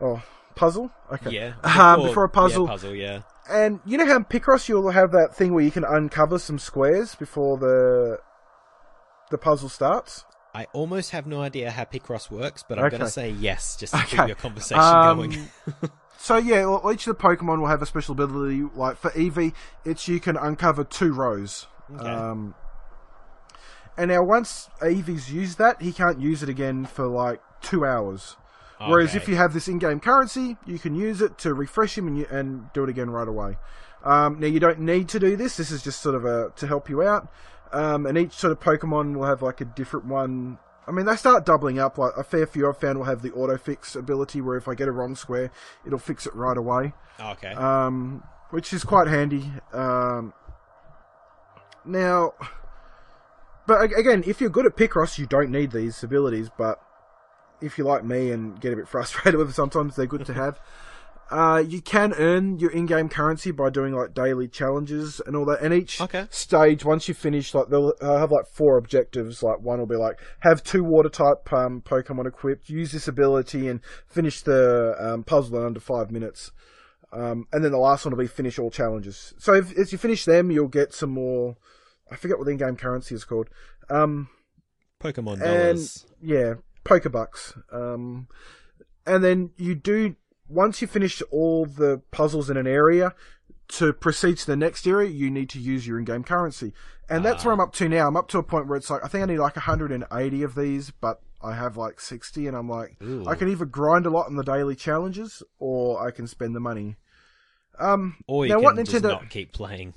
Oh, 0.00 0.22
puzzle. 0.54 0.90
Okay. 1.12 1.30
Yeah, 1.30 1.52
Um, 1.62 2.02
before 2.06 2.24
a 2.24 2.28
puzzle. 2.28 2.64
Yeah, 2.64 2.70
puzzle, 2.70 2.94
yeah. 2.94 3.22
And 3.48 3.80
you 3.84 3.98
know 3.98 4.06
how 4.06 4.16
in 4.16 4.24
Picross 4.24 4.68
you'll 4.68 4.90
have 4.90 5.10
that 5.12 5.34
thing 5.34 5.52
where 5.54 5.64
you 5.64 5.70
can 5.70 5.84
uncover 5.84 6.38
some 6.38 6.58
squares 6.58 7.14
before 7.14 7.56
the 7.58 8.18
the 9.30 9.38
puzzle 9.38 9.68
starts. 9.68 10.24
I 10.54 10.66
almost 10.72 11.10
have 11.12 11.26
no 11.26 11.40
idea 11.40 11.70
how 11.70 11.84
Picross 11.84 12.30
works, 12.30 12.64
but 12.68 12.78
I'm 12.78 12.90
going 12.90 13.00
to 13.00 13.08
say 13.08 13.30
yes, 13.30 13.76
just 13.76 13.92
to 13.94 14.00
Okay. 14.00 14.16
keep 14.16 14.26
your 14.26 14.36
conversation 14.36 14.82
Um, 14.82 15.16
going. 15.18 15.48
So 16.22 16.36
yeah, 16.36 16.66
well, 16.66 16.92
each 16.92 17.06
of 17.06 17.16
the 17.16 17.22
Pokemon 17.22 17.60
will 17.60 17.68
have 17.68 17.80
a 17.80 17.86
special 17.86 18.12
ability. 18.12 18.62
Like 18.74 18.98
for 18.98 19.10
Eevee, 19.12 19.54
it's 19.86 20.06
you 20.06 20.20
can 20.20 20.36
uncover 20.36 20.84
two 20.84 21.14
rows. 21.14 21.66
Okay. 21.96 22.06
Um, 22.10 22.54
and 23.96 24.10
now 24.10 24.22
once 24.22 24.68
Eevee's 24.82 25.32
used 25.32 25.56
that, 25.56 25.80
he 25.80 25.92
can't 25.94 26.20
use 26.20 26.42
it 26.42 26.50
again 26.50 26.84
for 26.84 27.06
like 27.06 27.40
two 27.62 27.86
hours. 27.86 28.36
Whereas 28.88 29.10
Okay. 29.10 29.18
if 29.18 29.28
you 29.28 29.36
have 29.36 29.52
this 29.52 29.68
in-game 29.68 30.00
currency, 30.00 30.56
you 30.64 30.78
can 30.78 30.94
use 30.94 31.20
it 31.20 31.36
to 31.38 31.52
refresh 31.52 31.98
him 31.98 32.06
and, 32.06 32.16
you, 32.18 32.26
and 32.30 32.72
do 32.72 32.82
it 32.84 32.88
again 32.88 33.10
right 33.10 33.28
away. 33.28 33.58
Um, 34.04 34.40
now 34.40 34.46
you 34.46 34.58
don't 34.60 34.80
need 34.80 35.08
to 35.10 35.18
do 35.20 35.36
this. 35.36 35.58
This 35.58 35.70
is 35.70 35.82
just 35.82 36.00
sort 36.00 36.14
of 36.14 36.24
a 36.24 36.50
to 36.56 36.66
help 36.66 36.88
you 36.88 37.02
out. 37.02 37.28
Um, 37.72 38.06
and 38.06 38.16
each 38.16 38.32
sort 38.32 38.52
of 38.52 38.60
Pokemon 38.60 39.16
will 39.16 39.26
have 39.26 39.42
like 39.42 39.60
a 39.60 39.64
different 39.66 40.06
one. 40.06 40.58
I 40.88 40.92
mean, 40.92 41.04
they 41.04 41.14
start 41.16 41.44
doubling 41.44 41.78
up. 41.78 41.98
Like 41.98 42.12
a 42.16 42.24
fair 42.24 42.46
few 42.46 42.68
I've 42.68 42.78
found 42.78 42.98
will 42.98 43.04
have 43.04 43.20
the 43.22 43.30
auto 43.32 43.58
fix 43.58 43.94
ability, 43.94 44.40
where 44.40 44.56
if 44.56 44.66
I 44.66 44.74
get 44.74 44.88
a 44.88 44.92
wrong 44.92 45.14
square, 45.14 45.50
it'll 45.86 45.98
fix 45.98 46.26
it 46.26 46.34
right 46.34 46.56
away. 46.56 46.94
okay. 47.20 47.52
Um, 47.52 48.24
which 48.48 48.72
is 48.72 48.82
quite 48.82 49.06
handy. 49.06 49.52
Um, 49.72 50.32
now, 51.84 52.32
but 53.66 53.82
again, 53.96 54.24
if 54.26 54.40
you're 54.40 54.50
good 54.50 54.66
at 54.66 54.76
Picross, 54.76 55.18
you 55.18 55.26
don't 55.26 55.50
need 55.50 55.70
these 55.70 56.02
abilities. 56.02 56.48
But 56.56 56.80
if 57.60 57.76
you're 57.78 57.86
like 57.86 58.04
me 58.04 58.30
and 58.30 58.60
get 58.60 58.72
a 58.72 58.76
bit 58.76 58.88
frustrated 58.88 59.34
with 59.38 59.54
sometimes 59.54 59.96
they're 59.96 60.06
good 60.06 60.26
to 60.26 60.34
have. 60.34 60.60
Uh, 61.30 61.62
you 61.64 61.80
can 61.80 62.12
earn 62.14 62.58
your 62.58 62.72
in-game 62.72 63.08
currency 63.08 63.52
by 63.52 63.70
doing 63.70 63.94
like 63.94 64.12
daily 64.12 64.48
challenges 64.48 65.20
and 65.24 65.36
all 65.36 65.44
that. 65.44 65.60
And 65.62 65.72
each 65.72 66.00
Okay. 66.00 66.26
stage, 66.28 66.84
once 66.84 67.06
you 67.06 67.14
finish, 67.14 67.54
like 67.54 67.68
they'll 67.68 67.94
uh, 68.00 68.18
have 68.18 68.32
like 68.32 68.46
four 68.48 68.76
objectives. 68.76 69.40
Like 69.40 69.60
one 69.60 69.78
will 69.78 69.86
be 69.86 69.94
like 69.94 70.18
have 70.40 70.64
two 70.64 70.82
water 70.82 71.08
type 71.08 71.52
um, 71.52 71.82
Pokemon 71.82 72.26
equipped, 72.26 72.68
use 72.68 72.90
this 72.90 73.06
ability, 73.06 73.68
and 73.68 73.78
finish 74.08 74.42
the 74.42 74.96
um, 74.98 75.22
puzzle 75.22 75.58
in 75.58 75.64
under 75.66 75.78
five 75.78 76.10
minutes. 76.10 76.50
Um, 77.12 77.46
and 77.52 77.62
then 77.64 77.70
the 77.70 77.78
last 77.78 78.04
one 78.04 78.10
will 78.16 78.22
be 78.24 78.28
finish 78.28 78.58
all 78.58 78.70
challenges. 78.72 79.32
So 79.38 79.54
if, 79.54 79.76
as 79.78 79.92
you 79.92 79.98
finish 79.98 80.24
them, 80.24 80.50
you'll 80.50 80.66
get 80.66 80.92
some 80.92 81.10
more. 81.10 81.56
I 82.10 82.16
forget 82.16 82.38
what 82.38 82.44
the 82.46 82.50
in-game 82.52 82.74
currency 82.76 83.14
is 83.14 83.24
called. 83.24 83.48
Um, 83.88 84.28
Pokemon 85.00 85.34
and 85.34 85.42
dollars. 85.42 86.06
yeah, 86.20 86.54
Pokebucks. 86.84 87.60
Um, 87.72 88.28
and 89.06 89.22
then 89.24 89.50
you 89.56 89.74
do 89.74 90.16
once 90.48 90.80
you 90.82 90.88
finish 90.88 91.22
all 91.30 91.64
the 91.66 92.02
puzzles 92.10 92.50
in 92.50 92.56
an 92.56 92.66
area. 92.66 93.14
To 93.74 93.92
proceed 93.92 94.36
to 94.38 94.46
the 94.46 94.56
next 94.56 94.84
area, 94.84 95.08
you 95.08 95.30
need 95.30 95.48
to 95.50 95.60
use 95.60 95.86
your 95.86 95.96
in-game 95.96 96.24
currency, 96.24 96.72
and 97.08 97.24
that's 97.24 97.44
where 97.44 97.54
I'm 97.54 97.60
up 97.60 97.72
to 97.74 97.88
now. 97.88 98.08
I'm 98.08 98.16
up 98.16 98.26
to 98.30 98.38
a 98.38 98.42
point 98.42 98.66
where 98.66 98.76
it's 98.76 98.90
like 98.90 99.04
I 99.04 99.06
think 99.06 99.22
I 99.22 99.26
need 99.26 99.38
like 99.38 99.54
180 99.54 100.42
of 100.42 100.54
these, 100.56 100.90
but 100.90 101.20
I 101.40 101.54
have 101.54 101.76
like 101.76 102.00
60, 102.00 102.48
and 102.48 102.56
I'm 102.56 102.68
like 102.68 102.96
Ooh. 103.00 103.24
I 103.28 103.36
can 103.36 103.48
either 103.48 103.66
grind 103.66 104.06
a 104.06 104.10
lot 104.10 104.26
on 104.26 104.34
the 104.34 104.42
daily 104.42 104.74
challenges, 104.74 105.44
or 105.60 106.04
I 106.04 106.10
can 106.10 106.26
spend 106.26 106.56
the 106.56 106.60
money. 106.60 106.96
Um, 107.78 108.16
Or 108.26 108.44
you 108.44 108.48
now 108.50 108.56
can 108.56 108.64
what 108.64 108.76
just 108.76 108.90
Nintendo? 108.90 109.10
not 109.10 109.30
keep 109.30 109.52
playing. 109.52 109.94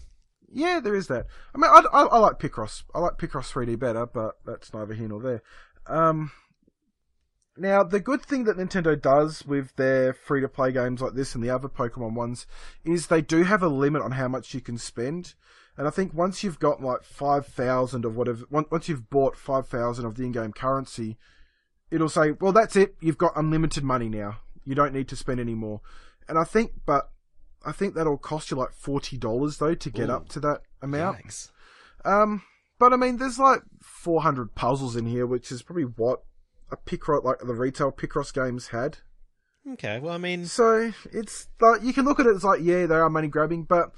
Yeah, 0.52 0.80
there 0.80 0.94
is 0.94 1.08
that. 1.08 1.26
I 1.56 1.58
mean, 1.58 1.72
I, 1.72 1.82
I, 1.92 2.04
I 2.04 2.18
like 2.20 2.38
Picross. 2.38 2.84
I 2.94 3.00
like 3.00 3.18
Picross 3.18 3.52
3D 3.52 3.80
better, 3.80 4.06
but 4.06 4.36
that's 4.46 4.72
neither 4.72 4.94
here 4.94 5.08
nor 5.08 5.20
there. 5.20 5.42
Um, 5.88 6.32
now, 7.56 7.84
the 7.84 8.00
good 8.00 8.24
thing 8.24 8.46
that 8.46 8.58
Nintendo 8.58 9.00
does 9.00 9.46
with 9.46 9.76
their 9.76 10.14
free 10.14 10.42
to 10.42 10.48
play 10.48 10.72
games 10.72 11.02
like 11.02 11.14
this 11.14 11.36
and 11.36 11.44
the 11.44 11.52
other 11.52 11.70
Pokemon 11.70 12.14
ones 12.14 12.48
is 12.84 13.08
they 13.08 13.22
do 13.22 13.44
have 13.44 13.62
a 13.62 13.68
limit 13.68 14.02
on 14.02 14.12
how 14.12 14.28
much 14.28 14.54
you 14.54 14.62
can 14.62 14.78
spend. 14.78 15.36
And 15.78 15.88
I 15.88 15.92
think 15.92 16.14
once 16.14 16.44
you've 16.44 16.60
got 16.60 16.82
like 16.82 17.04
5,000 17.04 18.06
of 18.06 18.16
whatever, 18.16 18.46
once 18.50 18.90
you've 18.90 19.10
bought 19.10 19.38
5,000 19.38 20.06
of 20.06 20.16
the 20.16 20.24
in 20.24 20.32
game 20.32 20.52
currency, 20.52 21.18
it'll 21.92 22.10
say, 22.10 22.32
well, 22.32 22.52
that's 22.52 22.76
it. 22.76 22.96
You've 23.02 23.20
got 23.20 23.34
unlimited 23.36 23.84
money 23.84 24.10
now. 24.10 24.38
You 24.66 24.74
don't 24.74 24.94
need 24.94 25.08
to 25.10 25.16
spend 25.16 25.40
any 25.40 25.56
more. 25.56 25.82
And 26.28 26.40
I 26.40 26.46
think, 26.46 26.72
but 26.88 27.12
I 27.64 27.72
think 27.72 27.94
that'll 27.94 28.18
cost 28.18 28.50
you 28.50 28.58
like 28.58 28.72
$40 28.72 29.58
though 29.60 29.76
to 29.76 29.90
get 29.92 30.10
Ooh. 30.10 30.14
up 30.14 30.30
to 30.30 30.40
that 30.40 30.62
amount. 30.82 31.26
Yikes. 31.26 31.52
Um, 32.04 32.42
but 32.80 32.94
I 32.94 32.96
mean, 32.96 33.18
there's 33.18 33.38
like 33.38 33.62
400 33.82 34.56
puzzles 34.56 34.96
in 34.96 35.06
here, 35.06 35.28
which 35.28 35.52
is 35.52 35.62
probably 35.62 35.84
what 35.84 36.24
a 36.74 36.78
Picross, 36.78 37.24
like 37.24 37.40
the 37.40 37.54
retail 37.54 37.92
Picross 37.92 38.34
games 38.34 38.68
had. 38.68 38.98
Okay, 39.74 40.00
well, 40.00 40.14
I 40.14 40.18
mean, 40.18 40.46
So 40.46 40.92
it's 41.12 41.48
like 41.62 41.82
you 41.84 41.94
can 41.94 42.04
look 42.06 42.20
at 42.20 42.26
it 42.26 42.36
as 42.36 42.44
like, 42.44 42.60
yeah, 42.62 42.86
they 42.86 42.96
are 42.96 43.10
money 43.10 43.30
grabbing, 43.30 43.64
but 43.64 43.94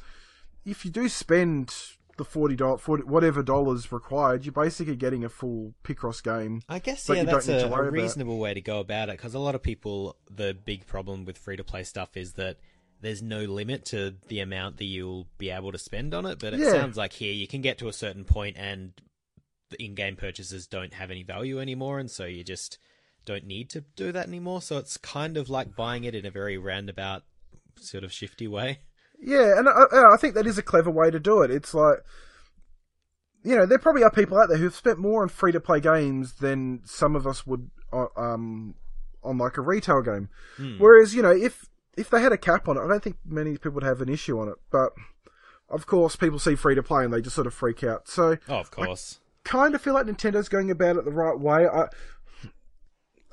if 0.63 0.85
you 0.85 0.91
do 0.91 1.09
spend 1.09 1.73
the 2.17 2.23
forty 2.23 2.55
dollars, 2.55 2.81
whatever 2.85 3.41
dollars 3.43 3.91
required, 3.91 4.45
you're 4.45 4.53
basically 4.53 4.95
getting 4.95 5.23
a 5.25 5.29
full 5.29 5.73
Picross 5.83 6.23
game. 6.23 6.61
I 6.69 6.79
guess 6.79 7.09
yeah, 7.09 7.23
that's 7.23 7.47
to 7.47 7.65
a, 7.65 7.69
worry 7.69 7.87
about 7.89 7.93
reasonable 7.97 8.37
way 8.37 8.53
to 8.53 8.61
go 8.61 8.79
about 8.79 9.09
it. 9.09 9.17
Because 9.17 9.33
a 9.33 9.39
lot 9.39 9.55
of 9.55 9.63
people, 9.63 10.15
the 10.29 10.53
big 10.53 10.85
problem 10.85 11.25
with 11.25 11.37
free 11.37 11.57
to 11.57 11.63
play 11.63 11.83
stuff 11.83 12.15
is 12.15 12.33
that 12.33 12.57
there's 13.01 13.21
no 13.21 13.41
limit 13.43 13.85
to 13.85 14.15
the 14.29 14.39
amount 14.39 14.77
that 14.77 14.85
you'll 14.85 15.27
be 15.37 15.49
able 15.49 15.71
to 15.71 15.77
spend 15.77 16.13
on 16.13 16.25
it. 16.25 16.39
But 16.39 16.53
it 16.53 16.59
Yeah. 16.61 16.71
sounds 16.71 16.95
like 16.95 17.13
here 17.13 17.33
you 17.33 17.47
can 17.47 17.61
get 17.61 17.77
to 17.79 17.87
a 17.87 17.93
certain 17.93 18.23
point 18.23 18.55
and 18.57 18.93
the 19.77 19.85
in-game 19.85 20.15
purchases 20.15 20.67
don't 20.67 20.93
have 20.93 21.11
any 21.11 21.23
value 21.23 21.59
anymore, 21.59 21.99
and 21.99 22.09
so 22.09 22.25
you 22.25 22.43
just 22.43 22.77
don't 23.25 23.45
need 23.45 23.69
to 23.71 23.81
do 23.95 24.11
that 24.11 24.27
anymore. 24.27 24.61
So 24.61 24.77
it's 24.77 24.97
kind 24.97 25.37
of 25.37 25.49
like 25.49 25.75
buying 25.75 26.03
it 26.03 26.15
in 26.15 26.25
a 26.25 26.31
very 26.31 26.57
roundabout, 26.57 27.23
sort 27.79 28.03
of 28.03 28.11
shifty 28.13 28.47
way. 28.47 28.79
Yeah, 29.19 29.57
and 29.57 29.67
I, 29.69 30.13
I 30.13 30.17
think 30.17 30.35
that 30.35 30.45
is 30.47 30.57
a 30.57 30.63
clever 30.63 30.91
way 30.91 31.09
to 31.09 31.19
do 31.19 31.41
it. 31.41 31.49
It's 31.49 31.73
like, 31.73 31.99
you 33.43 33.55
know, 33.55 33.65
there 33.65 33.79
probably 33.79 34.03
are 34.03 34.11
people 34.11 34.37
out 34.37 34.49
there 34.49 34.57
who've 34.57 34.75
spent 34.75 34.99
more 34.99 35.21
on 35.21 35.29
free 35.29 35.51
to 35.51 35.59
play 35.59 35.79
games 35.79 36.33
than 36.33 36.81
some 36.83 37.15
of 37.15 37.25
us 37.25 37.45
would 37.47 37.69
uh, 37.93 38.07
um, 38.17 38.75
on 39.23 39.37
like 39.37 39.57
a 39.57 39.61
retail 39.61 40.01
game. 40.01 40.29
Hmm. 40.57 40.77
Whereas, 40.77 41.15
you 41.15 41.21
know, 41.21 41.31
if 41.31 41.65
if 41.97 42.09
they 42.09 42.21
had 42.21 42.33
a 42.33 42.37
cap 42.37 42.67
on 42.67 42.77
it, 42.77 42.81
I 42.81 42.87
don't 42.87 43.03
think 43.03 43.17
many 43.25 43.51
people 43.51 43.71
would 43.71 43.83
have 43.83 44.01
an 44.01 44.09
issue 44.09 44.39
on 44.39 44.49
it. 44.49 44.55
But 44.71 44.91
of 45.69 45.87
course, 45.87 46.15
people 46.15 46.39
see 46.39 46.55
free 46.55 46.75
to 46.75 46.83
play 46.83 47.05
and 47.05 47.13
they 47.13 47.21
just 47.21 47.35
sort 47.35 47.47
of 47.47 47.53
freak 47.53 47.83
out. 47.83 48.07
So, 48.07 48.37
Oh, 48.49 48.55
of 48.57 48.69
course. 48.71 49.19
Kind 49.45 49.73
of 49.75 49.81
feel 49.81 49.93
like 49.93 50.05
Nintendo's 50.05 50.49
going 50.49 50.69
about 50.69 50.97
it 50.97 51.05
the 51.05 51.11
right 51.11 51.39
way. 51.39 51.65
I, 51.67 51.87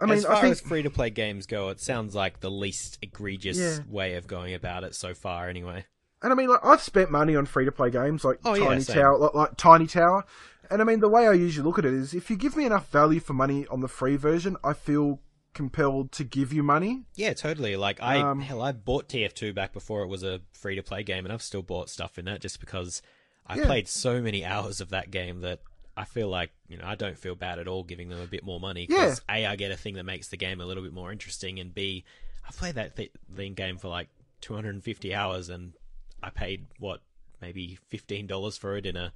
I 0.01 0.07
mean, 0.07 0.19
as 0.19 0.25
far 0.25 0.37
I 0.37 0.41
think 0.41 0.53
as 0.53 0.61
free 0.61 0.83
to 0.83 0.91
play 0.91 1.11
games 1.11 1.47
go, 1.47 1.69
it 1.69 1.81
sounds 1.81 2.15
like 2.15 2.41
the 2.41 2.51
least 2.51 2.99
egregious 3.03 3.59
Yeah. 3.59 3.79
way 3.89 4.15
of 4.15 4.27
going 4.27 4.55
about 4.55 4.85
it 4.85 4.95
so 4.95 5.15
far. 5.15 5.49
Anyway. 5.49 5.85
And 6.23 6.33
I 6.33 6.37
mean, 6.37 6.49
like, 6.49 6.65
I've 6.65 6.81
spent 6.81 7.11
money 7.11 7.35
on 7.35 7.47
free 7.47 7.65
to 7.65 7.73
play 7.73 7.91
games 7.91 8.25
like 8.25 8.39
Oh, 8.45 8.55
Tiny 8.57 8.83
same. 8.83 8.97
Tower, 9.03 9.19
like, 9.19 9.35
like 9.35 9.57
Tiny 9.57 9.87
Tower. 9.87 10.25
And 10.71 10.81
I 10.81 10.85
mean, 10.85 11.01
the 11.01 11.09
way 11.09 11.27
I 11.27 11.33
usually 11.33 11.65
look 11.67 11.79
at 11.79 11.85
it 11.85 11.93
is, 11.93 12.15
if 12.15 12.31
you 12.31 12.37
give 12.37 12.57
me 12.57 12.65
enough 12.65 12.89
value 12.91 13.21
for 13.21 13.33
money 13.35 13.67
on 13.69 13.81
the 13.81 13.89
free 13.89 14.17
version, 14.17 14.57
I 14.65 14.73
feel 14.73 15.21
compelled 15.53 16.13
to 16.13 16.25
give 16.25 16.53
you 16.53 16.63
money. 16.63 17.03
Yeah, 17.15 17.35
totally. 17.35 17.77
Like 17.77 18.01
I 18.01 18.19
Um, 18.21 18.41
hell, 18.41 18.63
I 18.63 18.73
bought 18.73 19.09
TF2 19.09 19.53
back 19.55 19.73
before 19.73 20.03
it 20.03 20.07
was 20.09 20.23
a 20.23 20.41
free 20.53 20.77
to 20.77 20.83
play 20.83 21.03
game, 21.03 21.27
and 21.27 21.33
I've 21.33 21.43
still 21.43 21.63
bought 21.63 21.91
stuff 21.91 22.19
in 22.19 22.27
it 22.29 22.41
just 22.41 22.59
because 22.61 23.03
I 23.47 23.57
Yeah. 23.59 23.67
played 23.67 23.89
so 23.89 24.23
many 24.23 24.45
hours 24.45 24.81
of 24.81 24.89
that 24.91 25.11
game 25.11 25.41
that 25.41 25.61
I 25.97 26.05
feel 26.05 26.28
like 26.28 26.51
you 26.68 26.78
know 26.78 26.84
I 26.86 26.95
don't 26.95 27.18
feel 27.18 27.34
bad 27.34 27.59
at 27.59 27.68
all 27.68 27.82
giving 27.84 28.09
them 28.09 28.20
a 28.20 28.26
bit 28.26 28.45
more 28.45 28.59
money 28.61 28.86
because 28.86 29.20
a 29.28 29.47
I 29.47 29.57
get 29.57 29.70
a 29.70 29.76
thing 29.76 29.95
that 29.95 30.05
makes 30.05 30.28
the 30.28 30.36
game 30.36 30.61
a 30.61 30.66
little 30.66 30.82
bit 30.82 30.93
more 30.93 31.12
interesting, 31.12 31.59
and 31.61 31.74
b 31.74 32.05
I 32.49 32.53
played 32.53 32.74
that 32.76 32.97
th- 32.97 33.12
thing 33.34 33.55
game 33.55 33.78
for 33.78 33.88
like 33.88 34.09
250 34.40 35.14
hours, 35.14 35.49
and 35.49 35.74
I 36.22 36.30
paid 36.30 36.66
what 36.78 37.01
maybe 37.40 37.78
fifteen 37.88 38.26
dollars 38.26 38.57
for 38.57 38.76
it 38.76 38.86
in 38.86 38.97
a 38.97 39.12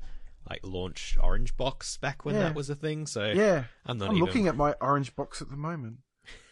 like 0.48 0.60
launch 0.62 1.16
orange 1.20 1.56
box 1.56 1.96
back 1.96 2.24
when 2.24 2.34
Yeah. 2.36 2.42
that 2.42 2.54
was 2.54 2.70
a 2.70 2.74
thing. 2.74 3.06
So 3.06 3.24
Yeah, 3.26 3.64
I'm 3.84 3.98
not 3.98 4.10
I'm 4.10 4.16
even 4.16 4.26
looking 4.26 4.46
at 4.48 4.56
my 4.56 4.74
orange 4.80 5.16
box 5.16 5.40
at 5.42 5.48
the 5.50 5.56
moment. 5.56 5.98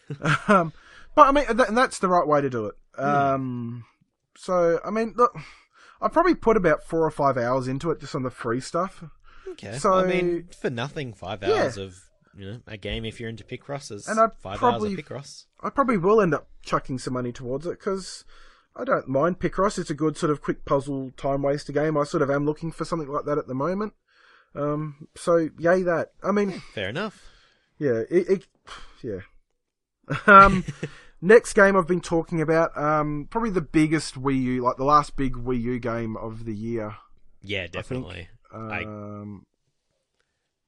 um, 0.48 0.72
but 1.14 1.28
I 1.28 1.32
mean, 1.32 1.46
th- 1.46 1.68
and 1.68 1.76
that's 1.78 1.98
the 1.98 2.08
right 2.08 2.26
way 2.26 2.40
to 2.40 2.50
do 2.50 2.66
it. 2.66 2.74
Hmm. 2.96 3.04
Um, 3.04 3.84
so 4.36 4.80
I 4.84 4.90
mean, 4.90 5.14
look, 5.16 5.36
I 6.00 6.08
probably 6.08 6.34
put 6.34 6.56
about 6.56 6.82
four 6.82 7.04
or 7.04 7.10
five 7.10 7.36
hours 7.36 7.68
into 7.68 7.90
it 7.90 8.00
just 8.00 8.14
on 8.14 8.22
the 8.22 8.30
free 8.30 8.60
stuff. 8.60 9.04
Okay. 9.48 9.78
So- 9.78 9.94
I 9.94 10.06
mean, 10.06 10.48
for 10.60 10.70
nothing, 10.70 11.12
five 11.12 11.42
Yeah. 11.42 11.64
hours 11.64 11.76
of 11.76 11.96
you 12.36 12.44
know 12.50 12.60
a 12.66 12.76
game 12.76 13.04
if 13.04 13.20
you're 13.20 13.28
into 13.28 13.44
Picross 13.44 13.92
is 13.92 14.08
And 14.08 14.18
I'd 14.18 14.34
five 14.34 14.58
probably- 14.58 14.90
hours 14.90 14.98
of 14.98 15.04
Picross. 15.04 15.44
I 15.62 15.70
probably 15.70 15.96
will 15.98 16.20
end 16.20 16.34
up 16.34 16.48
chucking 16.62 16.98
some 16.98 17.14
money 17.14 17.30
towards 17.32 17.66
it 17.66 17.78
because 17.78 18.24
I 18.76 18.84
don't 18.84 19.06
mind 19.08 19.38
Picross. 19.38 19.78
It's 19.78 19.90
a 19.90 19.94
good 19.94 20.16
sort 20.16 20.30
of 20.32 20.42
quick 20.42 20.64
puzzle 20.64 21.12
time 21.16 21.42
waster 21.42 21.72
game. 21.72 21.96
I 21.96 22.02
sort 22.04 22.22
of 22.22 22.30
am 22.30 22.44
looking 22.44 22.72
for 22.72 22.84
something 22.84 23.08
like 23.08 23.24
that 23.26 23.38
at 23.38 23.46
the 23.46 23.54
moment. 23.54 23.92
Um, 24.56 25.08
so 25.16 25.48
yay 25.58 25.82
that. 25.82 26.12
I 26.22 26.32
mean, 26.32 26.60
Fair 26.74 26.88
enough. 26.88 27.24
yeah, 27.78 28.02
it, 28.10 28.28
it 28.28 28.46
yeah. 29.02 29.20
um, 30.26 30.64
next 31.20 31.54
game 31.54 31.76
I've 31.76 31.86
been 31.86 32.00
talking 32.00 32.40
about, 32.40 32.76
um, 32.76 33.26
probably 33.30 33.50
the 33.50 33.60
biggest 33.60 34.20
Wii 34.20 34.42
U, 34.42 34.62
like 34.62 34.76
the 34.76 34.84
last 34.84 35.16
big 35.16 35.34
Wii 35.34 35.60
U 35.62 35.78
game 35.78 36.16
of 36.16 36.44
the 36.44 36.54
year. 36.54 36.96
Yeah, 37.42 37.66
definitely. 37.68 38.28
I, 38.54 38.84
Um, 38.84 39.46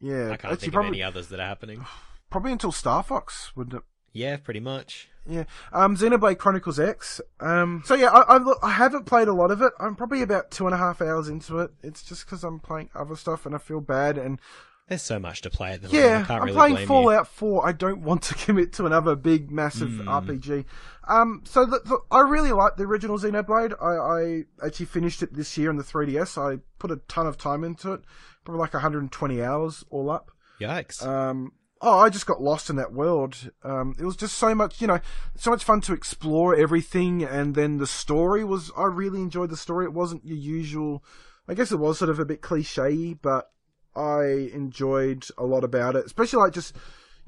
yeah, 0.01 0.31
I 0.33 0.37
can't 0.37 0.61
think 0.61 0.73
probably 0.73 0.89
of 0.89 0.95
any 0.95 1.03
others 1.03 1.29
that 1.29 1.41
are 1.41 1.47
happening. 1.47 1.85
probably 2.31 2.53
until 2.53 2.73
Star 2.73 3.03
Fox, 3.03 3.53
wouldn't 3.57 3.77
it? 3.77 3.83
Yeah, 4.13 4.37
pretty 4.39 4.61
much. 4.61 5.09
Yeah. 5.29 5.45
Um, 5.73 5.97
Xenoblade 5.97 6.39
Chronicles 6.39 6.79
X. 6.79 7.21
Um, 7.41 7.83
so 7.85 7.95
yeah, 7.95 8.09
I, 8.11 8.37
I, 8.37 8.55
I 8.63 8.71
haven't 8.71 9.05
played 9.05 9.29
a 9.29 9.33
lot 9.33 9.51
of 9.51 9.61
it. 9.61 9.73
I'm 9.79 9.97
probably 9.97 10.23
about 10.23 10.51
two 10.51 10.67
and 10.67 10.75
a 10.75 10.79
half 10.79 11.03
hours 11.03 11.29
into 11.29 11.59
it. 11.59 11.73
It's 11.83 12.03
just 12.03 12.25
because 12.25 12.45
I'm 12.45 12.61
playing 12.61 12.91
other 12.95 13.17
stuff 13.17 13.45
and 13.45 13.55
I 13.55 13.59
feel 13.59 13.81
bad. 13.81 14.17
And 14.17 14.41
There's 14.89 15.03
so 15.03 15.19
much 15.19 15.41
to 15.43 15.51
play 15.51 15.73
at 15.73 15.83
the 15.83 15.89
moment. 15.89 16.05
I 16.05 16.09
yeah, 16.09 16.25
can't 16.25 16.41
I'm 16.43 16.47
really 16.47 16.75
playing 16.75 16.87
Fallout 16.87 17.27
4. 17.27 17.67
I 17.67 17.73
don't 17.73 18.03
want 18.03 18.23
to 18.23 18.35
commit 18.47 18.73
to 18.75 18.87
another 18.87 19.17
big, 19.17 19.51
massive 19.51 19.91
Hmm. 19.91 20.09
RPG. 20.09 20.65
Um, 21.09 21.43
so 21.45 21.65
the, 21.65 21.81
the, 21.85 21.99
I 22.11 22.21
really 22.21 22.53
like 22.53 22.77
the 22.77 22.85
original 22.85 23.19
Xenoblade. 23.19 23.75
I, 23.83 24.45
I 24.63 24.67
actually 24.67 24.87
finished 24.87 25.23
it 25.23 25.35
this 25.35 25.59
year 25.59 25.71
on 25.71 25.77
the 25.77 25.83
3DS. 25.83 26.39
I 26.41 26.61
put 26.79 26.93
a 26.93 26.97
ton 27.09 27.27
of 27.27 27.37
time 27.37 27.65
into 27.65 27.93
it, 27.95 28.03
probably 28.45 28.61
like 28.61 28.75
120 28.75 29.43
hours 29.43 29.85
all 29.91 30.09
up. 30.09 30.31
Yikes. 30.61 31.05
Um, 31.05 31.53
oh, 31.81 31.99
I 31.99 32.09
just 32.09 32.27
got 32.27 32.41
lost 32.41 32.71
in 32.71 32.77
that 32.77 32.93
world. 32.93 33.51
Um, 33.65 33.97
it 33.99 34.05
was 34.05 34.17
just 34.17 34.37
so 34.37 34.55
much, 34.55 34.81
you 34.81 34.87
know, 34.87 35.01
so 35.35 35.51
much 35.51 35.65
fun 35.65 35.81
to 35.83 35.95
explore 35.95 36.55
everything, 36.55 37.25
and 37.25 37.57
then 37.57 37.79
the 37.79 37.87
story 37.89 38.45
was. 38.45 38.71
I 38.77 38.85
really 38.85 39.21
enjoyed 39.21 39.51
the 39.51 39.57
story. 39.57 39.85
It 39.85 39.93
wasn't 39.93 40.25
your 40.25 40.39
usual. 40.39 41.05
I 41.49 41.55
guess 41.55 41.73
it 41.73 41.79
was 41.79 41.99
sort 41.99 42.11
of 42.11 42.19
a 42.19 42.25
bit 42.25 42.41
cliche, 42.41 43.15
but 43.15 43.51
I 43.97 44.51
enjoyed 44.53 45.27
a 45.39 45.45
lot 45.45 45.65
about 45.65 45.97
it, 45.97 46.05
especially 46.07 46.41
like 46.43 46.53
just. 46.53 46.77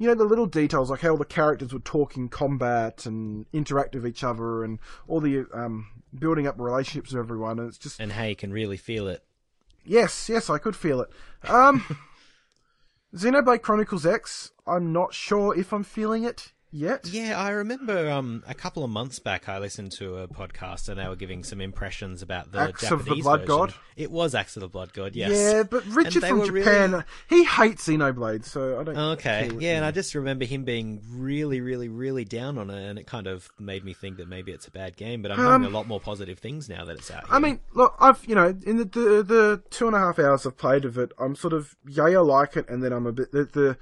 You 0.01 0.07
know 0.07 0.15
the 0.15 0.23
little 0.23 0.45
details, 0.45 0.89
like 0.89 1.01
how 1.01 1.17
the 1.17 1.25
characters 1.25 1.73
would 1.73 1.83
talk 1.83 2.15
in 2.15 2.29
combat 2.29 3.05
and 3.05 3.45
interact 3.51 3.93
with 3.95 4.07
each 4.07 4.23
other, 4.23 4.63
and 4.63 4.79
all 5.09 5.19
the 5.19 5.45
um, 5.53 5.87
building 6.17 6.47
up 6.47 6.55
relationships 6.57 7.11
with 7.11 7.19
everyone, 7.21 7.59
and 7.59 7.67
it's 7.67 7.77
just 7.77 7.99
And 7.99 8.13
how 8.13 8.23
you 8.23 8.33
can 8.37 8.53
really 8.53 8.77
feel 8.77 9.09
it. 9.09 9.25
yes, 9.83 10.29
yes, 10.29 10.49
I 10.49 10.57
could 10.57 10.77
feel 10.77 11.01
it. 11.01 11.09
Um, 11.49 11.83
Xenoblade 13.13 13.61
Chronicles 13.61 14.05
X. 14.05 14.51
I'm 14.67 14.93
not 14.93 15.13
sure 15.13 15.57
if 15.57 15.73
I'm 15.73 15.83
feeling 15.83 16.23
it 16.23 16.53
yet. 16.71 17.07
Yeah, 17.07 17.39
I 17.39 17.49
remember 17.49 18.09
um, 18.09 18.43
a 18.47 18.53
couple 18.53 18.83
of 18.83 18.89
months 18.89 19.19
back 19.19 19.49
I 19.49 19.59
listened 19.59 19.91
to 19.93 20.17
a 20.17 20.27
podcast 20.27 20.89
and 20.89 20.99
they 20.99 21.07
were 21.07 21.15
giving 21.15 21.43
some 21.43 21.61
impressions 21.61 22.21
about 22.21 22.51
the 22.51 22.59
Axe 22.59 22.83
of 22.91 22.99
the 22.99 23.05
Japanese 23.05 23.23
Blood 23.23 23.39
version. 23.41 23.47
God? 23.57 23.73
It 23.95 24.11
was 24.11 24.35
Axe 24.35 24.55
of 24.57 24.61
the 24.61 24.67
Blood 24.67 24.93
God, 24.93 25.15
yes. 25.15 25.31
Yeah, 25.31 25.63
but 25.63 25.85
Richard 25.87 26.23
from 26.23 26.45
Japan, 26.45 26.91
really- 26.91 27.03
he 27.29 27.43
hates 27.43 27.87
Xenoblade, 27.87 28.45
so 28.45 28.79
I 28.79 28.83
don't. 28.83 28.97
Okay, 28.97 29.51
yeah, 29.59 29.75
and 29.77 29.85
I 29.85 29.91
just 29.91 30.15
remember 30.15 30.45
him 30.45 30.63
being 30.63 31.01
really, 31.09 31.61
really, 31.61 31.89
really 31.89 32.25
down 32.25 32.57
on 32.57 32.69
it, 32.69 32.89
and 32.89 32.99
it 32.99 33.07
kind 33.07 33.27
of 33.27 33.49
made 33.59 33.83
me 33.83 33.93
think 33.93 34.17
that 34.17 34.27
maybe 34.27 34.51
it's 34.51 34.67
a 34.67 34.71
bad 34.71 34.95
game. 34.95 35.21
But 35.21 35.31
I'm 35.31 35.37
hearing 35.39 35.63
a 35.65 35.69
lot 35.69 35.87
more 35.87 35.99
positive 35.99 36.39
things 36.39 36.69
now 36.69 36.85
that 36.85 36.97
it's 36.97 37.11
out. 37.11 37.25
Here. 37.27 37.35
Um, 37.35 37.43
I 37.43 37.47
mean, 37.47 37.59
look, 37.73 37.95
I've 37.99 38.23
you 38.25 38.35
know 38.35 38.47
in 38.65 38.77
the, 38.77 38.85
the 38.85 39.23
the 39.23 39.63
two 39.69 39.87
and 39.87 39.95
a 39.95 39.99
half 39.99 40.19
hours 40.19 40.45
I've 40.45 40.57
played 40.57 40.85
of 40.85 40.97
it, 40.97 41.11
I'm 41.19 41.35
sort 41.35 41.53
of 41.53 41.75
yeah, 41.87 42.03
I 42.03 42.17
like 42.17 42.55
it, 42.55 42.69
and 42.69 42.83
then 42.83 42.93
I'm 42.93 43.05
a 43.07 43.11
bit 43.11 43.31
the. 43.31 43.45
the 43.45 43.77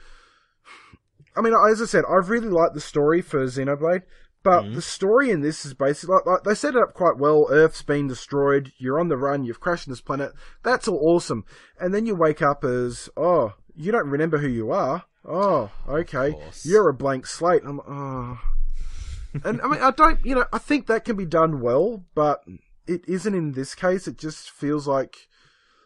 I 1.38 1.42
mean, 1.42 1.54
as 1.70 1.82
I 1.82 1.86
said, 1.86 2.04
I've 2.10 2.30
really 2.30 2.50
liked 2.50 2.74
the 2.74 2.82
story 2.82 3.22
for 3.22 3.46
Xenoblade, 3.46 4.04
but 4.44 4.64
Mm-hmm. 4.64 4.76
the 4.76 4.82
story 4.82 5.30
in 5.30 5.42
this 5.42 5.66
is 5.66 5.74
basically 5.74 6.16
like, 6.16 6.26
like 6.26 6.44
they 6.44 6.56
set 6.56 6.76
it 6.76 6.82
up 6.82 6.94
quite 6.94 7.18
well. 7.18 7.48
Earth's 7.50 7.82
been 7.82 8.08
destroyed, 8.08 8.72
you're 8.78 9.00
on 9.00 9.10
the 9.10 9.18
run, 9.18 9.44
you've 9.44 9.60
crashed 9.60 9.88
on 9.88 9.92
this 9.92 10.02
planet. 10.02 10.32
That's 10.64 10.88
all 10.88 11.00
awesome, 11.04 11.44
and 11.80 11.94
then 11.94 12.06
you 12.06 12.16
wake 12.16 12.42
up 12.42 12.64
as 12.64 13.10
oh, 13.18 13.54
you 13.76 13.92
don't 13.92 14.10
remember 14.10 14.38
who 14.38 14.48
you 14.48 14.72
are. 14.72 15.04
Oh, 15.26 15.70
okay, 15.88 16.34
you're 16.64 16.90
a 16.90 16.94
blank 16.94 17.28
slate. 17.28 17.64
I'm 17.66 17.82
oh. 17.82 18.40
and 19.44 19.62
I 19.62 19.68
mean, 19.68 19.82
I 19.82 19.92
don't, 19.92 20.26
you 20.26 20.36
know, 20.36 20.46
I 20.54 20.58
think 20.58 20.88
that 20.88 21.04
can 21.04 21.18
be 21.18 21.26
done 21.26 21.62
well, 21.62 22.06
but 22.16 22.40
it 22.88 23.04
isn't 23.08 23.36
in 23.36 23.52
this 23.52 23.76
case. 23.76 24.08
It 24.08 24.18
just 24.18 24.50
feels 24.50 24.88
like, 24.88 25.28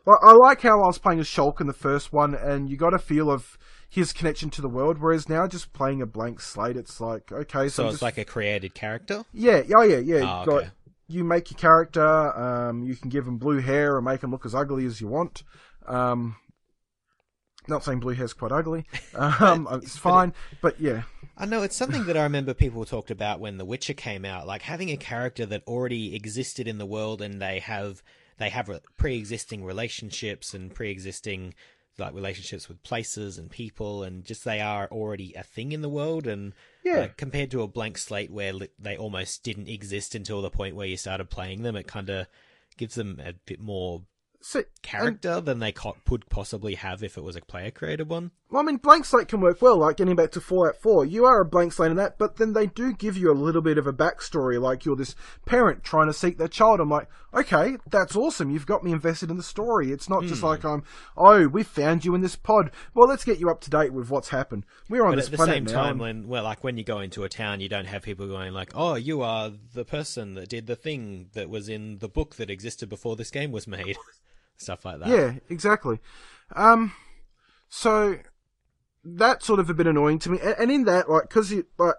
like 0.05 0.19
I 0.21 0.33
like 0.33 0.61
how 0.61 0.83
I 0.83 0.85
was 0.85 0.99
playing 0.99 1.19
as 1.19 1.27
Shulk 1.27 1.59
in 1.59 1.67
the 1.67 1.73
first 1.73 2.13
one, 2.13 2.35
and 2.35 2.69
you 2.69 2.77
got 2.77 2.93
a 2.93 2.99
feel 2.99 3.31
of 3.31 3.57
his 3.91 4.13
connection 4.13 4.49
to 4.51 4.61
the 4.61 4.69
world. 4.69 4.99
Whereas 4.99 5.27
now, 5.27 5.45
just 5.47 5.73
playing 5.73 6.01
a 6.01 6.05
blank 6.05 6.39
slate, 6.39 6.77
it's 6.77 7.01
like 7.01 7.29
okay, 7.31 7.67
so, 7.67 7.83
so 7.83 7.83
it's 7.87 7.93
just- 7.95 8.01
like 8.01 8.17
a 8.17 8.23
created 8.25 8.73
character. 8.73 9.25
yeah, 9.33 9.61
oh 9.75 9.81
yeah, 9.83 9.97
yeah. 9.97 10.21
Ah, 10.23 10.39
you 10.41 10.45
got 10.45 10.63
you 11.09 11.23
make 11.25 11.51
your 11.51 11.57
character. 11.57 12.07
Um, 12.39 12.83
you 12.83 12.95
can 12.95 13.09
give 13.09 13.27
him 13.27 13.37
blue 13.37 13.59
hair 13.59 13.97
and 13.97 14.05
make 14.05 14.23
him 14.23 14.31
look 14.31 14.45
as 14.45 14.55
ugly 14.55 14.85
as 14.85 15.01
you 15.01 15.09
want. 15.09 15.43
Um, 15.85 16.37
not 17.67 17.83
saying 17.83 17.99
blue 17.99 18.13
hair's 18.13 18.33
quite 18.33 18.53
ugly. 18.53 18.85
Um, 19.13 19.67
it's 19.71 19.97
fine, 19.97 20.33
but 20.61 20.79
yeah. 20.79 21.03
I 21.37 21.45
know 21.45 21.63
it's 21.63 21.75
something 21.75 22.05
that 22.05 22.15
I 22.15 22.23
remember 22.23 22.53
people 22.53 22.85
talked 22.85 23.11
about 23.11 23.39
when 23.41 23.57
The 23.57 23.65
Witcher 23.65 23.93
came 23.93 24.23
out, 24.25 24.47
like 24.47 24.61
having 24.61 24.89
a 24.89 24.97
character 24.97 25.45
that 25.47 25.63
already 25.67 26.15
existed 26.15 26.67
in 26.67 26.77
the 26.77 26.85
world 26.85 27.21
and 27.21 27.41
they 27.41 27.59
have 27.59 28.01
they 28.37 28.49
have 28.49 28.69
pre-existing 28.97 29.63
relationships 29.65 30.53
and 30.53 30.73
pre-existing 30.73 31.53
like 32.01 32.13
relationships 32.13 32.67
with 32.67 32.81
places 32.83 33.37
and 33.37 33.49
people 33.49 34.03
and 34.03 34.25
just 34.25 34.43
they 34.43 34.59
are 34.59 34.87
already 34.91 35.33
a 35.35 35.43
thing 35.43 35.71
in 35.71 35.81
the 35.81 35.89
world 35.89 36.27
and 36.27 36.53
Yeah. 36.83 36.99
like, 37.01 37.17
compared 37.17 37.51
to 37.51 37.61
a 37.61 37.67
blank 37.67 37.97
slate 37.97 38.31
where 38.31 38.51
li- 38.53 38.69
they 38.79 38.97
almost 38.97 39.43
didn't 39.43 39.69
exist 39.69 40.15
until 40.15 40.41
the 40.41 40.49
point 40.49 40.75
where 40.75 40.87
you 40.87 40.97
started 40.97 41.29
playing 41.29 41.61
them, 41.63 41.75
it 41.75 41.87
kind 41.87 42.09
of 42.09 42.27
gives 42.77 42.95
them 42.95 43.21
a 43.23 43.33
bit 43.33 43.59
more 43.59 44.01
So, 44.43 44.59
and- 44.59 44.67
character 44.81 45.39
than 45.39 45.59
they 45.59 45.71
co- 45.71 45.95
could 46.07 46.27
possibly 46.29 46.75
have 46.75 47.03
if 47.03 47.17
it 47.17 47.23
was 47.23 47.35
a 47.35 47.41
player 47.41 47.69
created 47.71 48.09
one. 48.09 48.31
Well, 48.49 48.61
I 48.61 48.65
mean, 48.65 48.77
blank 48.77 49.05
slate 49.05 49.27
can 49.29 49.39
work 49.39 49.61
well. 49.61 49.77
Like 49.77 49.95
getting 49.97 50.15
back 50.15 50.31
to 50.31 50.41
Fallout 50.41 50.75
Four, 50.75 51.05
you 51.05 51.23
are 51.25 51.39
a 51.39 51.45
blank 51.45 51.71
slate 51.71 51.91
in 51.91 51.97
that, 51.97 52.17
but 52.17 52.35
then 52.35 52.51
they 52.53 52.65
do 52.67 52.91
give 52.91 53.15
you 53.15 53.31
a 53.31 53.33
little 53.33 53.61
bit 53.61 53.77
of 53.77 53.87
a 53.87 53.93
backstory. 53.93 54.59
Like 54.59 54.83
you're 54.83 54.95
this 54.97 55.15
parent 55.45 55.83
trying 55.83 56.07
to 56.07 56.13
seek 56.13 56.37
their 56.37 56.49
child. 56.49 56.79
I'm 56.81 56.89
like, 56.89 57.07
okay, 57.33 57.77
that's 57.89 58.15
awesome. 58.15 58.49
You've 58.49 58.65
got 58.65 58.83
me 58.83 58.91
invested 58.91 59.29
in 59.31 59.37
the 59.37 59.43
story. 59.43 59.91
It's 59.91 60.09
not 60.09 60.23
Hmm. 60.23 60.27
just 60.29 60.43
like 60.43 60.65
I'm, 60.65 60.83
oh, 61.15 61.47
we 61.47 61.63
found 61.63 62.03
you 62.03 62.13
in 62.15 62.21
this 62.21 62.35
pod. 62.35 62.71
Well, 62.93 63.07
let's 63.07 63.23
get 63.23 63.39
you 63.39 63.49
up 63.49 63.61
to 63.61 63.69
date 63.69 63.93
with 63.93 64.09
what's 64.09 64.29
happened. 64.29 64.65
We're 64.89 65.05
on 65.05 65.11
But 65.11 65.15
this 65.17 65.25
at 65.27 65.31
the 65.31 65.37
planet 65.37 65.55
same 65.55 65.63
now. 65.65 65.83
time, 65.83 65.97
when 65.99 66.27
well, 66.27 66.43
like 66.43 66.63
when 66.63 66.77
you 66.77 66.83
go 66.83 66.99
into 66.99 67.23
a 67.23 67.29
town, 67.29 67.61
you 67.61 67.69
don't 67.69 67.85
have 67.85 68.01
people 68.01 68.27
going 68.27 68.51
like, 68.53 68.71
"Oh, 68.75 68.95
you 68.95 69.21
are 69.21 69.51
the 69.73 69.85
person 69.85 70.33
that 70.33 70.49
did 70.49 70.67
the 70.67 70.75
thing 70.75 71.29
that 71.33 71.49
was 71.49 71.69
in 71.69 71.99
the 71.99 72.09
book 72.09 72.35
that 72.35 72.49
existed 72.49 72.89
before 72.89 73.15
this 73.15 73.31
game 73.31 73.51
was 73.53 73.65
made," 73.67 73.95
stuff 74.61 74.85
like 74.85 74.99
that. 74.99 75.09
Yeah, 75.09 75.33
exactly. 75.49 75.99
Um, 76.55 76.93
so 77.69 78.17
that's 79.03 79.45
sort 79.45 79.59
of 79.59 79.69
a 79.69 79.73
bit 79.73 79.87
annoying 79.87 80.19
to 80.19 80.29
me. 80.29 80.39
And, 80.41 80.55
and 80.59 80.71
in 80.71 80.83
that, 80.85 81.09
like, 81.09 81.23
because 81.23 81.51
you 81.51 81.65
like. 81.77 81.95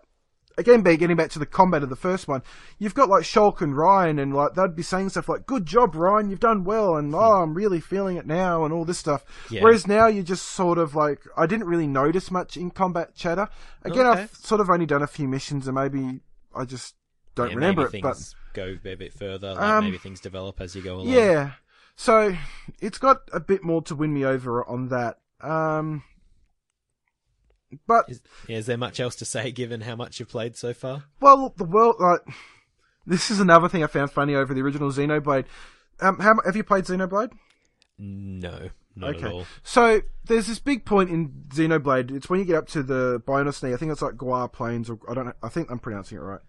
Again, 0.59 0.83
be 0.83 0.99
getting 0.99 1.17
back 1.17 1.31
to 1.31 1.39
the 1.39 1.47
combat 1.47 1.83
of 1.83 1.89
the 1.89 1.97
first 1.97 2.29
one, 2.29 2.43
you've 2.79 2.93
got 2.93 3.09
like 3.09 3.23
Shulk 3.23 3.63
and 3.63 3.75
Ryan, 3.75 4.19
and 4.19 4.35
like 4.35 4.53
they'd 4.53 4.77
be 4.77 4.83
saying 4.83 5.09
stuff 5.09 5.27
like 5.27 5.47
"Good 5.47 5.65
job, 5.65 5.95
Ryan, 5.95 6.29
you've 6.29 6.41
done 6.41 6.63
well," 6.63 6.95
and 6.95 7.15
"Oh, 7.15 7.41
I'm 7.41 7.55
really 7.55 7.81
feeling 7.81 8.19
it 8.19 8.27
now," 8.27 8.63
and 8.63 8.71
all 8.73 8.85
this 8.85 8.99
stuff. 8.99 9.25
Yeah. 9.51 9.63
Whereas 9.63 9.87
now 9.87 10.09
you 10.09 10.23
just 10.23 10.45
sort 10.45 10.77
of 10.77 10.95
like 10.95 11.21
I 11.39 11.47
didn't 11.47 11.69
really 11.69 11.87
notice 11.87 12.31
much 12.31 12.59
in 12.59 12.71
combat 12.71 13.15
chatter. 13.15 13.49
Again, 13.83 14.05
Okay. 14.07 14.21
I've 14.25 14.35
sort 14.35 14.61
of 14.61 14.69
only 14.69 14.85
done 14.85 15.01
a 15.01 15.07
few 15.07 15.27
missions, 15.27 15.67
and 15.67 15.75
maybe 15.75 16.21
I 16.55 16.67
just 16.67 16.97
don't 17.35 17.49
Yeah, 17.49 17.55
remember 17.55 17.87
it. 17.91 18.03
But 18.03 18.19
go 18.53 18.77
a 18.85 18.95
bit 18.95 19.15
further. 19.15 19.55
Like 19.55 19.63
Um, 19.63 19.85
maybe 19.87 19.97
things 19.97 20.21
develop 20.21 20.61
as 20.61 20.77
you 20.77 20.83
go 20.83 20.97
along. 20.97 21.09
yeah. 21.09 21.53
So 21.95 22.35
it's 22.81 22.99
got 22.99 23.19
a 23.33 23.41
bit 23.41 23.63
more 23.63 23.83
to 23.83 23.95
win 23.95 24.13
me 24.15 24.25
over 24.25 24.65
on 24.69 24.89
that. 24.89 25.19
Um, 25.41 26.03
but 27.87 28.05
Is, 28.09 28.21
yeah, 28.49 28.59
is 28.59 28.67
there 28.67 28.77
much 28.77 29.01
else 29.01 29.17
to 29.17 29.25
say 29.25 29.51
given 29.53 29.81
how 29.83 29.97
much 29.97 30.21
you've 30.21 30.29
played 30.29 30.57
so 30.57 30.73
far? 30.75 31.05
well, 31.21 31.53
the 31.57 31.65
world 31.65 31.97
like 32.01 32.21
this 33.07 33.31
is 33.31 33.41
another 33.41 33.69
thing 33.69 33.83
I 33.83 33.87
found 33.87 34.11
funny 34.11 34.35
over 34.35 34.53
the 34.55 34.61
original 34.63 34.91
Xenoblade. 34.91 35.47
Um, 36.01 36.19
how 36.19 36.35
have 36.45 36.57
you 36.57 36.65
played 36.65 36.85
Xenoblade? 36.85 37.33
No, 37.99 38.71
not 38.97 39.17
okay. 39.17 39.27
at 39.27 39.33
all. 39.33 39.47
So 39.63 40.01
there's 40.27 40.47
this 40.47 40.59
big 40.59 40.85
point 40.85 41.11
in 41.11 41.45
Xenoblade. 41.49 42.11
It's 42.11 42.29
when 42.29 42.41
you 42.41 42.47
get 42.47 42.57
up 42.57 42.69
to 42.69 42.83
the 42.83 43.21
Bionosne. 43.27 43.73
I 43.73 43.77
think 43.77 43.93
it's 43.93 44.03
like 44.03 44.17
Gaur 44.17 44.49
Plains, 44.49 44.91
or 44.91 44.99
I 45.09 45.15
don't. 45.15 45.27
know. 45.27 45.33
I 45.43 45.49
think 45.49 45.71
I'm 45.71 45.79
pronouncing 45.79 46.19
it 46.19 46.23
right. 46.23 46.41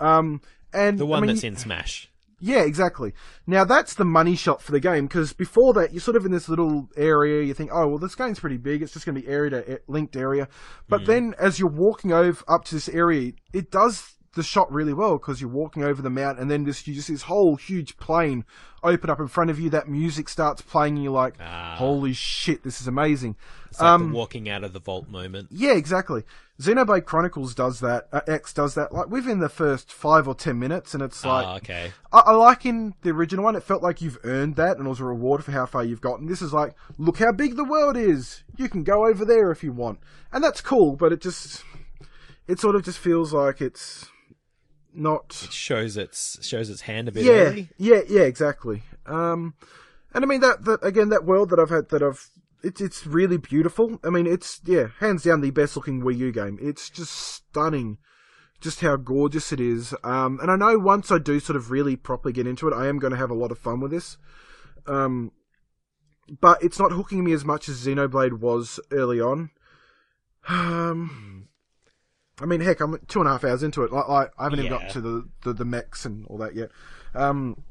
Um, 0.00 0.40
and 0.72 0.98
The 0.98 1.06
I 1.06 1.08
one 1.08 1.22
mean, 1.22 1.28
that's 1.28 1.44
in 1.44 1.56
Smash. 1.56 2.10
Yeah, 2.44 2.62
exactly. 2.62 3.14
Now 3.46 3.62
that's 3.62 3.94
the 3.94 4.04
money 4.04 4.34
shot 4.34 4.60
for 4.60 4.72
the 4.72 4.80
game 4.80 5.06
because 5.06 5.32
before 5.32 5.72
that 5.74 5.92
you're 5.92 6.00
sort 6.00 6.16
of 6.16 6.26
in 6.26 6.32
this 6.32 6.48
little 6.48 6.88
area. 6.96 7.44
You 7.44 7.54
think, 7.54 7.70
oh 7.72 7.86
well, 7.86 7.98
this 7.98 8.16
game's 8.16 8.40
pretty 8.40 8.56
big. 8.56 8.82
It's 8.82 8.92
just 8.92 9.06
going 9.06 9.14
to 9.14 9.22
be 9.22 9.28
area 9.28 9.50
to 9.50 9.80
linked 9.86 10.16
area. 10.16 10.48
But 10.88 11.02
hmm. 11.02 11.06
then 11.06 11.34
as 11.38 11.60
you're 11.60 11.70
walking 11.70 12.12
over 12.12 12.42
up 12.48 12.64
to 12.64 12.74
this 12.74 12.88
area, 12.88 13.34
it 13.52 13.70
does 13.70 14.16
the 14.34 14.42
shot 14.42 14.72
really 14.72 14.92
well 14.92 15.18
because 15.18 15.40
you're 15.40 15.50
walking 15.50 15.84
over 15.84 16.02
the 16.02 16.10
mount 16.10 16.40
and 16.40 16.50
then 16.50 16.64
just 16.64 16.84
you 16.88 16.94
just 16.94 17.06
see 17.06 17.12
this 17.12 17.22
whole 17.22 17.54
huge 17.54 17.96
plain 17.98 18.44
open 18.84 19.10
up 19.10 19.20
in 19.20 19.28
front 19.28 19.50
of 19.50 19.58
you. 19.60 19.70
That 19.70 19.88
music 19.88 20.28
starts 20.28 20.62
playing 20.62 20.94
and 20.96 21.04
you're 21.04 21.12
like, 21.12 21.34
Ah. 21.40 21.74
holy 21.78 22.12
shit, 22.12 22.62
this 22.62 22.80
is 22.80 22.86
amazing. 22.86 23.36
It's 23.70 23.80
like 23.80 23.88
Um, 23.88 24.10
the 24.10 24.16
walking 24.16 24.48
out 24.48 24.64
of 24.64 24.72
the 24.72 24.80
vault 24.80 25.08
moment. 25.08 25.48
Yeah, 25.50 25.72
exactly. 25.72 26.24
Xenoblade 26.60 27.06
Chronicles 27.06 27.54
does 27.54 27.80
that. 27.80 28.06
Uh, 28.12 28.20
X 28.28 28.52
does 28.52 28.74
that 28.74 28.92
like 28.92 29.08
within 29.08 29.40
the 29.40 29.48
first 29.48 29.92
five 29.92 30.28
or 30.28 30.34
ten 30.34 30.58
minutes, 30.58 30.94
and 30.94 31.02
it's 31.02 31.24
like 31.24 31.46
Ah, 31.46 31.56
okay. 31.56 31.92
I, 32.12 32.18
I 32.20 32.32
like 32.32 32.64
in 32.66 32.94
the 33.02 33.10
original 33.10 33.44
one, 33.44 33.56
it 33.56 33.62
felt 33.62 33.82
like 33.82 34.00
you've 34.02 34.18
earned 34.24 34.56
that 34.56 34.76
and 34.76 34.86
it 34.86 34.88
was 34.88 35.00
a 35.00 35.04
reward 35.04 35.44
for 35.44 35.52
how 35.52 35.66
far 35.66 35.82
you've 35.84 36.00
gotten. 36.02 36.26
This 36.26 36.42
is 36.42 36.52
like, 36.52 36.74
look 36.98 37.18
how 37.18 37.32
big 37.32 37.56
the 37.56 37.64
world 37.64 37.96
is. 37.96 38.44
You 38.56 38.68
can 38.68 38.84
go 38.84 39.06
over 39.06 39.24
there 39.24 39.50
if 39.50 39.64
you 39.64 39.72
want. 39.72 39.98
And 40.32 40.44
that's 40.44 40.60
cool, 40.60 40.94
but 40.94 41.12
it 41.12 41.20
just, 41.20 41.64
it 42.46 42.60
sort 42.60 42.76
of 42.76 42.84
just 42.84 42.98
feels 42.98 43.32
like 43.32 43.60
it's 43.60 44.06
not. 44.94 45.42
it 45.44 45.52
Shows 45.52 45.96
its 45.96 46.44
shows 46.46 46.70
its 46.70 46.82
hand 46.82 47.08
a 47.08 47.12
bit 47.12 47.24
Yeah, 47.24 47.32
early. 47.32 47.68
yeah, 47.78 48.00
yeah, 48.08 48.22
exactly. 48.22 48.82
Um, 49.06 49.54
and 50.14 50.24
I 50.24 50.28
mean 50.28 50.40
that, 50.40 50.64
that, 50.64 50.84
again, 50.84 51.08
that 51.08 51.24
world 51.24 51.50
that 51.50 51.58
I've 51.58 51.70
had, 51.70 51.88
that 51.88 52.02
I've, 52.02 52.28
it's, 52.62 52.80
it's 52.80 53.06
really 53.06 53.38
beautiful. 53.38 53.98
I 54.04 54.10
mean, 54.10 54.26
it's, 54.26 54.60
yeah, 54.64 54.88
hands 55.00 55.24
down 55.24 55.40
the 55.40 55.50
best 55.50 55.74
looking 55.76 56.02
Wii 56.02 56.16
U 56.18 56.32
game. 56.32 56.58
It's 56.60 56.90
just 56.90 57.12
stunning 57.12 57.98
just 58.60 58.80
how 58.80 58.94
gorgeous 58.96 59.52
it 59.52 59.58
is. 59.60 59.92
Um, 60.04 60.38
and 60.40 60.50
I 60.50 60.56
know 60.56 60.78
once 60.78 61.10
I 61.10 61.18
do 61.18 61.40
sort 61.40 61.56
of 61.56 61.70
really 61.72 61.96
properly 61.96 62.32
get 62.32 62.46
into 62.46 62.68
it, 62.68 62.74
I 62.74 62.86
am 62.86 62.98
going 63.00 63.10
to 63.10 63.16
have 63.16 63.30
a 63.30 63.34
lot 63.34 63.50
of 63.50 63.58
fun 63.58 63.80
with 63.80 63.90
this. 63.90 64.18
Um, 64.86 65.32
but 66.40 66.62
it's 66.62 66.78
not 66.78 66.92
hooking 66.92 67.24
me 67.24 67.32
as 67.32 67.44
much 67.44 67.68
as 67.68 67.84
Xenoblade 67.84 68.38
was 68.38 68.78
early 68.92 69.20
on. 69.20 69.50
Um, 70.48 71.31
I 72.40 72.46
mean, 72.46 72.60
heck, 72.60 72.80
I'm 72.80 72.98
two 73.08 73.20
and 73.20 73.28
a 73.28 73.32
half 73.32 73.44
hours 73.44 73.62
into 73.62 73.82
it. 73.84 73.92
Like, 73.92 74.08
like 74.08 74.30
I 74.38 74.44
haven't 74.44 74.60
even 74.60 74.72
Yeah. 74.72 74.78
got 74.80 74.90
to 74.92 75.00
the, 75.00 75.28
the 75.42 75.52
the 75.52 75.64
mechs 75.64 76.04
and 76.04 76.26
all 76.26 76.38
that 76.38 76.54
yet. 76.54 76.70
Um, 77.14 77.62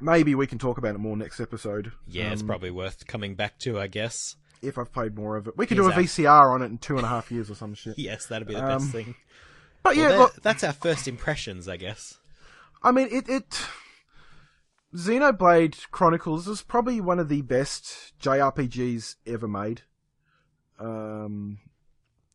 maybe 0.00 0.34
we 0.34 0.46
can 0.46 0.58
talk 0.58 0.78
about 0.78 0.94
it 0.94 0.98
more 0.98 1.16
next 1.16 1.40
episode. 1.40 1.92
Yeah, 2.06 2.30
it's 2.32 2.42
um, 2.42 2.46
probably 2.48 2.70
worth 2.70 3.06
coming 3.06 3.34
back 3.34 3.58
to, 3.60 3.78
I 3.80 3.88
guess. 3.88 4.36
if 4.62 4.78
I've 4.78 4.92
played 4.92 5.16
more 5.16 5.36
of 5.36 5.48
it. 5.48 5.56
We 5.58 5.66
could 5.66 5.76
Here's 5.78 5.92
do 5.92 6.00
a 6.00 6.04
VCR 6.04 6.52
on 6.54 6.62
it 6.62 6.66
in 6.66 6.78
two 6.78 6.96
and 6.96 7.04
a 7.04 7.08
half 7.08 7.30
years 7.32 7.50
or 7.50 7.54
some 7.56 7.74
shit. 7.74 7.98
Yes, 7.98 8.26
that'd 8.26 8.46
be 8.48 8.54
the 8.54 8.64
Um, 8.64 8.78
best 8.78 8.92
thing. 8.92 9.14
But 9.82 9.96
yeah, 9.96 10.10
Well, 10.10 10.18
look, 10.20 10.42
that's 10.42 10.62
our 10.62 10.72
first 10.72 11.08
impressions, 11.08 11.68
I 11.68 11.76
guess. 11.76 12.18
I 12.84 12.92
mean, 12.92 13.08
it, 13.10 13.28
it. 13.28 13.66
Xenoblade 14.94 15.90
Chronicles 15.90 16.46
is 16.46 16.62
probably 16.62 17.00
one 17.00 17.18
of 17.18 17.28
the 17.28 17.42
best 17.42 18.12
JRPGs 18.20 19.16
ever 19.26 19.48
made. 19.48 19.82
Um, 20.78 21.58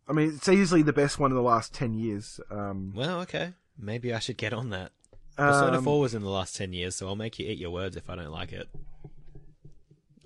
I 0.08 0.14
mean, 0.14 0.30
it's 0.36 0.48
easily 0.48 0.82
the 0.82 0.94
best 0.94 1.20
one 1.20 1.32
in 1.32 1.36
the 1.36 1.42
last 1.44 1.74
ten 1.74 1.94
years. 1.94 2.40
Um, 2.50 2.94
Well, 2.96 3.20
okay. 3.22 3.54
Maybe 3.78 4.14
I 4.14 4.20
should 4.20 4.38
get 4.38 4.54
on 4.54 4.70
that. 4.72 4.92
Persona 5.36 5.78
Um, 5.78 5.84
4 5.84 6.00
was 6.00 6.16
in 6.16 6.24
the 6.24 6.30
last 6.30 6.56
10 6.56 6.74
years, 6.74 6.96
so 6.96 7.08
I'll 7.08 7.16
make 7.16 7.38
you 7.38 7.48
eat 7.48 7.60
your 7.60 7.70
words 7.70 7.96
if 7.96 8.10
I 8.10 8.16
don't 8.16 8.32
like 8.32 8.52
it. 8.52 8.68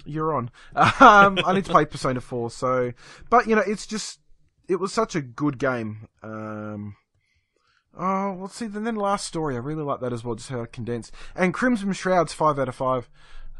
You're 0.06 0.34
on. 0.34 0.52
Um, 1.02 1.38
I 1.46 1.54
need 1.54 1.66
to 1.66 1.72
play 1.72 1.84
Persona 1.86 2.22
4, 2.22 2.50
so. 2.50 2.94
But, 3.30 3.48
you 3.48 3.56
know, 3.56 3.64
it's 3.66 3.86
just. 3.86 4.20
It 4.70 4.78
was 4.78 4.94
such 4.94 5.16
a 5.16 5.22
good 5.22 5.58
game. 5.58 6.08
Um, 6.24 6.96
oh, 7.98 8.32
well, 8.34 8.48
see, 8.48 8.68
then, 8.68 8.86
then 8.86 8.96
last 8.96 9.28
story, 9.28 9.56
I 9.56 9.60
really 9.60 9.84
like 9.84 10.00
that 10.00 10.14
as 10.14 10.24
well, 10.24 10.36
just 10.36 10.50
how 10.50 10.62
it 10.62 10.72
condensed. 10.72 11.14
And 11.36 11.54
Crimson 11.54 11.92
Shroud's 11.92 12.32
5 12.32 12.58
out 12.58 12.70
of 12.70 12.76
5. 12.76 13.10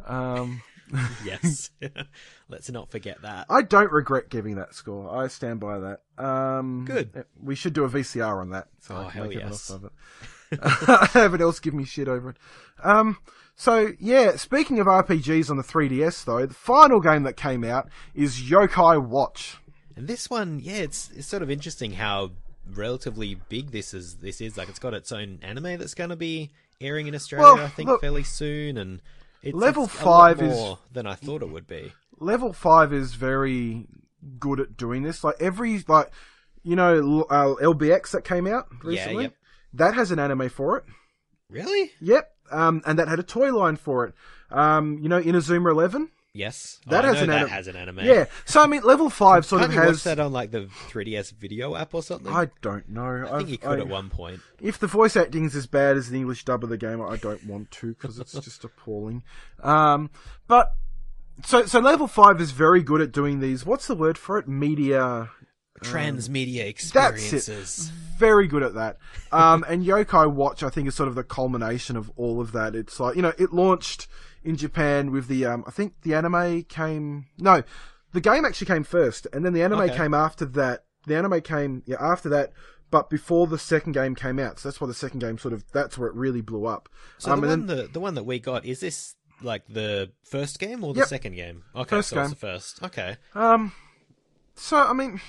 Um, 0.06 0.62
Yes. 1.26 1.70
Let's 2.50 2.70
not 2.70 2.92
forget 2.92 3.22
that. 3.22 3.46
I 3.50 3.62
don't 3.62 3.92
regret 3.92 4.30
giving 4.30 4.56
that 4.56 4.74
score. 4.76 5.16
I 5.16 5.28
stand 5.28 5.60
by 5.60 5.80
that. 5.80 6.02
Um, 6.24 6.86
Good. 6.86 7.26
We 7.42 7.56
should 7.56 7.74
do 7.74 7.84
a 7.84 7.90
VCR 7.90 8.42
on 8.42 8.50
that. 8.52 8.68
So 8.80 8.96
Oh, 8.96 9.00
I 9.00 9.04
can 9.04 9.12
hell 9.12 9.28
make 9.28 9.38
yes. 9.38 9.70
else 9.72 9.84
it. 9.84 9.92
Everyone 11.16 11.42
else 11.42 11.60
give 11.60 11.74
me 11.74 11.86
shit 11.86 12.08
over 12.08 12.32
it. 12.32 12.38
Um, 12.84 13.18
so 13.56 13.94
yeah, 14.00 14.36
speaking 14.36 14.80
of 14.80 14.88
RPGs 14.88 15.50
on 15.50 15.58
the 15.58 15.64
3DS 15.64 16.26
though, 16.26 16.46
the 16.46 16.54
final 16.54 17.00
game 17.00 17.24
that 17.24 17.38
came 17.38 17.64
out 17.64 17.90
is 18.14 18.42
Yokai 18.42 19.02
Watch. 19.02 19.58
And 19.96 20.08
this 20.08 20.30
one, 20.30 20.60
yeah, 20.62 20.78
it's 20.78 21.10
it's 21.12 21.28
sort 21.28 21.44
of 21.44 21.52
interesting 21.52 21.94
how 21.94 22.32
relatively 22.74 23.36
big 23.50 23.72
this 23.72 23.94
is. 23.94 24.16
This 24.18 24.42
is 24.42 24.58
like 24.58 24.70
it's 24.70 24.80
got 24.80 24.94
its 24.94 25.12
own 25.12 25.40
anime 25.42 25.78
that's 25.78 25.94
going 25.94 26.10
to 26.10 26.16
be 26.16 26.52
airing 26.80 27.08
in 27.08 27.14
Australia, 27.16 27.54
Well, 27.56 27.66
I 27.66 27.70
think, 27.70 27.88
look, 27.90 28.02
fairly 28.02 28.24
soon, 28.24 28.78
and 28.78 29.02
it's, 29.42 29.56
Level 29.56 29.86
it's 29.86 29.94
five 29.96 30.42
is- 30.42 30.54
more 30.54 30.80
than 30.92 31.06
I 31.08 31.16
thought 31.16 31.42
it 31.42 31.50
would 31.50 31.68
be. 31.68 31.94
Level 32.20 32.54
5 32.54 32.94
is 32.94 33.16
very 33.16 33.88
good 34.38 34.60
at 34.60 34.78
doing 34.78 35.02
this. 35.02 35.24
Like 35.24 35.38
every, 35.40 35.84
like, 35.88 36.12
you 36.62 36.76
know, 36.76 37.24
uh, 37.24 37.56
LBX 37.56 38.12
that 38.12 38.24
came 38.24 38.46
out 38.46 38.68
recently? 38.84 39.24
yep. 39.24 39.34
That 39.74 39.96
has 39.96 40.12
an 40.12 40.20
anime 40.20 40.50
for 40.50 40.78
it. 40.78 40.84
Really? 41.50 41.92
Yep. 42.00 42.32
Um, 42.52 42.84
and 42.86 43.00
that 43.00 43.08
had 43.08 43.18
a 43.18 43.24
toy 43.24 43.52
line 43.52 43.76
for 43.76 44.06
it. 44.06 44.14
Um, 44.52 45.00
you 45.02 45.10
know, 45.10 45.20
Inazuma 45.20 45.72
11? 45.72 46.10
Yes. 46.34 46.80
That 46.88 47.04
oh, 47.04 47.10
has 47.10 47.18
I 47.18 47.24
an 47.24 47.30
that 47.30 47.38
anim- 47.40 47.50
has 47.50 47.68
an 47.68 47.76
anime. 47.76 48.00
Yeah. 48.00 48.26
So 48.46 48.62
I 48.62 48.68
mean, 48.68 48.84
level 48.84 49.10
five 49.10 49.46
sort 49.46 49.62
Can't 49.64 49.74
of 49.74 49.84
has. 49.84 50.04
that 50.06 50.20
on 50.20 50.32
like 50.32 50.52
the 50.52 50.70
3DS 50.90 51.34
video 51.34 51.76
app 51.76 51.94
or 51.94 52.02
something? 52.02 52.32
I 52.32 52.50
don't 52.62 52.88
know. 52.88 53.28
I 53.30 53.40
think 53.40 53.50
you 53.50 53.58
could 53.58 53.80
at 53.80 53.88
one 53.88 54.10
point. 54.10 54.40
If 54.62 54.80
the 54.80 54.88
voice 54.88 55.18
acting 55.18 55.46
is 55.46 55.56
as 55.56 55.68
bad 55.68 55.98
as 55.98 56.10
the 56.10 56.18
English 56.18 56.46
dub 56.46 56.64
of 56.64 56.70
the 56.70 56.78
game, 56.78 57.02
I 57.02 57.18
don't 57.18 57.46
want 57.46 57.70
to 57.72 57.88
because 57.88 58.18
it's 58.18 58.32
just 58.40 58.64
appalling. 58.64 59.24
Um, 59.62 60.10
but 60.48 60.74
so 61.44 61.66
so 61.66 61.80
level 61.80 62.08
five 62.08 62.40
is 62.40 62.52
very 62.52 62.82
good 62.82 63.02
at 63.02 63.12
doing 63.12 63.42
these. 63.42 63.66
What's 63.66 63.88
the 63.88 63.96
word 63.96 64.18
for 64.18 64.38
it? 64.38 64.48
Media. 64.48 65.30
Transmedia 65.84 66.64
That's 66.94 67.34
it. 67.34 67.36
experiences. 67.38 67.90
Very 68.18 68.48
good 68.48 68.62
at 68.62 68.76
that. 68.76 68.98
Um, 69.32 69.66
and 69.68 69.84
Yokai 69.84 70.32
Watch, 70.32 70.62
I 70.62 70.70
think, 70.70 70.88
is 70.88 70.94
sort 70.94 71.10
of 71.10 71.16
the 71.16 71.24
culmination 71.24 71.98
of 71.98 72.12
all 72.16 72.40
of 72.40 72.52
that. 72.52 72.76
It's 72.76 73.00
like 73.00 73.16
you 73.16 73.24
know, 73.24 73.34
it 73.40 73.52
launched 73.52 74.08
in 74.44 74.56
Japan 74.58 75.12
with 75.12 75.28
the. 75.28 75.46
Um, 75.46 75.64
I 75.68 75.72
think 75.72 75.94
the 76.02 76.14
anime 76.14 76.64
came. 76.64 77.28
No, 77.40 77.64
the 78.14 78.22
game 78.22 78.46
actually 78.46 78.68
came 78.68 78.84
first, 78.84 79.28
and 79.34 79.46
then 79.46 79.54
the 79.54 79.64
anime 79.64 79.82
Okay. 79.82 79.96
came 79.96 80.14
after 80.14 80.46
that. 80.46 80.86
The 81.08 81.16
anime 81.16 81.42
came 81.42 81.82
yeah 81.86 81.98
after 82.00 82.30
that, 82.30 82.52
but 82.92 83.10
before 83.10 83.48
the 83.48 83.58
second 83.58 83.94
game 83.94 84.14
came 84.16 84.38
out. 84.40 84.60
So 84.60 84.70
that's 84.70 84.80
why 84.80 84.88
the 84.88 84.94
second 84.94 85.20
game 85.20 85.38
sort 85.38 85.54
of 85.54 85.64
that's 85.72 85.98
where 85.98 86.08
it 86.10 86.16
really 86.16 86.42
blew 86.42 86.66
up. 86.66 86.90
So 87.18 87.32
um, 87.32 87.42
the 87.42 87.48
one 87.48 87.66
that 87.68 87.94
the 87.94 88.00
one 88.00 88.14
that 88.16 88.24
we 88.24 88.40
got 88.40 88.66
is 88.66 88.80
this 88.82 89.16
like 89.42 89.64
the 89.68 90.12
first 90.24 90.60
game 90.60 90.84
or 90.84 90.94
the 90.94 91.00
Yep. 91.00 91.08
second 91.08 91.36
game? 91.36 91.64
Okay, 91.76 91.96
First 91.98 92.10
so 92.10 92.20
it's 92.20 92.28
game. 92.28 92.30
the 92.32 92.36
first. 92.36 92.84
Okay. 92.84 93.18
Um, 93.34 93.72
so 94.56 94.78
I 94.78 94.94
mean, 94.94 95.20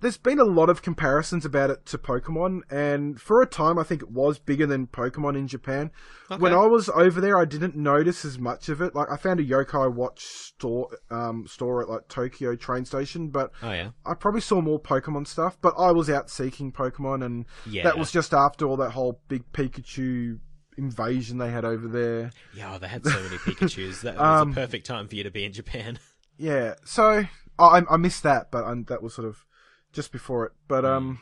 there's 0.00 0.16
been 0.16 0.38
a 0.38 0.44
lot 0.44 0.68
of 0.70 0.82
comparisons 0.82 1.44
about 1.44 1.70
it 1.70 1.84
to 1.86 1.98
Pokemon, 1.98 2.60
and 2.70 3.20
for 3.20 3.40
a 3.42 3.46
time, 3.46 3.78
I 3.78 3.82
think 3.82 4.02
it 4.02 4.10
was 4.10 4.38
bigger 4.38 4.66
than 4.66 4.86
Pokemon 4.86 5.36
in 5.36 5.48
Japan. 5.48 5.90
When 6.38 6.52
I 6.52 6.66
was 6.66 6.88
over 6.90 7.20
there, 7.20 7.38
I 7.38 7.44
didn't 7.44 7.74
notice 7.76 8.24
as 8.24 8.38
much 8.38 8.68
of 8.68 8.80
it. 8.80 8.94
Like 8.94 9.10
I 9.10 9.16
found 9.16 9.40
a 9.40 9.44
Yokai 9.44 9.92
Watch 9.92 10.22
store, 10.24 10.88
um, 11.10 11.46
store 11.46 11.82
at 11.82 11.88
like 11.88 12.08
Tokyo 12.08 12.54
train 12.56 12.84
station, 12.84 13.28
but 13.28 13.50
Oh 13.62 13.72
yeah. 13.72 13.90
I 14.06 14.14
probably 14.14 14.40
saw 14.42 14.60
more 14.60 14.80
Pokemon 14.80 15.26
stuff. 15.26 15.56
But 15.60 15.74
I 15.78 15.90
was 15.92 16.08
out 16.10 16.28
seeking 16.30 16.70
Pokemon, 16.72 17.24
and 17.24 17.46
Yeah. 17.66 17.84
that 17.84 17.98
was 17.98 18.10
just 18.12 18.32
after 18.34 18.66
all 18.66 18.76
that 18.76 18.90
whole 18.90 19.20
big 19.28 19.50
Pikachu 19.52 20.38
invasion 20.76 21.38
they 21.38 21.50
had 21.50 21.64
over 21.64 21.88
there. 21.88 22.30
Yeah, 22.54 22.74
oh, 22.74 22.78
they 22.78 22.88
had 22.88 23.04
so 23.04 23.20
many 23.22 23.36
Pikachu's. 23.38 24.02
That 24.02 24.16
was 24.16 24.42
Um, 24.42 24.52
a 24.52 24.54
perfect 24.54 24.86
time 24.86 25.08
for 25.08 25.16
you 25.16 25.24
to 25.24 25.30
be 25.30 25.44
in 25.44 25.52
Japan. 25.52 25.98
Yeah, 26.40 26.74
so 26.84 27.24
I 27.58 27.82
I 27.90 27.96
missed 27.96 28.22
that, 28.22 28.52
but 28.52 28.62
um, 28.62 28.84
that 28.84 29.02
was 29.02 29.12
sort 29.12 29.26
of 29.26 29.44
just 29.92 30.12
before 30.12 30.46
it. 30.46 30.52
But 30.68 30.84
um, 30.84 31.20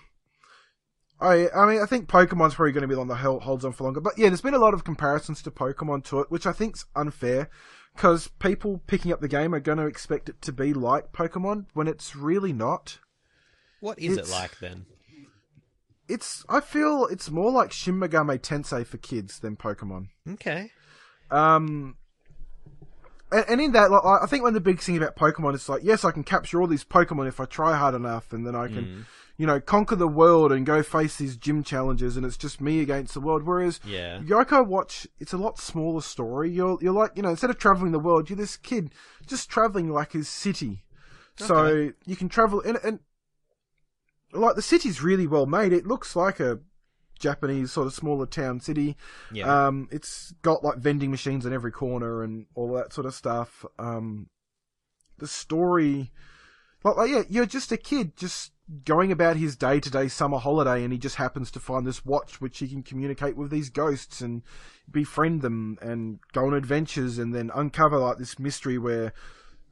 I 1.21 1.49
I 1.55 1.67
mean 1.67 1.81
I 1.83 1.87
think 1.87 2.09
Pokemon's 2.09 2.55
probably 2.55 2.73
going 2.73 2.83
to 2.83 2.89
be 2.89 2.95
the 2.95 3.01
one 3.01 3.09
that 3.09 3.17
holds 3.17 3.65
on 3.65 3.73
for 3.73 3.85
longer. 3.85 4.01
But 4.01 4.19
yeah, 4.19 4.29
there's 4.29 4.41
been 4.41 4.55
a 4.55 4.59
lot 4.59 4.75
of 4.75 4.85
comparisons 4.85 5.43
to 5.43 5.51
Pokemon 5.51 6.05
to 6.05 6.21
it, 6.21 6.31
which 6.31 6.47
I 6.47 6.53
think's 6.53 6.85
unfair 6.95 7.49
because 7.95 8.29
people 8.39 8.83
picking 8.87 9.13
up 9.13 9.21
the 9.21 9.29
game 9.29 9.55
are 9.55 9.61
going 9.61 9.79
to 9.79 9.87
expect 9.87 10.29
it 10.29 10.43
to 10.43 10.53
be 10.53 10.75
like 10.75 11.13
Pokemon 11.13 11.67
when 11.73 11.89
it's 11.89 12.15
really 12.15 12.53
not. 12.53 12.99
What 13.81 13.99
is 13.99 14.13
It's- 14.15 14.29
it 14.29 14.33
like 14.33 14.59
then? 14.59 14.87
It's 16.09 16.45
I 16.49 16.61
feel 16.61 17.07
it's 17.07 17.31
more 17.31 17.51
like 17.51 17.73
Shin 17.73 17.97
Megami 17.99 18.39
Tensei 18.39 18.87
for 18.87 18.97
kids 18.97 19.41
than 19.41 19.57
Pokemon. 19.57 20.09
Okay. 20.35 20.71
Um, 21.33 21.97
and, 23.33 23.45
and 23.49 23.61
in 23.61 23.73
that, 23.73 23.91
like, 23.91 24.03
I 24.05 24.27
think 24.27 24.43
one 24.43 24.51
of 24.51 24.55
the 24.55 24.61
big 24.61 24.81
thing 24.81 24.97
about 24.97 25.17
Pokemon 25.17 25.55
is 25.55 25.69
like, 25.69 25.83
yes, 25.83 26.05
I 26.05 26.11
can 26.11 26.25
capture 26.25 26.61
all 26.61 26.67
these 26.67 26.85
Pokemon 26.85 27.29
if 27.29 27.41
I 27.41 27.45
try 27.45 27.77
hard 27.77 27.95
enough, 27.95 28.33
and 28.33 28.47
then 28.47 28.55
I 28.55 28.69
can, 28.69 28.85
mm. 28.85 29.05
you 29.37 29.47
know, 29.47 29.61
conquer 29.61 29.97
the 29.97 30.09
world 30.09 30.53
and 30.53 30.65
go 30.65 30.83
face 30.83 31.17
these 31.17 31.37
gym 31.37 31.63
challenges, 31.65 32.17
and 32.17 32.25
it's 32.25 32.37
just 32.37 32.61
me 32.61 32.81
against 32.81 33.15
the 33.15 33.21
world. 33.21 33.43
Whereas 33.43 33.81
Yeah. 33.85 34.21
Yokai 34.21 34.67
Watch, 34.67 35.07
it's 35.19 35.33
a 35.33 35.39
lot 35.39 35.59
smaller 35.59 36.01
story. 36.01 36.51
You're 36.51 36.79
you're 36.81 36.93
like, 36.93 37.13
you 37.17 37.23
know, 37.23 37.31
instead 37.31 37.51
of 37.51 37.59
traveling 37.59 37.93
the 37.93 37.99
world, 37.99 38.31
you're 38.31 38.37
this 38.37 38.57
kid 38.57 38.93
just 39.27 39.51
traveling 39.51 39.91
like 39.91 40.13
his 40.13 40.29
city. 40.29 40.85
So 41.39 41.91
you 42.07 42.17
can 42.17 42.29
travel 42.29 42.63
and 42.63 42.79
and 42.83 43.01
like 44.33 44.57
the 44.57 44.63
city's 44.63 45.03
really 45.03 45.27
well 45.27 45.47
made. 45.47 45.73
It 45.73 45.87
looks 45.87 46.17
like 46.17 46.41
a 46.41 46.61
Japanese 47.19 47.73
sort 47.73 47.87
of 47.87 47.95
smaller 47.95 48.27
town 48.27 48.61
city. 48.61 48.97
Yeah. 49.33 49.67
Um, 49.67 49.89
it's 49.91 50.33
got 50.43 50.65
like 50.65 50.79
vending 50.79 51.11
machines 51.11 51.47
in 51.47 51.53
every 51.53 51.73
corner 51.73 52.23
and 52.23 52.47
all 52.55 52.73
that 52.75 52.93
sort 52.93 53.07
of 53.07 53.15
stuff. 53.15 53.65
Um, 53.79 54.29
the 55.19 55.27
story, 55.27 56.13
like, 56.85 56.97
like 56.97 57.11
yeah, 57.11 57.23
you're 57.29 57.47
just 57.47 57.73
a 57.73 57.77
kid 57.77 58.17
just 58.17 58.53
going 58.85 59.13
about 59.13 59.37
his 59.37 59.57
day 59.57 59.79
to 59.81 59.91
day 59.91 60.09
summer 60.09 60.39
holiday, 60.39 60.83
and 60.83 60.93
he 60.93 60.99
just 60.99 61.17
happens 61.17 61.51
to 61.53 61.61
find 61.61 61.87
this 61.87 62.05
watch 62.05 62.41
which 62.41 62.59
he 62.59 62.69
can 62.69 62.83
communicate 62.83 63.37
with 63.37 63.51
these 63.51 63.71
ghosts 63.71 64.21
and 64.21 64.43
befriend 64.91 65.43
them 65.43 65.79
and 65.81 66.19
go 66.33 66.47
on 66.47 66.55
adventures, 66.55 67.19
and 67.19 67.35
then 67.35 67.51
uncover 67.55 67.99
like 67.99 68.19
this 68.19 68.39
mystery 68.39 68.79
where 68.79 69.13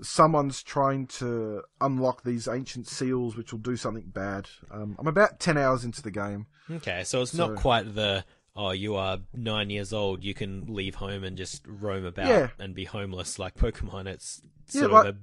someone's 0.02 0.62
trying 0.62 1.06
to 1.06 1.62
unlock 1.80 2.22
these 2.24 2.48
ancient 2.48 2.88
seals 2.88 3.36
which 3.36 3.52
will 3.52 3.60
do 3.60 3.76
something 3.76 4.10
bad. 4.12 4.48
Um, 4.70 4.96
I'm 4.98 5.06
about 5.06 5.38
ten 5.40 5.56
hours 5.56 5.84
into 5.84 6.02
the 6.02 6.10
game. 6.10 6.46
Okay, 6.70 7.04
so 7.04 7.22
it's 7.22 7.32
So- 7.32 7.48
not 7.48 7.56
quite 7.58 7.94
the 7.94 8.24
oh, 8.56 8.70
you 8.70 8.94
are 8.94 9.18
nine 9.32 9.68
years 9.70 9.92
old, 9.92 10.22
you 10.22 10.32
can 10.34 10.64
leave 10.68 10.94
home 10.96 11.24
and 11.24 11.36
just 11.36 11.66
roam 11.66 12.04
about 12.04 12.26
Yeah. 12.28 12.48
and 12.58 12.74
be 12.74 12.84
homeless 12.84 13.38
like 13.38 13.56
Pokemon. 13.56 14.06
It's 14.06 14.42
Yeah, 14.70 14.82
sort 14.82 14.92
like- 14.92 15.06
of 15.08 15.16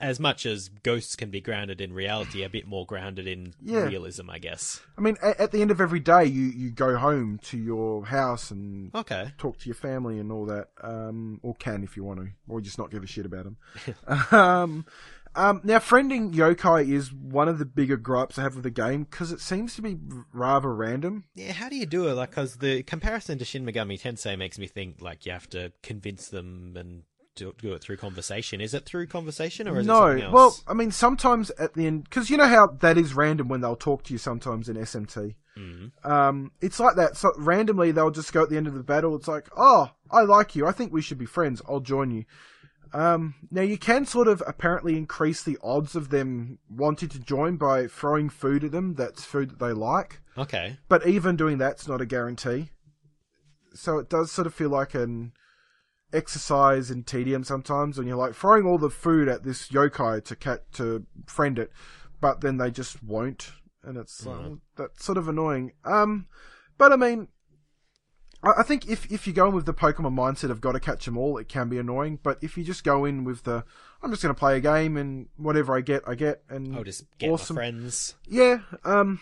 a, 0.00 0.02
as 0.04 0.18
much 0.18 0.44
as 0.44 0.68
ghosts 0.82 1.14
can 1.14 1.30
be 1.30 1.40
grounded 1.40 1.80
in 1.80 1.92
reality, 1.92 2.42
a 2.42 2.48
bit 2.48 2.66
more 2.66 2.84
grounded 2.84 3.28
in 3.28 3.54
Yeah. 3.62 3.84
realism, 3.84 4.28
I 4.28 4.38
guess. 4.40 4.80
I 4.98 5.02
mean, 5.02 5.16
at, 5.22 5.38
at 5.38 5.52
the 5.52 5.62
end 5.62 5.70
of 5.70 5.80
every 5.80 6.00
day, 6.00 6.24
you, 6.24 6.46
you 6.46 6.70
go 6.70 6.96
home 6.96 7.38
to 7.44 7.56
your 7.58 8.06
house 8.06 8.50
and 8.50 8.92
Okay. 8.94 9.30
talk 9.38 9.58
to 9.58 9.66
your 9.66 9.76
family 9.76 10.18
and 10.18 10.32
all 10.32 10.44
that, 10.46 10.68
um, 10.82 11.38
or 11.44 11.54
can 11.54 11.84
if 11.84 11.96
you 11.96 12.02
want 12.02 12.20
to, 12.20 12.28
or 12.48 12.60
just 12.60 12.76
not 12.78 12.90
give 12.90 13.04
a 13.04 13.06
shit 13.06 13.24
about 13.26 13.44
them. 13.44 13.56
um, 14.32 14.84
um, 15.36 15.60
now, 15.64 15.78
friending 15.78 16.32
yokai 16.32 16.88
is 16.88 17.12
one 17.12 17.48
of 17.48 17.58
the 17.58 17.64
bigger 17.64 17.96
gripes 17.96 18.38
I 18.38 18.42
have 18.42 18.54
with 18.54 18.64
the 18.64 18.70
game 18.70 19.04
because 19.04 19.32
it 19.32 19.40
seems 19.40 19.74
to 19.76 19.82
be 19.82 19.96
rather 20.32 20.72
random. 20.72 21.24
Yeah, 21.34 21.52
how 21.52 21.68
do 21.68 21.76
you 21.76 21.86
do 21.86 22.08
it? 22.08 22.14
Like, 22.14 22.30
because 22.30 22.56
the 22.56 22.82
comparison 22.82 23.38
to 23.38 23.44
Shin 23.44 23.64
Megami 23.64 24.00
Tensei 24.00 24.38
makes 24.38 24.58
me 24.58 24.66
think 24.66 25.00
like 25.00 25.26
you 25.26 25.32
have 25.32 25.48
to 25.50 25.72
convince 25.82 26.28
them 26.28 26.74
and 26.76 27.02
do, 27.34 27.54
do 27.58 27.72
it 27.72 27.82
through 27.82 27.96
conversation. 27.96 28.60
Is 28.60 28.74
it 28.74 28.84
through 28.84 29.06
conversation 29.08 29.68
or 29.68 29.78
is 29.78 29.86
it 29.86 29.88
no, 29.88 30.00
something 30.00 30.24
else? 30.24 30.32
well, 30.32 30.56
I 30.68 30.74
mean, 30.74 30.90
sometimes 30.90 31.50
at 31.50 31.74
the 31.74 31.86
end, 31.86 32.04
because 32.04 32.30
you 32.30 32.36
know 32.36 32.46
how 32.46 32.68
that 32.80 32.96
is 32.96 33.14
random 33.14 33.48
when 33.48 33.60
they'll 33.60 33.76
talk 33.76 34.04
to 34.04 34.12
you 34.12 34.18
sometimes 34.18 34.68
in 34.68 34.76
SMT. 34.76 35.34
Mhm. 35.58 36.06
Um, 36.08 36.52
it's 36.60 36.80
like 36.80 36.96
that. 36.96 37.16
So 37.16 37.32
randomly, 37.36 37.92
they'll 37.92 38.10
just 38.10 38.32
go 38.32 38.42
at 38.42 38.50
the 38.50 38.56
end 38.56 38.66
of 38.66 38.74
the 38.74 38.82
battle. 38.82 39.14
It's 39.16 39.28
like, 39.28 39.48
oh, 39.56 39.90
I 40.10 40.22
like 40.22 40.56
you. 40.56 40.66
I 40.66 40.72
think 40.72 40.92
we 40.92 41.02
should 41.02 41.18
be 41.18 41.26
friends. 41.26 41.62
I'll 41.68 41.80
join 41.80 42.10
you. 42.10 42.24
Um, 42.94 43.34
now 43.50 43.62
you 43.62 43.76
can 43.76 44.06
sort 44.06 44.28
of 44.28 44.42
apparently 44.46 44.96
increase 44.96 45.42
the 45.42 45.58
odds 45.62 45.96
of 45.96 46.10
them 46.10 46.58
wanting 46.70 47.08
to 47.10 47.18
join 47.18 47.56
by 47.56 47.88
throwing 47.88 48.28
food 48.30 48.62
at 48.64 48.70
them. 48.72 48.94
That's 48.94 49.24
food 49.24 49.50
that 49.50 49.58
they 49.58 49.72
like. 49.72 50.20
okay. 50.38 50.78
But 50.88 51.06
even 51.06 51.36
doing 51.36 51.58
that's 51.58 51.88
not 51.88 52.00
a 52.00 52.06
guarantee. 52.06 52.70
So 53.74 53.98
it 53.98 54.08
does 54.08 54.30
sort 54.30 54.46
of 54.46 54.54
feel 54.54 54.68
like 54.70 54.94
an 54.94 55.32
exercise 56.12 56.90
in 56.90 57.02
tedium 57.02 57.42
sometimes 57.42 57.98
when 57.98 58.06
you're 58.06 58.16
like 58.16 58.34
throwing 58.34 58.64
all 58.64 58.78
the 58.78 58.90
food 58.90 59.28
at 59.28 59.42
this 59.42 59.68
yokai 59.70 60.24
to 60.24 60.36
cat 60.36 60.62
to 60.74 61.04
friend 61.26 61.58
it, 61.58 61.72
but 62.20 62.40
then 62.40 62.56
they 62.58 62.70
just 62.70 63.02
won't, 63.02 63.50
and 63.82 63.96
it's 63.96 64.24
like, 64.24 64.36
Mhm. 64.38 64.60
that's 64.76 65.04
sort 65.04 65.18
of 65.18 65.26
annoying. 65.28 65.72
Um, 65.84 66.28
but 66.78 66.92
I 66.92 66.96
mean, 66.96 67.28
I 68.44 68.62
think 68.62 68.88
if 68.88 69.10
if 69.10 69.26
you 69.26 69.32
go 69.32 69.48
in 69.48 69.54
with 69.54 69.66
the 69.66 69.74
Pokemon 69.74 70.14
mindset 70.14 70.50
of 70.50 70.60
got 70.60 70.72
to 70.72 70.80
catch 70.80 71.04
them 71.04 71.16
all, 71.16 71.38
it 71.38 71.48
can 71.48 71.68
be 71.68 71.78
annoying. 71.78 72.18
But 72.22 72.38
if 72.42 72.58
you 72.58 72.64
just 72.64 72.84
go 72.84 73.04
in 73.04 73.24
with 73.24 73.44
the 73.44 73.64
I'm 74.02 74.10
just 74.10 74.22
going 74.22 74.34
to 74.34 74.38
play 74.38 74.56
a 74.56 74.60
game 74.60 74.96
and 74.96 75.28
whatever 75.36 75.76
I 75.76 75.80
get, 75.80 76.02
I 76.06 76.14
get, 76.14 76.42
and 76.48 76.76
I'll 76.76 76.84
just 76.84 77.04
get 77.18 77.30
awesome. 77.30 77.56
my 77.56 77.60
friends. 77.60 78.14
Yeah, 78.28 78.58
um, 78.84 79.20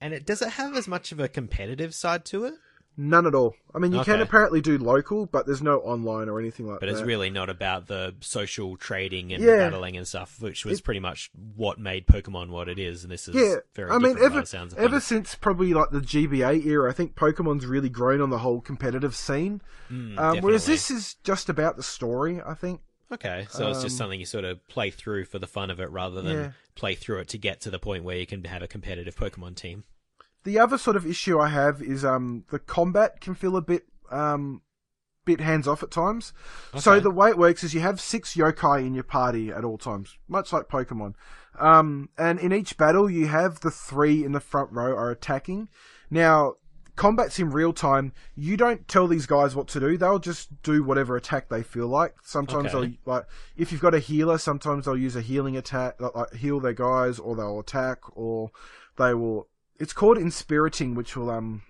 And 0.00 0.14
it 0.14 0.24
does 0.24 0.40
it 0.40 0.50
have 0.50 0.76
as 0.76 0.86
much 0.86 1.10
of 1.10 1.18
a 1.18 1.28
competitive 1.28 1.94
side 1.94 2.24
to 2.26 2.44
it? 2.44 2.54
None 2.96 3.26
at 3.26 3.34
all. 3.34 3.54
I 3.74 3.78
mean, 3.78 3.92
you 3.92 4.02
can 4.04 4.20
apparently 4.20 4.60
do 4.60 4.78
local, 4.78 5.26
but 5.26 5.46
there's 5.46 5.62
no 5.62 5.78
online 5.80 6.28
or 6.28 6.38
anything 6.38 6.66
like 6.66 6.80
But 6.80 6.86
that. 6.86 6.92
But 6.92 6.98
it's 7.00 7.06
really 7.06 7.30
not 7.30 7.50
about 7.50 7.86
the 7.86 8.14
social 8.20 8.76
trading 8.76 9.32
and 9.32 9.42
Yeah. 9.42 9.56
battling 9.56 9.96
and 9.96 10.06
stuff, 10.06 10.40
which 10.40 10.64
was 10.64 10.80
pretty 10.80 11.00
much 11.00 11.30
what 11.56 11.78
made 11.78 12.06
Pokemon 12.06 12.50
what 12.50 12.68
it 12.68 12.78
is. 12.78 13.02
And 13.02 13.12
this 13.12 13.26
is 13.28 13.34
yeah, 13.34 13.56
very 13.74 13.90
I 13.90 13.98
mean, 13.98 14.16
ever 14.20 14.44
sounds 14.44 14.74
ever 14.76 15.00
since 15.00 15.34
probably 15.34 15.74
like 15.74 15.90
the 15.90 16.00
GBA 16.00 16.64
era, 16.66 16.88
I 16.90 16.94
think 16.94 17.14
Pokemon's 17.14 17.66
really 17.66 17.88
grown 17.88 18.20
on 18.20 18.30
the 18.30 18.38
whole 18.38 18.60
competitive 18.60 19.14
scene. 19.16 19.60
Mm, 19.90 20.18
Um, 20.18 20.40
whereas 20.40 20.66
this 20.66 20.90
is 20.90 21.14
just 21.24 21.48
about 21.48 21.76
the 21.76 21.82
story, 21.82 22.40
I 22.44 22.54
think. 22.54 22.80
Okay, 23.12 23.46
so 23.50 23.68
it's 23.68 23.82
just 23.82 23.94
Um, 23.94 23.98
something 23.98 24.18
you 24.20 24.26
sort 24.26 24.44
of 24.44 24.66
play 24.66 24.90
through 24.90 25.26
for 25.26 25.38
the 25.38 25.46
fun 25.46 25.70
of 25.70 25.78
it 25.78 25.90
rather 25.90 26.22
than 26.22 26.36
Yeah. 26.38 26.50
play 26.74 26.94
through 26.94 27.18
it 27.20 27.28
to 27.28 27.38
get 27.38 27.60
to 27.60 27.70
the 27.70 27.78
point 27.78 28.02
where 28.02 28.16
you 28.16 28.26
can 28.26 28.42
have 28.44 28.62
a 28.62 28.66
competitive 28.66 29.14
Pokemon 29.14 29.56
team. 29.56 29.84
The 30.44 30.58
other 30.58 30.78
sort 30.78 30.96
of 30.96 31.06
issue 31.06 31.38
I 31.38 31.48
have 31.48 31.82
is 31.82 32.04
um 32.04 32.44
the 32.50 32.58
combat 32.58 33.20
can 33.20 33.34
feel 33.34 33.56
a 33.56 33.62
bit 33.62 33.86
um 34.10 34.62
bit 35.24 35.40
hands 35.40 35.66
off 35.66 35.82
at 35.82 35.90
times. 35.90 36.32
So 36.78 37.00
the 37.00 37.10
way 37.10 37.30
it 37.30 37.38
works 37.38 37.64
is 37.64 37.72
you 37.72 37.80
have 37.80 37.98
six 38.00 38.34
yokai 38.36 38.86
in 38.86 38.92
your 38.94 39.04
party 39.04 39.50
at 39.50 39.64
all 39.64 39.78
times, 39.78 40.18
much 40.28 40.52
like 40.52 40.68
Pokemon. 40.68 41.14
Um, 41.58 42.10
and 42.18 42.38
in 42.38 42.52
each 42.52 42.76
battle 42.76 43.08
you 43.10 43.26
have 43.28 43.60
the 43.60 43.70
three 43.70 44.22
in 44.22 44.32
the 44.32 44.40
front 44.40 44.70
row 44.72 44.94
are 44.94 45.10
attacking. 45.10 45.70
Now 46.10 46.56
combat's 46.94 47.38
in 47.38 47.50
real 47.50 47.72
time. 47.72 48.12
You 48.34 48.58
don't 48.58 48.86
tell 48.86 49.08
these 49.08 49.24
guys 49.24 49.56
what 49.56 49.66
to 49.68 49.80
do. 49.80 49.96
They'll 49.96 50.18
just 50.18 50.62
do 50.62 50.84
whatever 50.84 51.16
attack 51.16 51.48
they 51.48 51.62
feel 51.62 51.88
like. 51.88 52.16
Sometimes 52.22 52.74
Okay. 52.74 52.86
they'll 53.06 53.14
like 53.14 53.24
if 53.56 53.72
you've 53.72 53.80
got 53.80 53.94
a 53.94 53.98
healer, 54.00 54.36
sometimes 54.36 54.84
they'll 54.84 54.96
use 54.96 55.16
a 55.16 55.22
healing 55.22 55.56
attack, 55.56 55.98
like 56.00 56.34
heal 56.34 56.60
their 56.60 56.74
guys, 56.74 57.18
or 57.18 57.34
they'll 57.34 57.60
attack, 57.60 58.00
or 58.14 58.50
they 58.98 59.14
will. 59.14 59.48
It's 59.78 59.92
called 59.92 60.18
inspiriting, 60.18 60.94
which 60.94 61.16
will 61.16 61.30
um. 61.30 61.62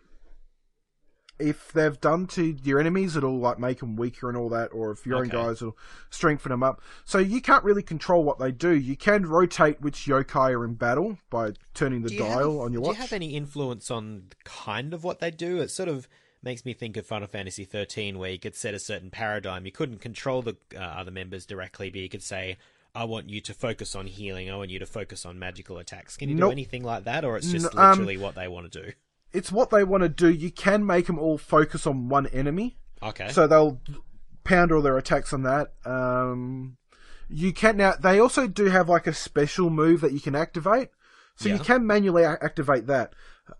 If 1.36 1.72
they've 1.72 2.00
done 2.00 2.28
to 2.28 2.44
your 2.62 2.78
enemies, 2.78 3.16
it'll 3.16 3.40
like 3.40 3.58
make 3.58 3.80
them 3.80 3.96
weaker 3.96 4.28
and 4.28 4.38
all 4.38 4.48
that, 4.50 4.68
or 4.68 4.92
if 4.92 5.04
your 5.04 5.16
own 5.16 5.28
guys, 5.28 5.60
it'll 5.60 5.76
strengthen 6.08 6.50
them 6.50 6.62
up. 6.62 6.80
So 7.04 7.18
you 7.18 7.40
can't 7.40 7.64
really 7.64 7.82
control 7.82 8.22
what 8.22 8.38
they 8.38 8.52
do. 8.52 8.70
You 8.70 8.96
can 8.96 9.26
rotate 9.26 9.80
which 9.80 10.06
yokai 10.06 10.52
are 10.52 10.64
in 10.64 10.74
battle 10.74 11.18
by 11.30 11.54
turning 11.74 12.02
the 12.02 12.16
dial 12.16 12.52
have- 12.52 12.60
on 12.60 12.72
your 12.72 12.82
watch. 12.82 12.92
Do 12.92 12.96
you 12.98 13.02
have 13.02 13.12
any 13.12 13.34
influence 13.34 13.90
on 13.90 14.28
kind 14.44 14.94
of 14.94 15.02
what 15.02 15.18
they 15.18 15.32
do? 15.32 15.60
It 15.60 15.72
sort 15.72 15.88
of 15.88 16.08
makes 16.40 16.64
me 16.64 16.72
think 16.72 16.96
of 16.96 17.04
Final 17.04 17.26
Fantasy 17.26 17.64
thirteen, 17.64 18.16
where 18.20 18.30
you 18.30 18.38
could 18.38 18.54
set 18.54 18.72
a 18.74 18.78
certain 18.78 19.10
paradigm. 19.10 19.66
You 19.66 19.72
couldn't 19.72 19.98
control 19.98 20.40
the 20.40 20.56
uh, 20.76 20.78
other 20.78 21.10
members 21.10 21.46
directly, 21.46 21.90
but 21.90 22.00
you 22.00 22.08
could 22.08 22.22
say. 22.22 22.58
I 22.94 23.04
want 23.04 23.28
you 23.28 23.40
to 23.42 23.54
focus 23.54 23.94
on 23.94 24.06
healing. 24.06 24.50
I 24.50 24.56
want 24.56 24.70
you 24.70 24.78
to 24.78 24.86
focus 24.86 25.26
on 25.26 25.38
magical 25.38 25.78
attacks. 25.78 26.16
Can 26.16 26.28
you 26.28 26.36
do 26.36 26.50
anything 26.50 26.84
like 26.84 27.04
that, 27.04 27.24
or 27.24 27.36
it's 27.36 27.50
just 27.50 27.66
N- 27.66 27.78
um, 27.78 27.90
literally 27.90 28.16
what 28.18 28.34
they 28.36 28.46
want 28.48 28.70
to 28.70 28.82
do? 28.82 28.92
it's 29.32 29.50
what 29.50 29.70
they 29.70 29.82
want 29.82 30.02
to 30.04 30.08
do. 30.08 30.28
You 30.30 30.52
can 30.52 30.86
make 30.86 31.06
them 31.08 31.18
all 31.18 31.36
focus 31.38 31.86
on 31.88 32.08
one 32.08 32.26
enemy, 32.28 32.76
Okay. 33.02 33.28
so 33.30 33.46
they'll 33.48 33.80
pound 34.44 34.70
all 34.70 34.80
their 34.80 34.96
attacks 34.96 35.32
on 35.32 35.42
that. 35.42 35.72
Um, 35.84 36.76
you 37.28 37.52
can 37.52 37.76
now. 37.76 37.94
They 38.00 38.20
also 38.20 38.46
do 38.46 38.66
have 38.66 38.88
like 38.88 39.06
a 39.08 39.12
special 39.14 39.70
move 39.70 40.00
that 40.02 40.12
you 40.12 40.20
can 40.20 40.36
activate, 40.36 40.90
so 41.34 41.48
you 41.48 41.58
can 41.58 41.84
manually 41.86 42.24
activate 42.24 42.86
that. 42.86 43.12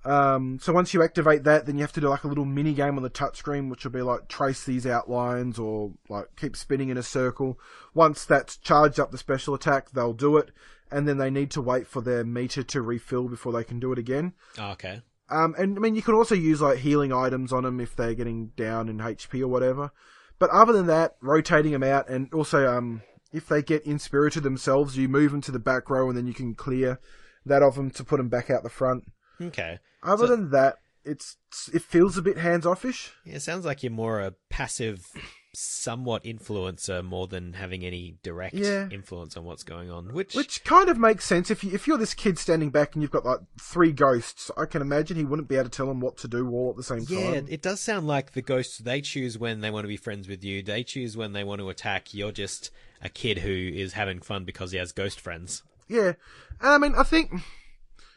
Um, 0.05 0.59
so 0.61 0.73
once 0.73 0.95
you 0.95 1.03
activate 1.03 1.45
that, 1.45 1.67
then 1.67 1.77
you 1.77 1.83
have 1.83 1.93
to 1.93 2.01
do 2.01 2.09
like 2.09 2.25
a 2.25 2.29
little 2.29 2.45
mini 2.45 2.73
game 2.73 2.97
on 2.97 3.03
the 3.03 3.11
touchscreen, 3.11 3.71
which 3.71 3.85
will 3.85 3.93
be 3.93 4.03
like 4.03 4.29
trace 4.29 4.65
these 4.65 4.87
outlines 4.87 5.59
or 5.59 5.93
like 6.09 6.35
keep 6.37 6.57
spinning 6.57 6.89
in 6.89 6.97
a 6.97 7.03
circle. 7.03 7.59
Once 7.93 8.25
that's 8.25 8.57
charged 8.57 8.99
up 8.99 9.11
the 9.11 9.19
special 9.19 9.55
attack, 9.55 9.91
they'll 9.91 10.15
do 10.15 10.37
it, 10.37 10.51
and 10.91 11.07
then 11.07 11.19
they 11.19 11.31
need 11.31 11.51
to 11.51 11.61
wait 11.61 11.87
for 11.87 12.01
their 12.01 12.25
meter 12.25 12.63
to 12.63 12.83
refill 12.83 13.29
before 13.29 13.53
they 13.53 13.65
can 13.65 13.79
do 13.79 13.93
it 13.93 13.99
again. 13.99 14.33
Oh, 14.59 14.71
okay. 14.73 15.03
Um, 15.31 15.55
and 15.59 15.77
I 15.77 15.81
mean, 15.81 15.95
you 15.95 16.03
can 16.03 16.15
also 16.15 16.35
use 16.35 16.61
like 16.61 16.79
healing 16.79 17.13
items 17.13 17.53
on 17.53 17.65
them 17.65 17.81
if 17.81 17.97
they're 17.97 18.15
getting 18.15 18.49
down 18.57 18.89
in 18.89 18.99
HP 18.99 19.41
or 19.43 19.49
whatever. 19.49 19.91
But 20.39 20.51
other 20.51 20.73
than 20.73 20.87
that, 20.87 21.17
rotating 21.21 21.73
them 21.73 21.83
out, 21.83 22.09
and 22.09 22.33
also 22.33 22.67
um, 22.67 23.03
if 23.33 23.49
they 23.49 23.63
get 23.63 23.87
inspirited 23.87 24.43
themselves, 24.43 24.97
you 24.97 25.09
move 25.09 25.31
them 25.31 25.41
to 25.43 25.53
the 25.53 25.59
back 25.59 25.89
row, 25.91 26.09
and 26.09 26.17
then 26.17 26.27
you 26.27 26.35
can 26.35 26.55
clear 26.55 27.01
that 27.47 27.63
of 27.63 27.75
them 27.75 27.91
to 27.91 28.05
put 28.05 28.17
them 28.17 28.29
back 28.29 28.51
out 28.51 28.63
the 28.63 28.71
front. 28.71 29.05
Okay. 29.41 29.79
Other 30.03 30.27
So- 30.27 30.37
than 30.37 30.51
that, 30.51 30.79
it's 31.05 31.37
it 31.73 31.83
feels 31.83 32.17
a 32.17 32.23
bit 32.23 32.39
hands 32.39 32.65
offish. 32.65 33.13
Yeah, 33.25 33.35
it 33.37 33.43
sounds 33.43 33.65
like 33.67 33.83
you're 33.83 33.93
more 33.93 34.21
a 34.21 34.33
passive, 34.49 35.07
somewhat 35.53 36.25
influencer 36.25 37.05
more 37.05 37.27
than 37.27 37.53
having 37.53 37.85
any 37.85 38.17
direct 38.23 38.55
Yeah. 38.55 38.89
influence 38.91 39.37
on 39.37 39.45
what's 39.45 39.63
going 39.65 39.91
on. 39.91 40.15
Which, 40.15 40.35
Which 40.35 40.65
kind 40.65 40.89
of 40.89 40.97
makes 40.99 41.27
sense 41.27 41.51
if 41.51 41.63
you 41.63 41.73
if 41.73 41.87
you're 41.87 41.99
this 41.99 42.15
kid 42.15 42.39
standing 42.39 42.71
back 42.71 42.95
and 42.95 43.03
you've 43.03 43.11
got 43.11 43.25
like 43.27 43.41
three 43.61 43.93
ghosts. 43.93 44.51
I 44.57 44.65
can 44.65 44.81
imagine 44.81 45.17
he 45.19 45.25
wouldn't 45.25 45.47
be 45.49 45.57
able 45.57 45.65
to 45.65 45.71
tell 45.71 45.87
them 45.87 46.01
what 46.01 46.17
to 46.19 46.29
do 46.29 46.49
all 46.51 46.71
at 46.71 46.77
the 46.77 46.83
same 46.83 47.05
yeah, 47.07 47.25
time. 47.33 47.35
Yeah, 47.35 47.53
it 47.55 47.61
does 47.63 47.81
sound 47.81 48.07
like 48.07 48.33
the 48.33 48.43
ghosts 48.43 48.79
they 48.79 49.03
choose 49.03 49.37
when 49.37 49.61
they 49.61 49.71
want 49.71 49.85
to 49.85 49.89
be 49.89 49.99
friends 49.99 50.27
with 50.27 50.43
you. 50.43 50.63
They 50.63 50.83
choose 50.85 51.19
when 51.19 51.35
they 51.35 51.45
want 51.45 51.61
to 51.61 51.69
attack. 51.69 52.15
You're 52.15 52.33
just 52.33 52.71
a 53.03 53.11
kid 53.11 53.39
who 53.41 53.51
is 53.51 53.93
having 53.93 54.21
fun 54.21 54.45
because 54.47 54.73
he 54.73 54.79
has 54.79 54.93
ghost 54.93 55.21
friends. 55.21 55.63
Yeah, 55.87 56.15
and 56.63 56.73
I 56.73 56.79
mean, 56.79 56.95
I 56.97 57.03
think 57.03 57.31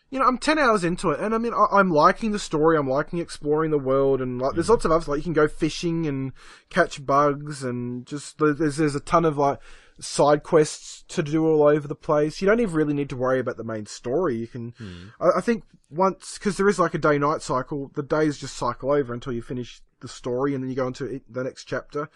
you 0.09 0.19
know, 0.19 0.25
I'm 0.25 0.37
ten 0.37 0.57
hours 0.57 0.83
into 0.83 1.09
it, 1.11 1.19
and 1.19 1.35
I 1.35 1.37
mean, 1.37 1.53
I, 1.53 1.65
I'm 1.73 1.89
liking 1.89 2.31
the 2.31 2.39
story. 2.39 2.77
I'm 2.77 2.89
liking 2.89 3.19
exploring 3.19 3.71
the 3.71 3.77
world, 3.79 4.21
and 4.21 4.39
like, 4.41 4.53
there's 4.53 4.69
lots 4.69 4.85
of 4.85 4.91
others 4.91 5.07
like 5.07 5.17
you 5.17 5.23
can 5.23 5.33
go 5.33 5.47
fishing 5.47 6.05
and 6.07 6.31
catch 6.69 7.05
bugs, 7.05 7.63
and 7.63 8.05
just 8.05 8.37
there's 8.39 8.77
there's 8.77 8.95
a 8.95 8.99
ton 8.99 9.25
of 9.25 9.37
like 9.37 9.59
side 9.99 10.43
quests 10.43 11.03
to 11.07 11.23
do 11.23 11.45
all 11.45 11.63
over 11.67 11.87
the 11.87 11.95
place. 11.95 12.41
You 12.41 12.47
don't 12.47 12.59
even 12.59 12.75
really 12.75 12.93
need 12.93 13.09
to 13.09 13.17
worry 13.17 13.39
about 13.39 13.57
the 13.57 13.63
main 13.63 13.85
story. 13.87 14.35
You 14.37 14.47
can, 14.47 14.73
I, 15.19 15.37
I 15.37 15.41
think, 15.41 15.63
once 15.89 16.37
because 16.37 16.55
there 16.57 16.69
is 16.69 16.79
like 16.79 16.93
a 16.93 16.99
day 16.99 17.17
night 17.17 17.41
cycle. 17.41 17.91
The 17.95 18.03
days 18.03 18.37
just 18.37 18.55
cycle 18.55 18.91
over 18.91 19.13
until 19.13 19.33
you 19.33 19.41
finish 19.41 19.81
the 19.99 20.07
story, 20.07 20.53
and 20.53 20.63
then 20.63 20.69
you 20.69 20.75
go 20.75 20.87
into 20.87 21.05
it- 21.05 21.33
the 21.33 21.43
next 21.43 21.65
chapter. 21.65 22.09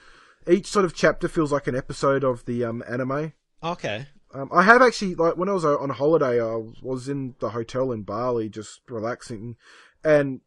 Each 0.48 0.68
sort 0.68 0.86
of 0.86 0.96
chapter 0.96 1.28
feels 1.28 1.52
like 1.52 1.68
an 1.68 1.76
episode 1.76 2.24
of 2.24 2.46
the 2.46 2.64
um, 2.64 2.84
anime. 2.89 3.34
Okay. 3.64 4.08
Um, 4.34 4.49
I 4.51 4.63
have 4.63 4.82
actually, 4.82 5.15
like, 5.15 5.38
when 5.38 5.49
I 5.49 5.53
was 5.53 5.65
uh, 5.65 5.77
on 5.77 5.89
holiday, 5.89 6.41
I 6.41 6.63
was 6.82 7.09
in 7.09 7.36
the 7.39 7.49
hotel 7.49 7.91
in 7.91 8.03
Bali 8.03 8.49
just 8.49 8.82
relaxing 8.88 9.57
and 10.03 10.41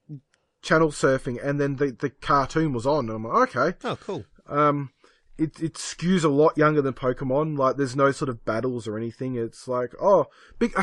channel 0.62 0.89
surfing, 0.89 1.45
and 1.45 1.61
then 1.61 1.76
the, 1.76 1.93
the 1.93 2.11
cartoon 2.11 2.72
was 2.72 2.87
on, 2.87 3.09
and 3.09 3.16
I'm 3.16 3.24
like, 3.24 3.57
okay. 3.57 3.76
Oh, 3.85 3.97
cool. 3.97 4.24
Um, 4.47 4.91
it, 5.37 5.61
it 5.61 5.74
skews 5.74 6.24
a 6.24 6.28
lot 6.28 6.57
younger 6.57 6.80
than 6.80 6.95
Pokemon. 6.95 7.59
Like, 7.59 7.76
there's 7.76 7.97
no 7.97 8.11
sort 8.12 8.28
of 8.28 8.45
battles 8.45 8.89
or 8.89 8.97
anything. 8.97 9.37
It's 9.37 9.68
like, 9.68 9.93
oh, 10.01 10.26
big. 10.59 10.74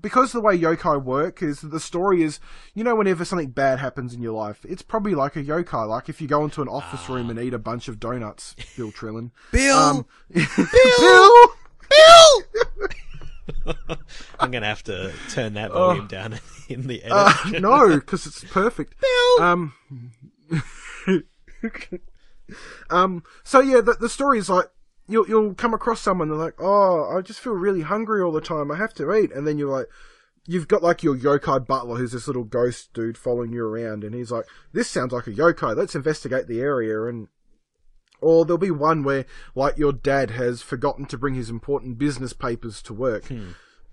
Because 0.00 0.32
the 0.32 0.40
way 0.40 0.58
yokai 0.58 1.02
work 1.02 1.42
is 1.42 1.62
the 1.62 1.80
story 1.80 2.22
is, 2.22 2.38
you 2.74 2.84
know, 2.84 2.94
whenever 2.94 3.24
something 3.24 3.52
bad 3.52 3.78
happens 3.78 4.12
in 4.12 4.20
your 4.20 4.34
life, 4.34 4.62
it's 4.68 4.82
probably 4.82 5.14
like 5.14 5.34
a 5.34 5.42
yokai. 5.42 5.88
Like 5.88 6.10
if 6.10 6.20
you 6.20 6.28
go 6.28 6.44
into 6.44 6.60
an 6.60 6.68
office 6.68 7.08
room 7.08 7.30
and 7.30 7.38
eat 7.38 7.54
a 7.54 7.58
bunch 7.58 7.88
of 7.88 7.98
donuts, 7.98 8.54
Bill 8.76 8.92
Trinen. 8.92 9.30
Bill. 9.50 9.78
Um, 9.78 10.06
Bill. 10.30 11.53
I'm 14.40 14.50
gonna 14.50 14.66
have 14.66 14.82
to 14.84 15.12
turn 15.30 15.54
that 15.54 15.72
volume 15.72 16.06
down 16.06 16.38
in 16.68 16.86
the 16.86 17.02
edit. 17.02 17.12
Uh, 17.12 17.34
no, 17.60 17.94
because 17.96 18.26
it's 18.26 18.44
perfect. 18.44 18.94
Um, 19.40 19.74
um. 22.90 23.22
So 23.42 23.60
yeah, 23.60 23.80
the 23.80 23.96
the 23.98 24.08
story 24.08 24.38
is 24.38 24.48
like 24.48 24.66
you'll 25.08 25.28
you'll 25.28 25.54
come 25.54 25.74
across 25.74 26.00
someone 26.00 26.28
they're 26.28 26.38
like, 26.38 26.60
oh, 26.60 27.16
I 27.16 27.20
just 27.22 27.40
feel 27.40 27.54
really 27.54 27.82
hungry 27.82 28.22
all 28.22 28.32
the 28.32 28.40
time. 28.40 28.70
I 28.70 28.76
have 28.76 28.94
to 28.94 29.12
eat, 29.14 29.32
and 29.32 29.46
then 29.46 29.58
you're 29.58 29.76
like. 29.76 29.86
You've 30.46 30.68
got 30.68 30.82
like 30.82 31.02
your 31.02 31.16
yokai 31.16 31.66
butler, 31.66 31.96
who's 31.96 32.12
this 32.12 32.26
little 32.26 32.44
ghost 32.44 32.92
dude 32.92 33.16
following 33.16 33.54
you 33.54 33.64
around, 33.64 34.04
and 34.04 34.14
he's 34.14 34.30
like, 34.30 34.44
"This 34.74 34.90
sounds 34.90 35.10
like 35.10 35.26
a 35.26 35.32
yokai. 35.32 35.74
Let's 35.74 35.94
investigate 35.94 36.48
the 36.48 36.60
area." 36.60 37.06
And 37.06 37.28
or 38.20 38.44
there'll 38.44 38.58
be 38.58 38.70
one 38.70 39.02
where, 39.02 39.26
like, 39.54 39.76
your 39.76 39.92
dad 39.92 40.30
has 40.30 40.62
forgotten 40.62 41.06
to 41.06 41.18
bring 41.18 41.34
his 41.34 41.50
important 41.50 41.98
business 41.98 42.32
papers 42.32 42.80
to 42.82 42.94
work. 42.94 43.24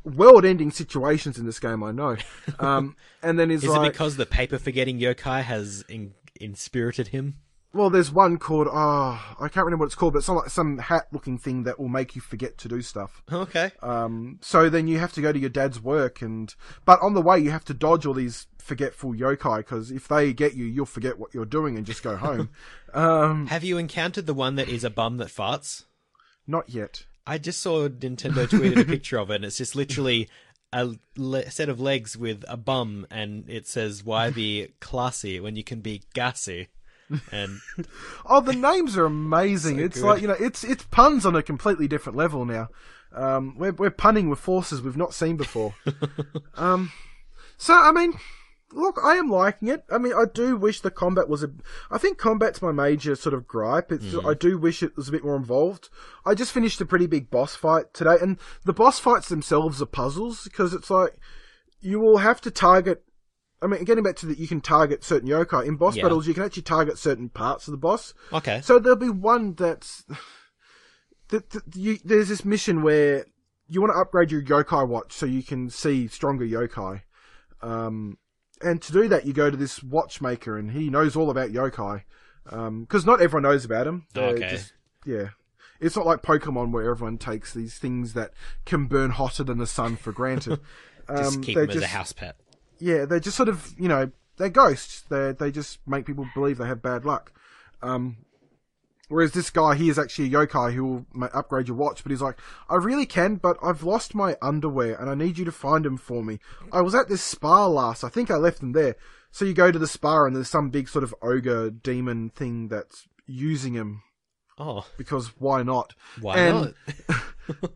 World-ending 0.04 0.72
situations 0.72 1.38
in 1.38 1.46
this 1.46 1.60
game, 1.60 1.84
I 1.84 1.92
know. 1.92 2.18
Um, 2.60 2.96
and 3.22 3.40
then 3.40 3.50
he's 3.50 3.64
Is 3.64 3.70
like, 3.70 3.90
it 3.90 3.92
because 3.94 4.18
the 4.18 4.26
paper 4.26 4.58
forgetting 4.58 5.00
yokai 5.00 5.44
has 5.44 5.84
in- 5.88 6.14
inspirited 6.40 7.10
him? 7.10 7.36
well, 7.74 7.90
there's 7.90 8.12
one 8.12 8.38
called, 8.38 8.68
oh, 8.70 9.36
I 9.40 9.48
can't 9.48 9.66
remember 9.66 9.84
what 9.84 9.86
it's 9.86 9.96
called, 9.96 10.12
but 10.14 10.20
it's 10.20 10.28
like 10.28 10.50
some 10.50 10.78
hat-looking 10.78 11.38
thing 11.38 11.64
that 11.64 11.80
will 11.80 11.88
make 11.88 12.16
you 12.16 12.22
forget 12.22 12.58
to 12.60 12.68
do 12.68 12.82
stuff. 12.82 13.24
Okay. 13.32 13.72
Um, 13.82 14.40
so 14.42 14.70
then 14.70 14.88
you 14.88 15.00
have 15.00 15.14
to 15.14 15.22
go 15.22 15.32
to 15.32 15.40
your 15.40 15.50
dad's 15.50 15.80
work, 15.82 16.22
and 16.22 16.54
but 16.84 17.02
on 17.02 17.14
the 17.14 17.22
way 17.22 17.40
you 17.40 17.52
have 17.52 17.64
to 17.66 17.74
dodge 17.74 18.06
all 18.06 18.14
these 18.14 18.48
forgetful 18.62 19.14
yokai 19.14 19.58
because 19.58 19.92
if 19.92 20.08
they 20.08 20.32
get 20.34 20.54
you, 20.56 20.66
you'll 20.66 20.86
forget 20.86 21.20
what 21.20 21.34
you're 21.34 21.46
doing 21.46 21.78
and 21.78 21.86
just 21.86 22.04
go 22.04 22.16
home. 22.28 22.50
um, 22.94 23.48
Have 23.48 23.64
you 23.64 23.78
encountered 23.78 24.26
the 24.28 24.34
one 24.34 24.56
that 24.56 24.70
is 24.70 24.84
a 24.84 24.90
bum 24.90 25.18
that 25.18 25.28
farts? 25.30 25.84
not 26.48 26.70
yet. 26.70 27.06
I 27.26 27.38
just 27.38 27.62
saw 27.62 27.88
Nintendo 27.88 28.48
tweeted 28.48 28.82
a 28.82 28.86
picture 28.86 29.18
of 29.18 29.30
it, 29.30 29.36
and 29.36 29.46
it's 29.46 29.58
just 29.58 29.76
literally 29.76 30.28
a 30.74 30.96
le- 31.16 31.50
set 31.52 31.70
of 31.70 31.80
legs 31.80 32.18
with 32.18 32.44
a 32.48 32.58
bum, 32.58 33.06
and 33.12 33.48
it 33.50 33.68
says, 33.68 34.04
"Why 34.04 34.32
be 34.32 34.70
classy 34.80 35.40
when 35.40 35.56
you 35.56 35.64
can 35.64 35.82
be 35.82 36.02
gassy?" 36.16 36.70
And 37.32 37.60
Oh, 38.26 38.42
the 38.42 38.54
names 38.54 38.98
are 38.98 39.06
amazing. 39.06 39.78
So 39.80 39.84
it's 39.86 40.02
good. 40.02 40.08
like 40.08 40.22
you 40.24 40.28
know, 40.30 40.36
it's 40.40 40.64
it's 40.64 40.84
puns 40.86 41.26
on 41.26 41.36
a 41.36 41.44
completely 41.44 41.88
different 41.88 42.18
level 42.18 42.44
now. 42.44 42.70
Um, 43.14 43.56
we're 43.58 43.74
we're 43.74 43.92
punning 43.92 44.28
with 44.30 44.40
forces 44.40 44.82
we've 44.82 44.98
not 44.98 45.14
seen 45.14 45.38
before. 45.38 45.76
um, 46.56 46.92
so 47.58 47.76
I 47.76 47.92
mean, 47.92 48.14
look, 48.74 48.98
I 49.04 49.16
am 49.16 49.30
liking 49.30 49.68
it. 49.68 49.84
I 49.92 49.98
mean, 49.98 50.14
I 50.14 50.26
do 50.32 50.56
wish 50.56 50.82
the 50.82 50.92
combat 50.92 51.28
was 51.30 51.44
a. 51.44 51.52
I 51.90 51.98
think 51.98 52.18
combat's 52.18 52.62
my 52.62 52.72
major 52.72 53.16
sort 53.16 53.34
of 53.34 53.48
gripe. 53.48 53.92
It's 53.92 54.14
I 54.26 54.34
do 54.34 54.58
wish 54.58 54.82
it 54.84 54.96
was 54.96 55.10
a 55.10 55.12
bit 55.12 55.24
more 55.24 55.36
involved. 55.36 55.90
I 56.26 56.34
just 56.36 56.52
finished 56.52 56.80
a 56.82 56.86
pretty 56.86 57.08
big 57.08 57.30
boss 57.30 57.56
fight 57.56 57.94
today, 57.94 58.18
and 58.22 58.38
the 58.66 58.74
boss 58.74 59.00
fights 59.00 59.30
themselves 59.30 59.82
are 59.82 59.86
puzzles 59.86 60.44
because 60.46 60.74
it's 60.74 60.90
like 60.90 61.14
you 61.80 62.00
will 62.00 62.18
have 62.18 62.42
to 62.42 62.52
target. 62.52 63.04
I 63.64 63.68
mean, 63.68 63.84
getting 63.84 64.04
back 64.04 64.16
to 64.18 64.26
that, 64.26 64.40
you 64.40 64.48
can 64.48 64.60
target 64.62 65.04
certain 65.04 65.30
yokai 65.30 65.68
in 65.68 65.76
boss 65.76 65.96
Yeah. 65.96 66.04
battles. 66.04 66.26
You 66.28 66.34
can 66.34 66.44
actually 66.44 66.64
target 66.64 66.98
certain 66.98 67.30
parts 67.30 67.68
of 67.68 67.72
the 67.74 67.78
boss. 67.78 68.14
okay, 68.34 68.60
So 68.62 68.80
there'll 68.80 68.96
be 68.98 69.10
one 69.10 69.54
that's 69.54 70.04
that, 71.30 71.50
that 71.52 71.64
you, 71.76 72.00
there's 72.04 72.30
this 72.30 72.44
mission 72.44 72.82
where 72.82 73.26
you 73.68 73.80
want 73.82 73.94
to 73.94 74.00
upgrade 74.00 74.32
your 74.32 74.42
yokai 74.42 74.88
watch 74.88 75.14
so 75.14 75.26
you 75.26 75.44
can 75.44 75.70
see 75.70 76.08
stronger 76.08 76.46
yokai. 76.46 77.02
Um, 77.62 78.18
and 78.64 78.82
to 78.82 78.92
do 78.92 79.08
that, 79.10 79.26
you 79.26 79.34
go 79.34 79.50
to 79.50 79.58
this 79.58 79.82
watchmaker, 79.84 80.58
and 80.58 80.72
he 80.72 80.90
knows 80.90 81.16
all 81.16 81.30
about 81.30 81.50
yokai. 81.52 82.04
Because 82.46 83.06
not 83.06 83.22
everyone 83.22 83.44
knows 83.44 83.66
about 83.66 83.88
him. 83.88 84.06
They're 84.14 84.30
Okay. 84.36 84.50
just- 84.50 84.74
yeah. 85.06 85.30
It's 85.80 85.96
not 85.96 86.06
like 86.06 86.22
Pokemon 86.22 86.72
where 86.72 86.90
everyone 86.90 87.18
takes 87.18 87.54
these 87.54 87.78
things 87.80 88.14
that 88.14 88.34
can 88.66 88.86
burn 88.86 89.12
hotter 89.12 89.44
than 89.44 89.58
the 89.58 89.66
sun 89.68 89.96
for 89.96 90.12
granted. 90.12 90.60
just 91.16 91.38
Um, 91.38 91.44
keep 91.44 91.56
they're 91.56 91.66
them 91.66 91.78
as 91.78 91.84
a 91.84 91.88
house 91.88 92.14
pet. 92.14 92.36
yeah, 92.80 93.06
they're 93.06 93.20
just 93.20 93.36
sort 93.38 93.50
of, 93.50 93.74
you 93.80 93.88
know, 93.88 94.12
they're 94.38 94.50
ghosts. 94.50 95.02
They 95.10 95.32
they 95.34 95.52
just 95.52 95.80
make 95.88 96.06
people 96.06 96.28
believe 96.36 96.58
they 96.60 96.68
have 96.68 96.82
bad 96.82 97.04
luck. 97.06 97.32
Um, 97.82 98.18
whereas 99.12 99.32
this 99.34 99.50
guy, 99.52 99.76
he 99.76 99.90
is 99.90 100.00
actually 100.00 100.28
a 100.28 100.32
yokai 100.32 100.74
who 100.74 101.06
will 101.14 101.30
upgrade 101.34 101.68
your 101.68 101.78
watch, 101.78 102.02
but 102.04 102.12
he's 102.12 102.22
like, 102.22 102.40
I 102.70 102.76
really 102.76 103.06
can, 103.06 103.36
but 103.36 103.58
I've 103.62 103.84
lost 103.84 104.16
my 104.16 104.36
underwear 104.42 104.96
and 104.96 105.10
I 105.10 105.16
need 105.16 105.38
you 105.38 105.46
to 105.46 105.52
find 105.52 105.86
them 105.86 105.98
for 105.98 106.24
me. 106.24 106.40
I 106.72 106.82
was 106.82 106.96
at 106.96 107.10
this 107.10 107.22
spa 107.22 107.68
last. 107.68 108.04
I 108.04 108.10
think 108.10 108.32
I 108.32 108.38
left 108.38 108.60
them 108.62 108.72
there. 108.72 108.96
So 109.32 109.46
you 109.46 109.54
go 109.54 109.72
to 109.72 109.80
the 109.80 109.88
spa 109.88 110.26
and 110.26 110.36
there's 110.36 110.50
some 110.50 110.70
big 110.72 110.90
sort 110.90 111.04
of 111.04 111.14
ogre 111.22 111.70
demon 111.70 112.30
thing 112.32 112.68
that's 112.70 113.08
using 113.28 113.74
him 113.74 114.02
Oh, 114.58 114.86
because 114.98 115.28
why 115.40 115.64
not? 115.64 115.94
why 116.20 116.38
And- 116.38 116.74
not? 117.10 117.18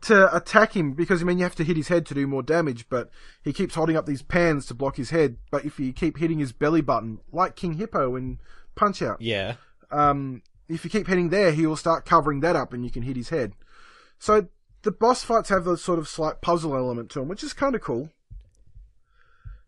to 0.02 0.34
attack 0.34 0.74
him 0.76 0.92
because 0.92 1.20
I 1.20 1.24
mean 1.24 1.38
you 1.38 1.44
have 1.44 1.54
to 1.56 1.64
hit 1.64 1.76
his 1.76 1.88
head 1.88 2.06
to 2.06 2.14
do 2.14 2.26
more 2.26 2.42
damage, 2.42 2.88
but 2.88 3.10
he 3.42 3.52
keeps 3.52 3.74
holding 3.74 3.96
up 3.96 4.06
these 4.06 4.22
pans 4.22 4.66
to 4.66 4.74
block 4.74 4.96
his 4.96 5.10
head. 5.10 5.36
But 5.50 5.64
if 5.64 5.78
you 5.80 5.92
keep 5.92 6.18
hitting 6.18 6.38
his 6.38 6.52
belly 6.52 6.80
button, 6.80 7.18
like 7.32 7.56
King 7.56 7.74
Hippo 7.74 8.14
in 8.16 8.38
Punch 8.74 9.02
Out, 9.02 9.20
Yeah. 9.20 9.54
um, 9.90 10.42
if 10.68 10.84
you 10.84 10.90
keep 10.90 11.06
hitting 11.06 11.30
there, 11.30 11.52
he 11.52 11.66
will 11.66 11.76
start 11.76 12.04
covering 12.04 12.40
that 12.40 12.56
up, 12.56 12.72
and 12.72 12.84
you 12.84 12.90
can 12.90 13.02
hit 13.02 13.16
his 13.16 13.28
head. 13.28 13.54
So 14.18 14.48
the 14.82 14.90
boss 14.90 15.22
fights 15.22 15.48
have 15.48 15.66
a 15.66 15.76
sort 15.76 15.98
of 15.98 16.08
slight 16.08 16.40
puzzle 16.40 16.76
element 16.76 17.10
to 17.10 17.20
them, 17.20 17.28
which 17.28 17.42
is 17.42 17.52
kind 17.52 17.74
of 17.74 17.80
cool. 17.80 18.10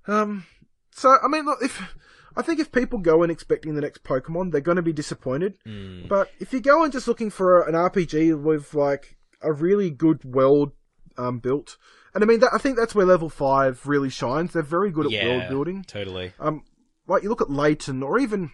Um, 0.06 0.46
so 0.90 1.16
I 1.22 1.28
mean, 1.28 1.44
look, 1.44 1.58
if 1.62 1.94
I 2.36 2.42
think 2.42 2.60
if 2.60 2.72
people 2.72 2.98
go 2.98 3.22
in 3.22 3.30
expecting 3.30 3.74
the 3.74 3.80
next 3.80 4.04
Pokemon, 4.04 4.52
they're 4.52 4.60
going 4.60 4.76
to 4.76 4.82
be 4.82 4.92
disappointed. 4.92 5.58
Mm. 5.66 6.08
But 6.08 6.30
if 6.40 6.52
you 6.52 6.60
go 6.60 6.84
in 6.84 6.90
just 6.90 7.08
looking 7.08 7.30
for 7.30 7.62
an 7.62 7.74
RPG 7.74 8.40
with 8.40 8.74
like 8.74 9.16
a 9.42 9.52
really 9.52 9.90
good 9.90 10.24
world 10.24 10.72
um, 11.16 11.40
built, 11.40 11.76
and 12.14 12.24
I 12.24 12.26
mean, 12.26 12.40
that, 12.40 12.50
I 12.52 12.58
think 12.58 12.76
that's 12.76 12.94
where 12.94 13.06
level 13.06 13.28
five 13.28 13.86
really 13.86 14.08
shines. 14.08 14.52
They're 14.52 14.62
very 14.62 14.90
good 14.90 15.06
at 15.06 15.12
yeah. 15.12 15.26
world 15.26 15.48
building. 15.48 15.84
Totally. 15.84 16.32
Um, 16.40 16.64
like 17.06 17.22
you 17.22 17.28
look 17.28 17.40
at 17.40 17.50
Layton 17.50 18.02
or 18.02 18.18
even 18.18 18.50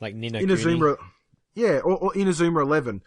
Like 0.00 0.14
Nino 0.14 0.40
Inazuma, 0.40 0.96
yeah, 1.58 1.78
or, 1.84 1.96
or 1.98 2.12
Inazuma 2.12 2.62
Eleven, 2.62 3.02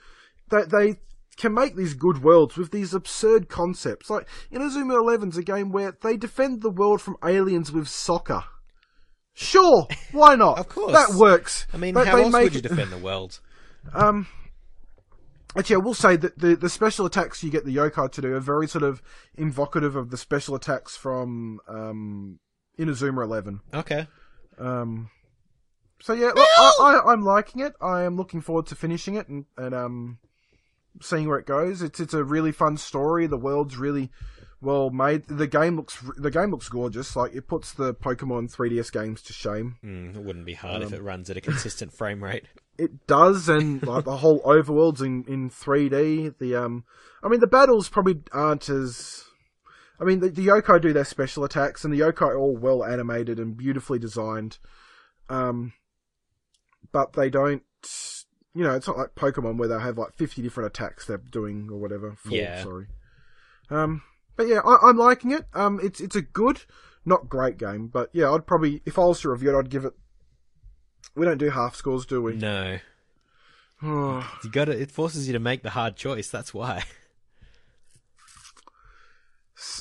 they 0.50 0.64
they 0.64 0.96
can 1.38 1.54
make 1.54 1.76
these 1.76 1.94
good 1.94 2.22
worlds 2.22 2.58
with 2.58 2.72
these 2.72 2.94
absurd 2.94 3.48
concepts. 3.50 4.10
Like 4.10 4.28
Inazuma 4.52 4.96
Eleven's 5.00 5.38
a 5.38 5.44
game 5.44 5.72
where 5.72 5.98
they 6.04 6.18
defend 6.18 6.62
the 6.62 6.70
world 6.70 7.02
from 7.02 7.16
aliens 7.26 7.72
with 7.72 7.88
soccer. 7.88 8.44
Sure, 9.34 9.88
why 10.12 10.36
not? 10.36 10.60
Of 10.64 10.68
course. 10.70 10.92
that 10.92 11.18
works. 11.18 11.66
I 11.74 11.78
mean, 11.78 11.94
They- 11.96 12.06
how 12.06 12.18
they 12.18 12.24
else 12.24 12.34
make 12.34 12.44
would 12.44 12.56
you 12.56 12.62
defend 12.62 12.92
the 12.92 12.98
world? 12.98 13.40
Um, 13.96 14.28
actually, 15.58 15.78
I 15.78 15.80
will 15.80 15.96
say 15.96 16.16
that 16.16 16.38
the, 16.38 16.56
the 16.56 16.70
special 16.70 17.08
attacks 17.08 17.44
you 17.44 17.50
get 17.50 17.66
the 17.66 17.76
yokai 17.76 18.12
to 18.12 18.22
do 18.22 18.36
are 18.36 18.40
very 18.40 18.68
sort 18.68 18.84
of 18.84 19.02
invocative 19.36 19.96
of 19.96 20.12
the 20.12 20.18
special 20.18 20.54
attacks 20.54 20.96
from 20.96 21.60
um, 21.68 22.38
Inazuma 22.78 23.24
Eleven. 23.24 23.62
Okay. 23.74 24.06
Um, 24.60 25.10
so 26.02 26.14
yeah, 26.14 26.28
look, 26.36 26.48
I, 26.58 26.74
I, 27.06 27.12
I'm 27.12 27.24
liking 27.24 27.62
it. 27.62 27.74
I 27.82 28.04
am 28.04 28.18
looking 28.18 28.42
forward 28.42 28.68
to 28.68 28.76
finishing 28.76 29.16
it 29.16 29.28
and, 29.28 29.46
and 29.58 29.74
um, 29.76 30.18
seeing 31.02 31.28
where 31.28 31.40
it 31.40 31.46
goes. 31.46 31.82
It's 31.82 32.00
it's 32.00 32.14
a 32.14 32.24
really 32.24 32.52
fun 32.52 32.78
story. 32.78 33.28
The 33.28 33.38
world's 33.38 33.78
really 33.78 34.12
well 34.62 34.90
made. 34.90 35.28
The 35.28 35.48
game 35.48 35.76
looks 35.76 36.02
the 36.18 36.32
game 36.32 36.52
looks 36.52 36.70
gorgeous. 36.70 37.16
Like 37.16 37.34
it 37.34 37.48
puts 37.48 37.74
the 37.74 37.94
Pokemon 37.94 38.54
3DS 38.56 38.92
games 38.92 39.22
to 39.24 39.34
shame. 39.34 39.78
Mm, 39.84 40.16
it 40.16 40.24
wouldn't 40.24 40.46
be 40.46 40.54
hard 40.54 40.82
Um, 40.82 40.84
if 40.84 40.94
it 40.94 41.02
runs 41.02 41.30
at 41.30 41.38
a 41.38 41.42
consistent 41.42 41.94
frame 41.94 42.24
rate. 42.24 42.46
It 42.78 43.06
does, 43.06 43.48
and 43.48 43.86
like 43.86 44.06
the 44.06 44.18
whole 44.18 44.42
overworlds 44.42 45.02
in 45.02 45.24
in 45.28 45.52
3D. 45.52 46.40
The 46.40 46.56
um, 46.56 46.84
I 47.22 47.28
mean 47.28 47.40
the 47.40 47.46
battles 47.46 47.90
probably 47.90 48.22
aren't 48.32 48.70
as. 48.70 49.26
I 50.00 50.04
mean 50.04 50.20
the, 50.20 50.30
the 50.30 50.48
yokai 50.48 50.82
do 50.82 50.92
their 50.92 51.06
special 51.06 51.44
attacks, 51.44 51.84
and 51.84 51.94
the 51.94 52.00
yokai 52.00 52.30
are 52.30 52.38
all 52.40 52.58
well 52.58 52.84
animated 52.84 53.40
and 53.40 53.56
beautifully 53.56 54.00
designed. 54.00 54.58
Um, 55.30 55.74
but 56.92 57.14
they 57.14 57.30
don't. 57.30 57.64
You 58.54 58.64
know, 58.66 58.76
it's 58.76 58.88
not 58.88 58.98
like 58.98 59.16
Pokemon 59.16 59.58
where 59.58 59.70
they 59.70 59.80
have 59.80 59.98
like 59.98 60.14
50 60.14 60.42
different 60.42 60.68
attacks 60.68 61.06
they're 61.06 61.18
doing 61.18 61.70
or 61.72 61.78
whatever. 61.78 62.16
Four, 62.18 62.38
Yeah. 62.38 62.64
Sorry. 62.64 62.88
Um, 63.70 64.02
but 64.36 64.48
yeah, 64.48 64.60
I, 64.66 64.90
I'm 64.90 64.98
liking 64.98 65.32
it. 65.32 65.46
Um, 65.54 65.80
it's 65.82 66.02
it's 66.02 66.16
a 66.16 66.22
good, 66.22 66.64
not 67.06 67.30
great 67.30 67.58
game, 67.58 67.88
but 67.88 68.10
yeah, 68.12 68.30
I'd 68.32 68.46
probably 68.46 68.82
if 68.86 69.00
I 69.00 69.06
was 69.06 69.22
to 69.22 69.30
review 69.30 69.56
it, 69.56 69.60
I'd 69.60 69.70
give 69.70 69.86
it. 69.86 69.94
We 71.16 71.26
don't 71.26 71.38
do 71.38 71.50
half 71.50 71.76
scores, 71.76 72.06
do 72.06 72.22
we? 72.22 72.36
No. 72.36 72.80
Oh, 73.84 74.30
You 74.44 74.50
got 74.50 74.66
to 74.66 74.72
It 74.80 74.92
forces 74.92 75.28
you 75.28 75.34
to 75.34 75.40
make 75.40 75.64
the 75.64 75.72
hard 75.72 75.96
choice. 75.96 76.30
That's 76.30 76.54
why. 76.54 76.84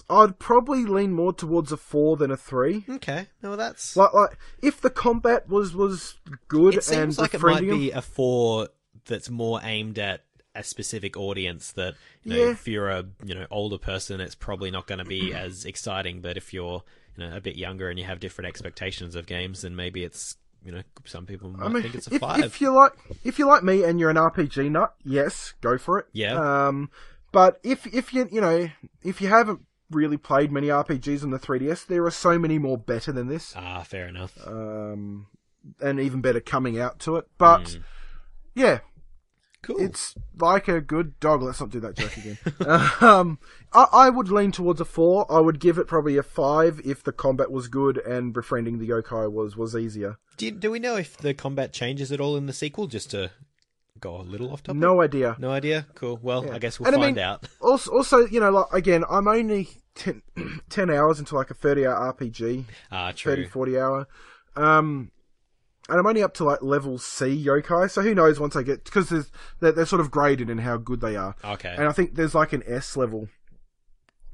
I'd 0.09 0.39
probably 0.39 0.85
lean 0.85 1.12
more 1.12 1.33
towards 1.33 1.72
a 1.72 1.76
four 1.76 2.16
than 2.16 2.31
a 2.31 2.37
three. 2.37 2.85
Okay. 2.89 3.28
No, 3.43 3.57
that's. 3.57 3.97
Like, 3.97 4.12
like 4.14 4.39
if 4.62 4.81
the 4.81 4.91
combat 4.91 5.49
was 5.49 5.74
was 5.74 6.18
good 6.49 6.74
it 6.74 6.85
seems 6.85 7.18
and 7.18 7.18
like 7.18 7.35
it 7.35 7.41
might 7.43 7.61
be 7.62 7.91
a 7.91 8.03
four 8.03 8.68
that's 9.07 9.31
more 9.31 9.61
aimed 9.62 9.99
at 9.99 10.24
a 10.55 10.62
specific 10.62 11.16
audience. 11.16 11.72
That 11.72 11.95
you 12.24 12.33
know, 12.33 12.45
Yeah. 12.45 12.51
if 12.51 12.68
you're 12.68 12.91
a 12.91 13.05
you 13.24 13.35
know 13.35 13.47
older 13.51 13.78
person, 13.78 14.20
it's 14.20 14.35
probably 14.35 14.70
not 14.70 14.87
going 14.87 14.99
to 14.99 15.05
be 15.05 15.33
as 15.35 15.64
exciting. 15.64 16.20
But 16.20 16.37
if 16.37 16.53
you're 16.53 16.83
you 17.16 17.26
know 17.26 17.37
a 17.37 17.41
bit 17.41 17.57
younger 17.57 17.89
and 17.89 17.99
you 17.99 18.05
have 18.05 18.20
different 18.20 18.49
expectations 18.49 19.14
of 19.14 19.26
games, 19.26 19.62
then 19.62 19.74
maybe 19.76 20.05
it's 20.05 20.37
you 20.62 20.72
know 20.72 20.83
some 21.07 21.24
people 21.24 21.51
might 21.51 21.64
I 21.64 21.68
mean, 21.68 21.83
think 21.85 21.95
it's 21.95 22.09
a 22.09 22.14
if, 22.16 22.20
five. 22.20 22.45
if 22.45 22.61
you 22.61 22.74
like, 22.76 22.93
if 23.24 23.39
you 23.39 23.47
like 23.47 23.62
me 23.62 23.83
and 23.85 23.99
you're 23.99 24.11
an 24.11 24.16
RPG 24.16 24.70
nut, 24.70 24.95
yes, 25.05 25.55
go 25.62 25.78
for 25.78 25.99
it. 26.01 26.07
Yeah. 26.12 26.66
Um, 26.68 26.91
but 27.33 27.59
if 27.62 27.87
if 27.95 28.12
you 28.12 28.28
you 28.31 28.41
know 28.43 28.68
if 29.03 29.20
you 29.22 29.28
haven't 29.28 29.61
really 29.91 30.16
played 30.16 30.53
many 30.53 30.68
RPGs 30.68 31.22
on 31.22 31.30
the 31.30 31.38
3DS, 31.38 31.86
there 31.86 32.05
are 32.05 32.11
so 32.11 32.38
many 32.38 32.59
more 32.59 32.78
better 32.78 33.12
than 33.12 33.28
this, 33.28 33.55
ah, 33.57 33.82
fair 33.82 34.07
enough. 34.09 34.36
um, 34.47 35.26
and 35.80 36.01
even 36.01 36.20
better 36.20 36.41
coming 36.41 36.78
out 36.80 36.99
to 37.01 37.16
it. 37.16 37.26
But 37.38 37.62
Mm. 37.64 37.82
yeah, 38.55 38.78
Cool. 39.62 39.76
it's 39.80 40.14
like 40.38 40.68
a 40.68 40.80
good 40.80 41.20
dog. 41.20 41.43
Let's 41.43 41.61
not 41.61 41.68
do 41.70 41.80
that 41.80 41.95
joke 41.97 42.16
again. 42.16 42.38
um, 43.03 43.38
I, 43.74 43.86
I 43.93 44.11
would 44.11 44.30
lean 44.30 44.53
towards 44.53 44.80
a 44.80 44.86
four. 44.86 45.30
I 45.30 45.41
would 45.41 45.61
give 45.61 45.76
it 45.76 45.86
probably 45.86 46.16
a 46.16 46.22
five 46.22 46.80
if 46.84 47.03
the 47.05 47.12
combat 47.12 47.51
was 47.51 47.68
good 47.68 47.99
and 47.99 48.32
befriending 48.32 48.78
the 48.78 48.88
yokai 48.88 49.30
was 49.30 49.57
was 49.57 49.76
easier. 49.76 50.16
do, 50.38 50.51
do 50.51 50.70
we 50.70 50.78
know 50.78 50.97
if 50.97 51.16
the 51.18 51.34
combat 51.34 51.72
changes 51.74 52.11
at 52.11 52.20
all 52.22 52.36
in 52.38 52.47
the 52.47 52.55
sequel? 52.55 52.86
Just 52.86 53.11
to 53.11 53.30
go 54.01 54.16
a 54.16 54.22
little 54.22 54.51
off 54.53 54.62
topic. 54.62 54.80
No 54.80 55.01
idea. 55.01 55.36
No 55.38 55.51
idea. 55.51 55.86
Cool. 55.94 56.18
Well, 56.22 56.46
Yeah. 56.46 56.55
I 56.55 56.59
guess 56.59 56.78
we'll 56.80 56.86
And 56.88 56.96
I 56.96 56.98
find 57.01 57.16
mean- 57.16 57.24
out. 57.24 57.46
Also, 57.61 57.92
also, 57.92 58.18
you 58.26 58.40
know, 58.40 58.51
like 58.51 58.66
again, 58.72 59.05
I'm 59.11 59.28
only 59.28 59.68
10, 59.96 60.22
10 60.68 60.90
hours 60.90 61.18
into 61.18 61.34
like 61.34 61.51
a 61.51 61.55
30 61.55 61.86
hour 61.86 62.12
RPG, 62.14 62.64
Ah, 62.90 63.12
30, 63.16 63.42
true. 63.42 63.48
40 63.48 63.78
hour. 63.78 64.09
Um, 64.57 65.11
and 65.88 65.98
I'm 65.98 66.07
only 66.07 66.22
up 66.22 66.34
to 66.34 66.44
like 66.44 66.62
level 66.62 66.98
C 66.98 67.26
yokai, 67.44 67.90
so 67.90 68.03
who 68.03 68.14
knows 68.14 68.38
once 68.38 68.55
I 68.57 68.62
get, 68.62 68.84
because 68.84 69.09
they're, 69.61 69.72
they're 69.72 69.86
sort 69.86 70.01
of 70.01 70.11
graded 70.11 70.48
in 70.48 70.59
how 70.59 70.76
good 70.76 71.01
they 71.01 71.16
are. 71.16 71.34
Okay. 71.44 71.74
And 71.76 71.88
I 71.88 71.92
think 71.92 72.14
there's 72.14 72.34
like 72.34 72.53
an 72.53 72.62
S 72.66 72.96
level. 72.96 73.28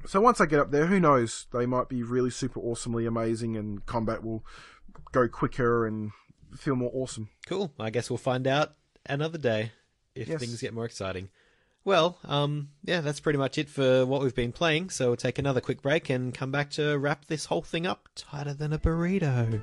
So 0.05 0.21
once 0.21 0.39
I 0.39 0.45
get 0.45 0.59
up 0.59 0.71
there, 0.71 0.85
who 0.85 0.99
knows? 0.99 1.47
They 1.51 1.65
might 1.65 1.89
be 1.89 2.03
really 2.03 2.29
super 2.29 2.59
awesomely 2.59 3.05
amazing 3.05 3.57
and 3.57 3.85
combat 3.85 4.23
will 4.23 4.45
go 5.11 5.27
quicker 5.27 5.85
and 5.87 6.11
feel 6.55 6.75
more 6.75 6.91
awesome. 6.93 7.29
Cool. 7.47 7.73
I 7.79 7.89
guess 7.89 8.09
we'll 8.09 8.17
find 8.17 8.47
out 8.47 8.73
another 9.09 9.37
day 9.37 9.71
if 10.15 10.27
Yes. 10.27 10.39
things 10.39 10.61
get 10.61 10.73
more 10.73 10.85
exciting. 10.85 11.29
Well, 11.85 12.17
um, 12.25 12.69
yeah, 12.83 12.99
that's 13.01 13.19
pretty 13.21 13.39
much 13.39 13.57
it 13.57 13.69
for 13.69 14.05
what 14.05 14.21
we've 14.21 14.35
been 14.35 14.51
playing. 14.51 14.89
So 14.89 15.07
we'll 15.07 15.15
take 15.15 15.39
another 15.39 15.61
quick 15.61 15.81
break 15.81 16.09
and 16.09 16.33
come 16.33 16.51
back 16.51 16.69
to 16.71 16.97
wrap 16.97 17.25
this 17.25 17.45
whole 17.45 17.61
thing 17.61 17.87
up 17.87 18.09
tighter 18.15 18.53
than 18.53 18.73
a 18.73 18.79
burrito. 18.79 19.61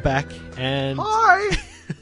Are 0.00 0.02
back, 0.02 0.26
and 0.56 0.98
Hi. 1.00 1.58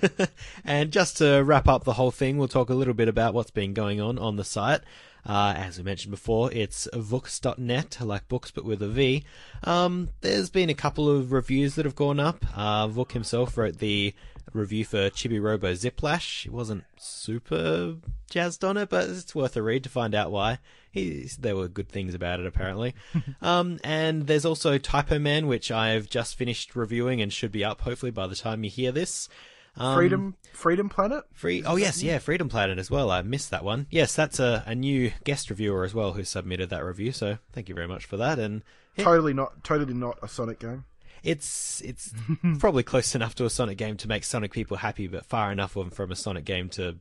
and 0.64 0.92
just 0.92 1.16
to 1.18 1.42
wrap 1.42 1.66
up 1.66 1.82
the 1.84 1.94
whole 1.94 2.10
thing, 2.12 2.38
we'll 2.38 2.46
talk 2.46 2.70
a 2.70 2.74
little 2.74 2.94
bit 2.94 3.08
about 3.08 3.34
what's 3.34 3.50
been 3.50 3.74
going 3.74 4.00
on 4.00 4.18
on 4.18 4.36
the 4.36 4.44
site. 4.44 4.82
Uh, 5.26 5.54
as 5.56 5.78
we 5.78 5.84
mentioned 5.84 6.12
before, 6.12 6.52
it's 6.52 6.86
vooks.net, 6.92 7.98
like 8.00 8.28
books 8.28 8.52
but 8.52 8.64
with 8.64 8.82
a 8.82 8.88
V. 8.88 9.24
Um, 9.64 10.10
there's 10.20 10.48
been 10.48 10.70
a 10.70 10.74
couple 10.74 11.10
of 11.10 11.32
reviews 11.32 11.74
that 11.74 11.84
have 11.84 11.96
gone 11.96 12.20
up. 12.20 12.44
Uh, 12.56 12.86
Vuk 12.86 13.12
himself 13.12 13.58
wrote 13.58 13.78
the 13.78 14.14
review 14.52 14.84
for 14.84 15.10
Chibi 15.10 15.40
Robo 15.40 15.72
Ziplash. 15.72 16.42
He 16.42 16.50
wasn't 16.50 16.84
super 16.96 17.96
jazzed 18.30 18.64
on 18.64 18.76
it, 18.76 18.88
but 18.88 19.08
it's 19.08 19.34
worth 19.34 19.56
a 19.56 19.62
read 19.62 19.84
to 19.84 19.90
find 19.90 20.14
out 20.14 20.30
why. 20.30 20.58
He, 20.90 21.28
there 21.38 21.56
were 21.56 21.68
good 21.68 21.88
things 21.88 22.14
about 22.14 22.40
it, 22.40 22.46
apparently. 22.46 22.94
um, 23.42 23.78
and 23.84 24.26
there's 24.26 24.44
also 24.44 24.78
Typoman, 24.78 25.46
which 25.46 25.70
I've 25.70 26.08
just 26.08 26.36
finished 26.36 26.74
reviewing 26.74 27.20
and 27.20 27.32
should 27.32 27.52
be 27.52 27.64
up 27.64 27.82
hopefully 27.82 28.10
by 28.10 28.26
the 28.26 28.36
time 28.36 28.64
you 28.64 28.70
hear 28.70 28.92
this. 28.92 29.28
Um, 29.76 29.94
Freedom, 29.94 30.36
Freedom 30.52 30.88
Planet. 30.88 31.24
Free. 31.32 31.62
Oh 31.64 31.76
yes, 31.76 32.02
yeah, 32.02 32.18
Freedom 32.18 32.48
Planet 32.48 32.78
as 32.78 32.90
well. 32.90 33.10
I 33.10 33.22
missed 33.22 33.50
that 33.50 33.62
one. 33.62 33.86
Yes, 33.90 34.14
that's 34.14 34.40
a, 34.40 34.64
a 34.66 34.74
new 34.74 35.12
guest 35.24 35.50
reviewer 35.50 35.84
as 35.84 35.94
well 35.94 36.12
who 36.14 36.24
submitted 36.24 36.70
that 36.70 36.84
review. 36.84 37.12
So 37.12 37.38
thank 37.52 37.68
you 37.68 37.76
very 37.76 37.86
much 37.86 38.04
for 38.04 38.16
that. 38.16 38.40
And 38.40 38.64
yeah, 38.96 39.04
Totally 39.04 39.34
not, 39.34 39.62
totally 39.62 39.94
not 39.94 40.18
a 40.20 40.26
Sonic 40.26 40.58
game. 40.58 40.84
It's 41.22 41.80
it's 41.82 42.12
probably 42.58 42.82
close 42.82 43.14
enough 43.14 43.34
to 43.36 43.44
a 43.44 43.50
Sonic 43.50 43.78
game 43.78 43.96
to 43.98 44.08
make 44.08 44.24
Sonic 44.24 44.52
people 44.52 44.76
happy, 44.78 45.06
but 45.06 45.24
far 45.24 45.52
enough 45.52 45.72
from 45.92 46.12
a 46.12 46.16
Sonic 46.16 46.44
game 46.44 46.68
to 46.70 46.96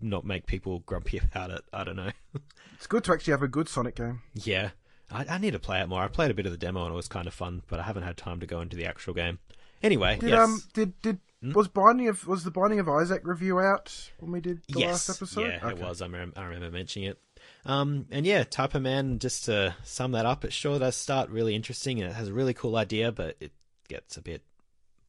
not 0.00 0.24
make 0.24 0.46
people 0.46 0.80
grumpy 0.80 1.18
about 1.24 1.50
it. 1.50 1.62
I 1.72 1.84
don't 1.84 1.96
know. 1.96 2.10
It's 2.76 2.88
good 2.88 3.04
to 3.04 3.12
actually 3.12 3.30
have 3.30 3.44
a 3.44 3.48
good 3.48 3.68
Sonic 3.68 3.94
game. 3.94 4.22
yeah, 4.34 4.70
I, 5.08 5.24
I 5.30 5.38
need 5.38 5.52
to 5.52 5.60
play 5.60 5.80
it 5.80 5.88
more. 5.88 6.02
I 6.02 6.08
played 6.08 6.32
a 6.32 6.34
bit 6.34 6.46
of 6.46 6.52
the 6.52 6.58
demo 6.58 6.82
and 6.82 6.92
it 6.92 6.96
was 6.96 7.06
kind 7.06 7.28
of 7.28 7.32
fun, 7.34 7.62
but 7.68 7.78
I 7.78 7.84
haven't 7.84 8.02
had 8.02 8.16
time 8.16 8.40
to 8.40 8.46
go 8.46 8.60
into 8.60 8.76
the 8.76 8.86
actual 8.86 9.14
game. 9.14 9.38
Anyway, 9.84 10.16
Did 10.18 10.30
yes. 10.30 10.38
um, 10.40 10.62
did 10.74 11.00
did 11.00 11.20
was 11.54 11.68
Binding 11.68 12.08
of 12.08 12.26
was 12.26 12.42
the 12.42 12.50
Binding 12.50 12.80
of 12.80 12.88
Isaac 12.88 13.22
review 13.24 13.60
out 13.60 14.10
when 14.18 14.32
we 14.32 14.40
did 14.40 14.62
the 14.68 14.80
yes, 14.80 15.08
last 15.08 15.10
episode? 15.22 15.42
yeah, 15.46 15.68
it 15.68 15.78
was. 15.78 16.02
I 16.02 16.06
remember, 16.06 16.40
I 16.40 16.44
remember 16.44 16.70
mentioning 16.72 17.10
it. 17.10 17.20
Um, 17.64 18.06
and 18.10 18.26
yeah, 18.26 18.42
Typoman. 18.42 19.20
Just 19.20 19.44
to 19.44 19.76
sum 19.84 20.10
that 20.12 20.26
up, 20.26 20.44
it 20.44 20.52
sure 20.52 20.80
does 20.80 20.96
start 20.96 21.30
really 21.30 21.54
interesting, 21.54 22.00
and 22.00 22.10
it 22.10 22.14
has 22.14 22.26
a 22.28 22.32
really 22.32 22.54
cool 22.54 22.76
idea, 22.76 23.12
but 23.12 23.36
it 23.38 23.52
gets 23.92 24.16
a 24.16 24.22
bit 24.22 24.42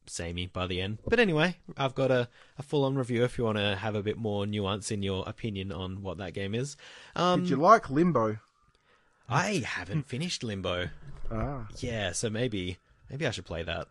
samey 0.06 0.46
by 0.46 0.66
the 0.66 0.80
end. 0.80 0.98
But 1.06 1.18
anyway, 1.18 1.56
I've 1.76 1.94
got 1.94 2.10
a, 2.10 2.28
a 2.58 2.62
full 2.62 2.84
on 2.84 2.96
review 2.96 3.24
if 3.24 3.38
you 3.38 3.44
want 3.44 3.56
to 3.58 3.76
have 3.76 3.94
a 3.94 4.02
bit 4.02 4.18
more 4.18 4.46
nuance 4.46 4.90
in 4.90 5.02
your 5.02 5.24
opinion 5.26 5.72
on 5.72 6.02
what 6.02 6.18
that 6.18 6.34
game 6.34 6.54
is. 6.54 6.76
Um, 7.16 7.40
Did 7.40 7.50
you 7.50 7.56
like 7.56 7.88
Limbo? 7.88 8.38
I 9.28 9.64
haven't 9.66 10.06
finished 10.06 10.44
Limbo. 10.44 10.88
Ah, 11.32 11.66
Yeah, 11.78 12.12
so 12.12 12.28
maybe 12.28 12.76
maybe 13.10 13.26
I 13.26 13.30
should 13.30 13.46
play 13.46 13.62
that. 13.62 13.88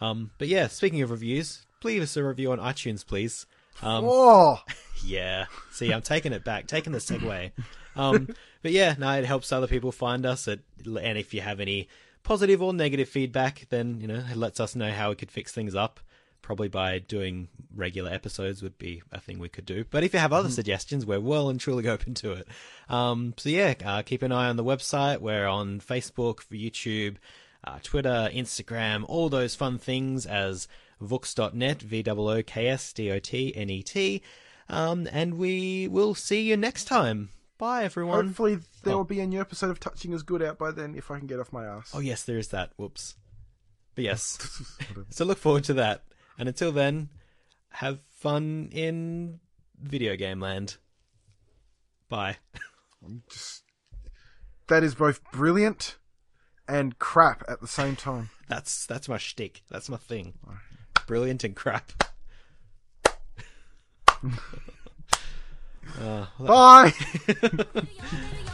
Um, 0.00 0.30
but 0.38 0.48
yeah, 0.48 0.66
speaking 0.66 1.02
of 1.02 1.10
reviews, 1.10 1.66
leave 1.84 2.02
us 2.02 2.16
a 2.16 2.24
review 2.24 2.50
on 2.52 2.58
iTunes, 2.58 3.06
please. 3.06 3.46
Um, 3.82 4.04
oh, 4.08 4.60
yeah. 5.04 5.46
See, 5.70 5.92
I'm 5.92 6.02
taking 6.02 6.32
it 6.32 6.44
back, 6.44 6.66
taking 6.66 6.92
the 6.92 6.98
segue. 6.98 7.52
Um, 7.94 8.28
but 8.62 8.72
yeah, 8.72 8.94
no, 8.98 9.10
it 9.12 9.24
helps 9.24 9.52
other 9.52 9.66
people 9.68 9.92
find 9.92 10.26
us. 10.26 10.48
It, 10.48 10.60
and 10.84 11.16
if 11.18 11.32
you 11.34 11.40
have 11.42 11.60
any 11.60 11.88
positive 12.22 12.62
or 12.62 12.72
negative 12.72 13.08
feedback, 13.08 13.66
then 13.70 14.00
you 14.00 14.06
know 14.06 14.22
it 14.30 14.36
lets 14.36 14.60
us 14.60 14.76
know 14.76 14.92
how 14.92 15.10
we 15.10 15.16
could 15.16 15.30
fix 15.30 15.52
things 15.52 15.74
up. 15.74 16.00
Probably 16.42 16.68
by 16.68 16.98
doing 16.98 17.48
regular 17.74 18.10
episodes 18.10 18.62
would 18.62 18.78
be 18.78 19.02
a 19.12 19.20
thing 19.20 19.38
we 19.38 19.50
could 19.50 19.66
do. 19.66 19.84
But 19.90 20.04
if 20.04 20.14
you 20.14 20.20
have 20.20 20.32
other 20.32 20.48
suggestions, 20.48 21.04
we're 21.04 21.20
well 21.20 21.50
and 21.50 21.60
truly 21.60 21.86
open 21.88 22.14
to 22.14 22.32
it. 22.32 22.48
Um, 22.88 23.34
so 23.36 23.50
yeah, 23.50 23.74
uh, 23.84 24.00
keep 24.02 24.22
an 24.22 24.32
eye 24.32 24.48
on 24.48 24.56
the 24.56 24.64
website. 24.64 25.20
We're 25.20 25.46
on 25.46 25.80
Facebook, 25.80 26.46
YouTube, 26.50 27.16
uh, 27.62 27.78
Twitter, 27.82 28.30
Instagram, 28.32 29.04
all 29.06 29.28
those 29.28 29.54
fun 29.54 29.76
things 29.78 30.24
as 30.26 30.66
vooks.net, 31.02 31.82
V-O-O-K-S-D-O-T-N-E-T. 31.82 34.22
Um, 34.68 35.08
and 35.10 35.34
we 35.34 35.88
will 35.88 36.14
see 36.14 36.42
you 36.42 36.56
next 36.56 36.84
time. 36.84 37.30
Bye, 37.60 37.84
everyone. 37.84 38.26
hopefully 38.28 38.58
there 38.82 38.94
Oh. 38.94 38.98
will 38.98 39.04
be 39.04 39.20
a 39.20 39.26
new 39.26 39.38
episode 39.40 39.68
of 39.70 39.78
Touching 39.78 40.14
is 40.14 40.22
Good 40.22 40.42
out 40.42 40.56
by 40.58 40.70
then 40.70 40.94
if 40.94 41.10
I 41.10 41.18
can 41.18 41.26
get 41.26 41.38
off 41.38 41.52
my 41.52 41.66
ass. 41.66 41.90
Oh, 41.94 42.00
yes, 42.00 42.22
there 42.24 42.38
is 42.38 42.48
that. 42.48 42.72
Whoops. 42.76 43.16
But 43.94 44.04
yes. 44.04 44.38
so 45.10 45.26
look 45.26 45.36
forward 45.38 45.64
to 45.64 45.74
that. 45.74 46.04
And 46.38 46.48
until 46.48 46.72
then, 46.72 47.10
have 47.68 48.00
fun 48.08 48.70
in 48.72 49.40
video 49.78 50.16
game 50.16 50.40
land. 50.40 50.78
Bye. 52.08 52.38
Just 53.28 53.62
that 54.68 54.82
is 54.82 54.94
both 54.94 55.20
brilliant 55.30 55.96
and 56.66 56.98
crap 56.98 57.44
at 57.46 57.60
the 57.60 57.68
same 57.68 57.94
time. 57.94 58.30
That's 58.48 58.84
that's 58.86 59.08
my 59.08 59.16
shtick. 59.18 59.62
That's 59.70 59.88
my 59.88 59.96
thing. 59.96 60.34
Brilliant 61.06 61.44
and 61.44 61.54
crap. 61.54 61.92
Uh, 65.98 66.26
Bye. 66.38 66.92